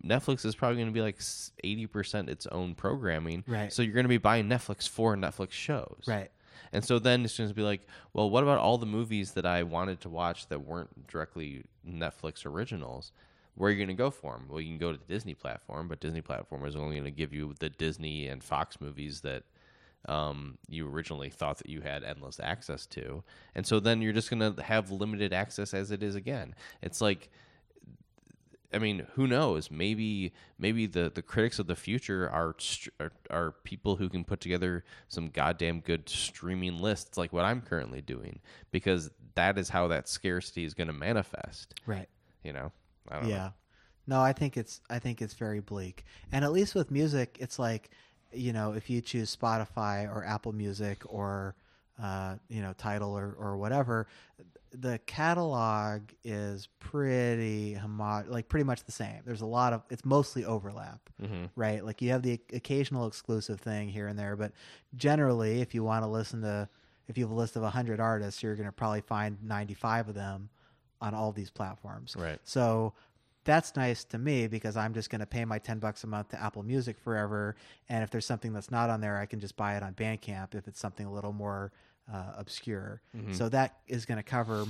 Netflix 0.02 0.46
is 0.46 0.54
probably 0.54 0.76
going 0.76 0.88
to 0.88 0.94
be 0.94 1.02
like 1.02 1.20
eighty 1.62 1.86
percent 1.86 2.30
its 2.30 2.46
own 2.46 2.74
programming, 2.74 3.44
Right. 3.46 3.70
So 3.70 3.82
you're 3.82 3.92
going 3.92 4.04
to 4.04 4.08
be 4.08 4.16
buying 4.16 4.48
Netflix 4.48 4.88
for 4.88 5.14
Netflix 5.14 5.50
shows, 5.50 6.04
right? 6.06 6.30
And 6.72 6.84
so 6.84 6.98
then 6.98 7.24
it's 7.24 7.36
going 7.36 7.48
to 7.48 7.54
be 7.54 7.62
like, 7.62 7.82
well, 8.12 8.30
what 8.30 8.42
about 8.42 8.58
all 8.58 8.78
the 8.78 8.86
movies 8.86 9.32
that 9.32 9.46
I 9.46 9.62
wanted 9.62 10.00
to 10.02 10.08
watch 10.08 10.48
that 10.48 10.64
weren't 10.64 11.06
directly 11.08 11.64
Netflix 11.88 12.46
originals? 12.46 13.12
Where 13.54 13.68
are 13.68 13.72
you 13.72 13.78
going 13.78 13.88
to 13.88 13.94
go 13.94 14.10
for 14.10 14.32
them? 14.32 14.46
Well, 14.48 14.60
you 14.60 14.68
can 14.68 14.78
go 14.78 14.92
to 14.92 14.98
the 14.98 15.12
Disney 15.12 15.34
platform, 15.34 15.88
but 15.88 16.00
Disney 16.00 16.22
platform 16.22 16.64
is 16.64 16.74
only 16.74 16.96
going 16.96 17.04
to 17.04 17.10
give 17.10 17.32
you 17.32 17.54
the 17.60 17.70
Disney 17.70 18.26
and 18.26 18.42
Fox 18.42 18.80
movies 18.80 19.20
that 19.20 19.44
um, 20.06 20.58
you 20.68 20.88
originally 20.88 21.30
thought 21.30 21.58
that 21.58 21.68
you 21.68 21.80
had 21.80 22.04
endless 22.04 22.40
access 22.40 22.86
to. 22.86 23.22
And 23.54 23.66
so 23.66 23.80
then 23.80 24.02
you're 24.02 24.12
just 24.12 24.30
going 24.30 24.54
to 24.54 24.62
have 24.62 24.90
limited 24.90 25.32
access 25.32 25.72
as 25.72 25.90
it 25.90 26.02
is 26.02 26.14
again. 26.14 26.54
It's 26.82 27.00
like 27.00 27.30
I 28.74 28.78
mean, 28.78 29.06
who 29.14 29.26
knows? 29.26 29.70
Maybe 29.70 30.32
maybe 30.58 30.86
the, 30.86 31.10
the 31.14 31.22
critics 31.22 31.58
of 31.58 31.66
the 31.66 31.76
future 31.76 32.28
are, 32.28 32.54
str- 32.58 32.90
are 33.00 33.12
are 33.30 33.50
people 33.64 33.96
who 33.96 34.08
can 34.08 34.24
put 34.24 34.40
together 34.40 34.84
some 35.08 35.28
goddamn 35.28 35.80
good 35.80 36.08
streaming 36.08 36.78
lists 36.78 37.16
like 37.16 37.32
what 37.32 37.44
I'm 37.44 37.60
currently 37.60 38.00
doing 38.00 38.40
because 38.70 39.10
that 39.34 39.58
is 39.58 39.68
how 39.68 39.88
that 39.88 40.08
scarcity 40.08 40.64
is 40.64 40.74
going 40.74 40.86
to 40.88 40.92
manifest. 40.92 41.74
Right. 41.86 42.08
You 42.42 42.52
know, 42.52 42.72
I 43.10 43.20
don't 43.20 43.28
Yeah. 43.28 43.36
know. 43.38 43.52
No, 44.06 44.20
I 44.20 44.32
think 44.32 44.56
it's 44.56 44.80
I 44.90 44.98
think 44.98 45.22
it's 45.22 45.34
very 45.34 45.60
bleak. 45.60 46.04
And 46.32 46.44
at 46.44 46.52
least 46.52 46.74
with 46.74 46.90
music, 46.90 47.38
it's 47.40 47.58
like, 47.58 47.90
you 48.32 48.52
know, 48.52 48.72
if 48.72 48.90
you 48.90 49.00
choose 49.00 49.34
Spotify 49.34 50.06
or 50.14 50.24
Apple 50.24 50.52
Music 50.52 51.02
or 51.06 51.54
uh, 52.02 52.34
you 52.48 52.60
know, 52.60 52.72
Tidal 52.76 53.16
or 53.16 53.34
or 53.38 53.56
whatever, 53.56 54.08
the 54.80 54.98
catalog 55.06 56.02
is 56.24 56.68
pretty 56.80 57.74
homo- 57.74 58.24
like 58.26 58.48
pretty 58.48 58.64
much 58.64 58.84
the 58.84 58.92
same. 58.92 59.20
There's 59.24 59.40
a 59.40 59.46
lot 59.46 59.72
of 59.72 59.82
it's 59.90 60.04
mostly 60.04 60.44
overlap, 60.44 61.08
mm-hmm. 61.22 61.44
right? 61.56 61.84
Like 61.84 62.02
you 62.02 62.10
have 62.10 62.22
the 62.22 62.40
occasional 62.52 63.06
exclusive 63.06 63.60
thing 63.60 63.88
here 63.88 64.08
and 64.08 64.18
there, 64.18 64.36
but 64.36 64.52
generally, 64.96 65.60
if 65.60 65.74
you 65.74 65.84
want 65.84 66.04
to 66.04 66.08
listen 66.08 66.42
to 66.42 66.68
if 67.08 67.18
you 67.18 67.24
have 67.24 67.30
a 67.30 67.34
list 67.34 67.56
of 67.56 67.62
100 67.62 68.00
artists, 68.00 68.42
you're 68.42 68.56
going 68.56 68.66
to 68.66 68.72
probably 68.72 69.02
find 69.02 69.36
95 69.42 70.08
of 70.08 70.14
them 70.14 70.48
on 71.00 71.14
all 71.14 71.32
these 71.32 71.50
platforms. 71.50 72.16
Right. 72.18 72.38
So 72.44 72.94
that's 73.44 73.76
nice 73.76 74.04
to 74.04 74.18
me 74.18 74.46
because 74.46 74.76
I'm 74.76 74.94
just 74.94 75.10
going 75.10 75.20
to 75.20 75.26
pay 75.26 75.44
my 75.44 75.58
10 75.58 75.78
bucks 75.78 76.02
a 76.04 76.06
month 76.06 76.30
to 76.30 76.42
Apple 76.42 76.62
Music 76.62 76.98
forever. 76.98 77.56
And 77.88 78.02
if 78.02 78.10
there's 78.10 78.26
something 78.26 78.52
that's 78.52 78.70
not 78.70 78.88
on 78.88 79.00
there, 79.00 79.18
I 79.18 79.26
can 79.26 79.38
just 79.38 79.56
buy 79.56 79.76
it 79.76 79.82
on 79.82 79.92
Bandcamp 79.92 80.54
if 80.54 80.66
it's 80.66 80.80
something 80.80 81.06
a 81.06 81.12
little 81.12 81.32
more 81.32 81.72
uh, 82.12 82.32
obscure. 82.36 83.00
So 83.32 83.48
that 83.48 83.78
is 83.86 84.04
going 84.06 84.18
to 84.18 84.22
cover 84.22 84.64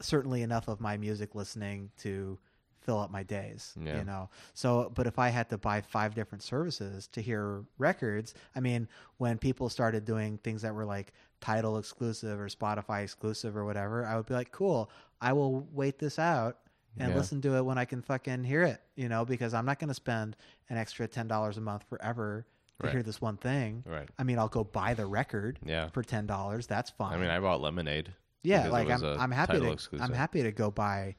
certainly 0.00 0.42
enough 0.42 0.68
of 0.68 0.80
my 0.80 0.96
music 0.96 1.34
listening 1.34 1.90
to 1.98 2.38
fill 2.80 2.98
up 2.98 3.10
my 3.10 3.22
days 3.22 3.72
Yeah. 3.80 3.96
you 3.98 4.04
know 4.04 4.28
so 4.52 4.92
but 4.94 5.06
if 5.06 5.18
i 5.18 5.30
had 5.30 5.48
to 5.48 5.56
buy 5.56 5.80
five 5.80 6.14
different 6.14 6.42
services 6.42 7.06
to 7.12 7.22
hear 7.22 7.64
records 7.78 8.34
i 8.54 8.60
mean 8.60 8.88
when 9.16 9.38
people 9.38 9.70
started 9.70 10.04
doing 10.04 10.36
things 10.44 10.60
that 10.62 10.74
were 10.74 10.84
like 10.84 11.14
Tidal 11.40 11.78
exclusive 11.78 12.38
or 12.38 12.48
spotify 12.48 13.02
exclusive 13.04 13.56
or 13.56 13.64
whatever 13.64 14.04
i 14.04 14.16
would 14.16 14.26
be 14.26 14.34
like 14.34 14.50
cool 14.52 14.90
i 15.22 15.32
will 15.32 15.66
wait 15.72 15.98
this 15.98 16.18
out 16.18 16.58
and 16.98 17.12
Yeah. 17.12 17.16
listen 17.16 17.40
to 17.42 17.56
it 17.56 17.62
when 17.64 17.78
i 17.78 17.86
can 17.86 18.02
fucking 18.02 18.44
hear 18.44 18.64
it 18.64 18.82
you 18.96 19.08
know 19.08 19.24
because 19.24 19.54
i'm 19.54 19.64
not 19.64 19.78
going 19.78 19.88
to 19.88 19.94
spend 19.94 20.36
an 20.68 20.76
extra 20.76 21.08
$10 21.08 21.56
a 21.56 21.60
month 21.62 21.84
forever 21.88 22.44
to 22.84 22.88
Right. 22.88 22.92
hear 22.94 23.02
this 23.02 23.20
one 23.20 23.36
thing 23.36 23.82
Right. 23.86 24.08
i 24.18 24.22
mean 24.24 24.38
i'll 24.38 24.48
go 24.48 24.64
buy 24.64 24.94
the 24.94 25.06
record 25.06 25.58
Yeah. 25.64 25.88
for 25.88 26.02
$10 26.02 26.66
that's 26.66 26.90
fine 26.90 27.14
I 27.14 27.18
mean, 27.18 27.30
I 27.30 27.40
bought 27.40 27.60
Lemonade. 27.60 28.12
yeah 28.42 28.68
like 28.68 28.88
i'm 28.90 29.02
i'm 29.04 29.30
happy 29.30 29.58
to 29.60 29.70
exclusive. 29.72 30.04
i'm 30.04 30.14
happy 30.14 30.42
to 30.42 30.52
go 30.52 30.70
buy 30.70 31.14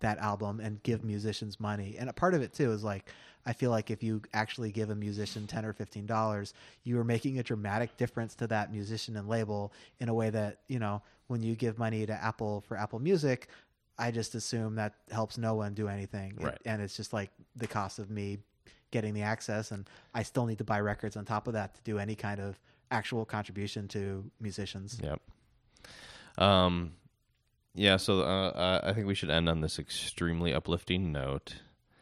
that 0.00 0.18
album 0.18 0.58
and 0.60 0.82
give 0.82 1.04
musicians 1.04 1.60
money 1.60 1.96
and 1.98 2.08
a 2.08 2.12
part 2.12 2.32
of 2.34 2.40
it 2.42 2.52
too 2.54 2.72
is 2.72 2.82
like 2.82 3.10
i 3.44 3.52
feel 3.52 3.70
like 3.70 3.90
if 3.90 4.02
you 4.02 4.22
actually 4.32 4.72
give 4.72 4.88
a 4.88 4.94
musician 4.94 5.46
10 5.46 5.64
or 5.66 5.72
15 5.74 6.06
dollars 6.06 6.54
you 6.84 6.98
are 6.98 7.04
making 7.04 7.38
a 7.38 7.42
dramatic 7.42 7.94
difference 7.98 8.34
to 8.34 8.46
that 8.46 8.72
musician 8.72 9.16
and 9.18 9.28
label 9.28 9.70
in 10.00 10.08
a 10.08 10.14
way 10.14 10.30
that 10.30 10.60
you 10.68 10.78
know 10.78 11.02
when 11.26 11.42
you 11.42 11.54
give 11.54 11.78
money 11.78 12.06
to 12.06 12.12
apple 12.24 12.62
for 12.62 12.78
apple 12.78 12.98
music 13.00 13.48
i 13.98 14.10
just 14.10 14.34
assume 14.34 14.76
that 14.76 14.94
helps 15.10 15.36
no 15.36 15.54
one 15.54 15.74
do 15.74 15.88
anything 15.88 16.32
It- 16.40 16.44
Right. 16.44 16.58
and 16.64 16.80
it's 16.80 16.96
just 16.96 17.12
like 17.12 17.30
the 17.56 17.66
cost 17.66 17.98
of 17.98 18.08
me 18.08 18.38
getting 18.92 19.12
the 19.14 19.22
access 19.22 19.72
and 19.72 19.90
i 20.14 20.22
still 20.22 20.46
need 20.46 20.58
to 20.58 20.64
buy 20.64 20.78
records 20.78 21.16
on 21.16 21.24
top 21.24 21.48
of 21.48 21.54
that 21.54 21.74
to 21.74 21.80
do 21.82 21.98
any 21.98 22.14
kind 22.14 22.38
of 22.40 22.58
actual 22.92 23.24
contribution 23.24 23.88
to 23.88 24.24
musicians 24.40 25.00
Yep. 25.02 25.20
Um, 26.38 26.92
yeah. 27.74 27.96
So 27.96 28.20
uh, 28.20 28.80
I 28.84 28.92
think 28.92 29.06
we 29.06 29.14
should 29.14 29.30
end 29.30 29.48
on 29.48 29.60
this 29.60 29.78
extremely 29.78 30.52
uplifting 30.54 31.10
note. 31.12 31.54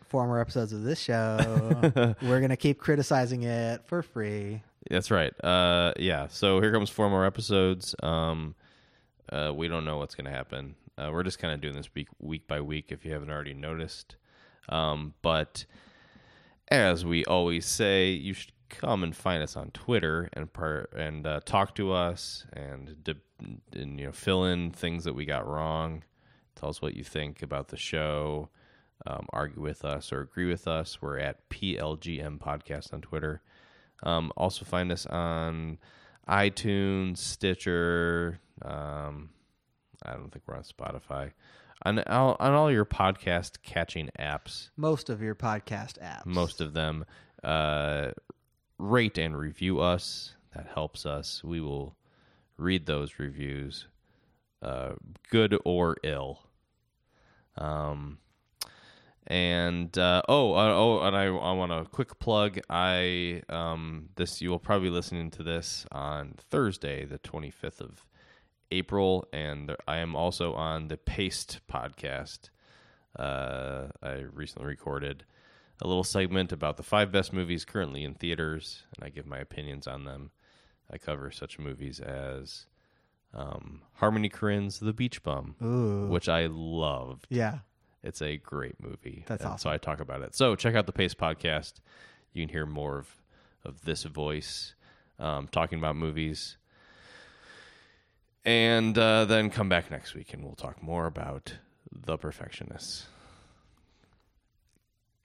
former 0.09 0.41
episodes 0.41 0.73
of 0.73 0.83
this 0.83 0.99
show. 0.99 2.15
We're 2.23 2.41
gonna 2.41 2.57
keep 2.57 2.79
criticizing 2.79 3.45
it 3.45 3.87
for 3.87 4.03
free. 4.03 4.63
That's 4.91 5.11
right. 5.11 5.33
Uh, 5.45 5.93
yeah. 5.99 6.27
So 6.29 6.61
here 6.61 6.73
comes 6.73 6.91
four 6.91 7.09
more 7.11 7.25
episodes. 7.25 7.95
Um, 8.03 8.55
uh, 9.33 9.53
we 9.55 9.69
don't 9.69 9.85
know 9.85 9.99
what's 9.99 10.15
going 10.17 10.25
to 10.25 10.31
happen. 10.33 10.75
Uh, 10.99 11.11
we're 11.13 11.23
just 11.23 11.39
kind 11.39 11.55
of 11.55 11.61
doing 11.61 11.75
this 11.75 11.95
week 11.95 12.09
week 12.19 12.49
by 12.49 12.61
week. 12.61 12.87
If 12.91 13.05
you 13.05 13.13
haven't 13.13 13.31
already 13.31 13.55
noticed, 13.55 14.17
um, 14.69 15.15
but 15.23 15.65
as 16.71 17.05
we 17.05 17.25
always 17.25 17.67
say, 17.67 18.11
you 18.11 18.35
should 18.35 18.53
come 18.69 19.03
and 19.03 19.15
find 19.15 19.43
us 19.43 19.57
on 19.57 19.71
Twitter 19.73 20.29
and 20.33 20.53
par- 20.53 20.89
and 20.97 21.27
uh, 21.27 21.41
talk 21.45 21.75
to 21.75 21.93
us 21.93 22.47
and, 22.53 23.03
de- 23.03 23.17
and 23.73 23.99
you 24.01 24.07
know 24.07 24.13
fill 24.13 24.45
in 24.45 24.71
things 24.71 25.05
that 25.05 25.15
we 25.15 25.25
got 25.25 25.47
wrong. 25.47 26.05
Tell 26.55 26.69
us 26.69 26.81
what 26.81 26.95
you 26.95 27.05
think 27.05 27.43
about 27.43 27.69
the 27.69 27.77
show. 27.77 28.49
Um, 29.07 29.27
argue 29.31 29.63
with 29.63 29.85
us 29.85 30.13
or 30.13 30.21
agree 30.21 30.47
with 30.47 30.69
us. 30.69 31.01
We're 31.01 31.19
at 31.19 31.49
PLGM 31.49 32.39
Podcast 32.39 32.93
on 32.93 33.01
Twitter. 33.01 33.41
Um, 34.03 34.31
also 34.37 34.65
find 34.65 34.93
us 34.93 35.07
on 35.07 35.79
iTunes, 36.29 37.17
Stitcher. 37.17 38.41
Um, 38.63 39.31
I 40.03 40.13
don't 40.13 40.31
think 40.31 40.45
we're 40.47 40.57
on 40.57 40.65
Spotify. 40.65 41.33
On 41.83 41.99
all, 42.01 42.37
on 42.39 42.53
all 42.53 42.71
your 42.71 42.85
podcast 42.85 43.63
catching 43.63 44.11
apps, 44.19 44.69
Most 44.77 45.09
of 45.09 45.23
your 45.23 45.35
podcast 45.35 45.99
apps. 45.99 46.27
most 46.27 46.61
of 46.61 46.75
them, 46.75 47.07
uh, 47.43 48.11
rate 48.79 49.17
and 49.19 49.37
review 49.37 49.81
us. 49.81 50.35
That 50.55 50.67
helps 50.75 51.07
us. 51.07 51.43
We 51.43 51.61
will 51.61 51.97
read 52.59 52.85
those 52.87 53.19
reviews, 53.19 53.87
uh, 54.63 54.93
good 55.31 55.57
or 55.65 55.97
ill. 56.03 56.41
Um, 57.57 58.19
And 59.27 59.97
uh, 59.97 60.23
oh, 60.29 60.55
uh, 60.55 60.75
oh, 60.75 61.01
and 61.03 61.17
I, 61.17 61.27
I 61.27 61.53
want 61.53 61.73
a 61.73 61.85
quick 61.85 62.19
plug. 62.19 62.59
I 62.69 63.43
um, 63.49 64.09
this 64.17 64.43
you 64.43 64.51
will 64.51 64.59
probably 64.59 64.89
be 64.89 64.95
listening 64.95 65.31
to 65.33 65.43
this 65.43 65.87
on 65.93 66.35
Thursday, 66.51 67.05
the 67.05 67.19
twenty 67.19 67.51
fifth 67.51 67.81
of 67.81 68.05
April, 68.71 69.27
and 69.33 69.77
I 69.87 69.99
am 69.99 70.15
also 70.15 70.55
on 70.55 70.89
the 70.89 70.97
Paste 70.97 71.61
podcast. 71.71 72.51
Uh, 73.19 73.89
I 74.03 74.25
recently 74.33 74.69
recorded 74.69 75.25
a 75.83 75.89
little 75.89 76.05
segment 76.05 76.53
about 76.53 76.77
the 76.77 76.83
five 76.83 77.11
best 77.11 77.33
movies 77.33 77.65
currently 77.65 78.05
in 78.05 78.15
theaters, 78.15 78.85
and 78.95 79.05
I 79.05 79.09
give 79.09 79.27
my 79.27 79.39
opinions 79.39 79.87
on 79.87 80.05
them. 80.05 80.31
I 80.91 80.99
cover 80.99 81.31
such 81.31 81.59
movies 81.59 82.01
as 82.01 82.67
um, 83.33 83.83
Harmony 83.95 84.29
Korine's 84.29 84.81
The 84.81 84.93
Beach 84.93 85.23
Bum, 85.23 85.55
Ooh. 85.63 86.09
which 86.09 86.29
I 86.29 86.47
loved. 86.51 87.27
Yeah. 87.31 87.59
It's 88.03 88.23
a 88.23 88.37
great 88.39 88.81
movie. 88.81 89.25
That's 89.27 89.43
And 89.43 89.53
awesome. 89.53 89.71
So 89.71 89.71
I 89.71 89.79
talk 89.79 90.01
about 90.01 90.23
it. 90.23 90.35
So 90.35 90.57
check 90.57 90.75
out 90.75 90.87
the 90.87 90.93
Paste 90.93 91.19
podcast. 91.19 91.75
You 92.33 92.43
can 92.45 92.53
hear 92.53 92.67
more 92.67 92.99
of, 92.99 93.15
of 93.65 93.83
this 93.85 94.05
voice 94.05 94.75
um, 95.19 95.49
talking 95.49 95.79
about 95.79 95.97
movies. 95.97 96.57
And 98.45 98.97
uh, 98.97 99.27
then 99.27 99.51
come 99.51 99.69
back 99.69 99.91
next 99.91 100.15
week 100.15 100.33
and 100.33 100.43
we'll 100.43 100.55
talk 100.55 100.83
more 100.83 101.07
about 101.07 101.55
The 101.93 102.17
Perfectionists. 102.17 103.07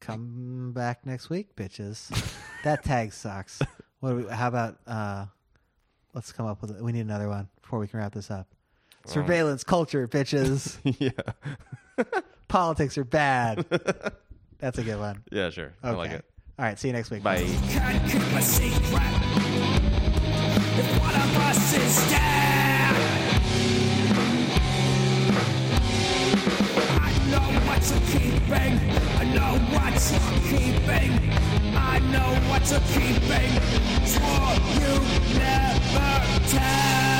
Come 0.01 0.71
back 0.73 1.05
next 1.05 1.29
week, 1.29 1.55
bitches. 1.55 2.09
that 2.63 2.83
tag 2.83 3.13
sucks. 3.13 3.61
What? 4.01 4.09
Do 4.09 4.15
we, 4.17 4.27
how 4.31 4.49
about? 4.49 4.77
uh 4.85 5.25
Let's 6.13 6.31
come 6.31 6.45
up 6.45 6.61
with. 6.61 6.71
it. 6.71 6.81
We 6.81 6.93
need 6.93 7.01
another 7.01 7.27
one 7.27 7.49
before 7.61 7.77
we 7.77 7.87
can 7.87 7.99
wrap 7.99 8.13
this 8.13 8.31
up. 8.31 8.47
Surveillance 9.05 9.63
culture, 9.63 10.07
bitches. 10.07 10.77
yeah. 10.99 12.05
Politics 12.47 12.97
are 12.97 13.03
bad. 13.03 13.65
That's 14.59 14.77
a 14.77 14.83
good 14.83 14.97
one. 14.97 15.23
Yeah, 15.29 15.49
sure. 15.49 15.73
I 15.83 15.91
like 15.91 16.11
it. 16.11 16.25
All 16.57 16.65
right. 16.65 16.79
See 16.79 16.87
you 16.87 16.93
next 16.93 17.11
week. 17.11 17.21
Bye. 17.21 17.43
what's 30.11 30.49
keeping. 30.49 31.11
I 31.75 31.99
know 32.11 32.29
what 32.49 32.69
you're 32.69 32.79
keeping. 32.93 33.51
Swore 34.05 34.55
you 34.79 35.39
never 35.39 36.47
tell. 36.49 37.14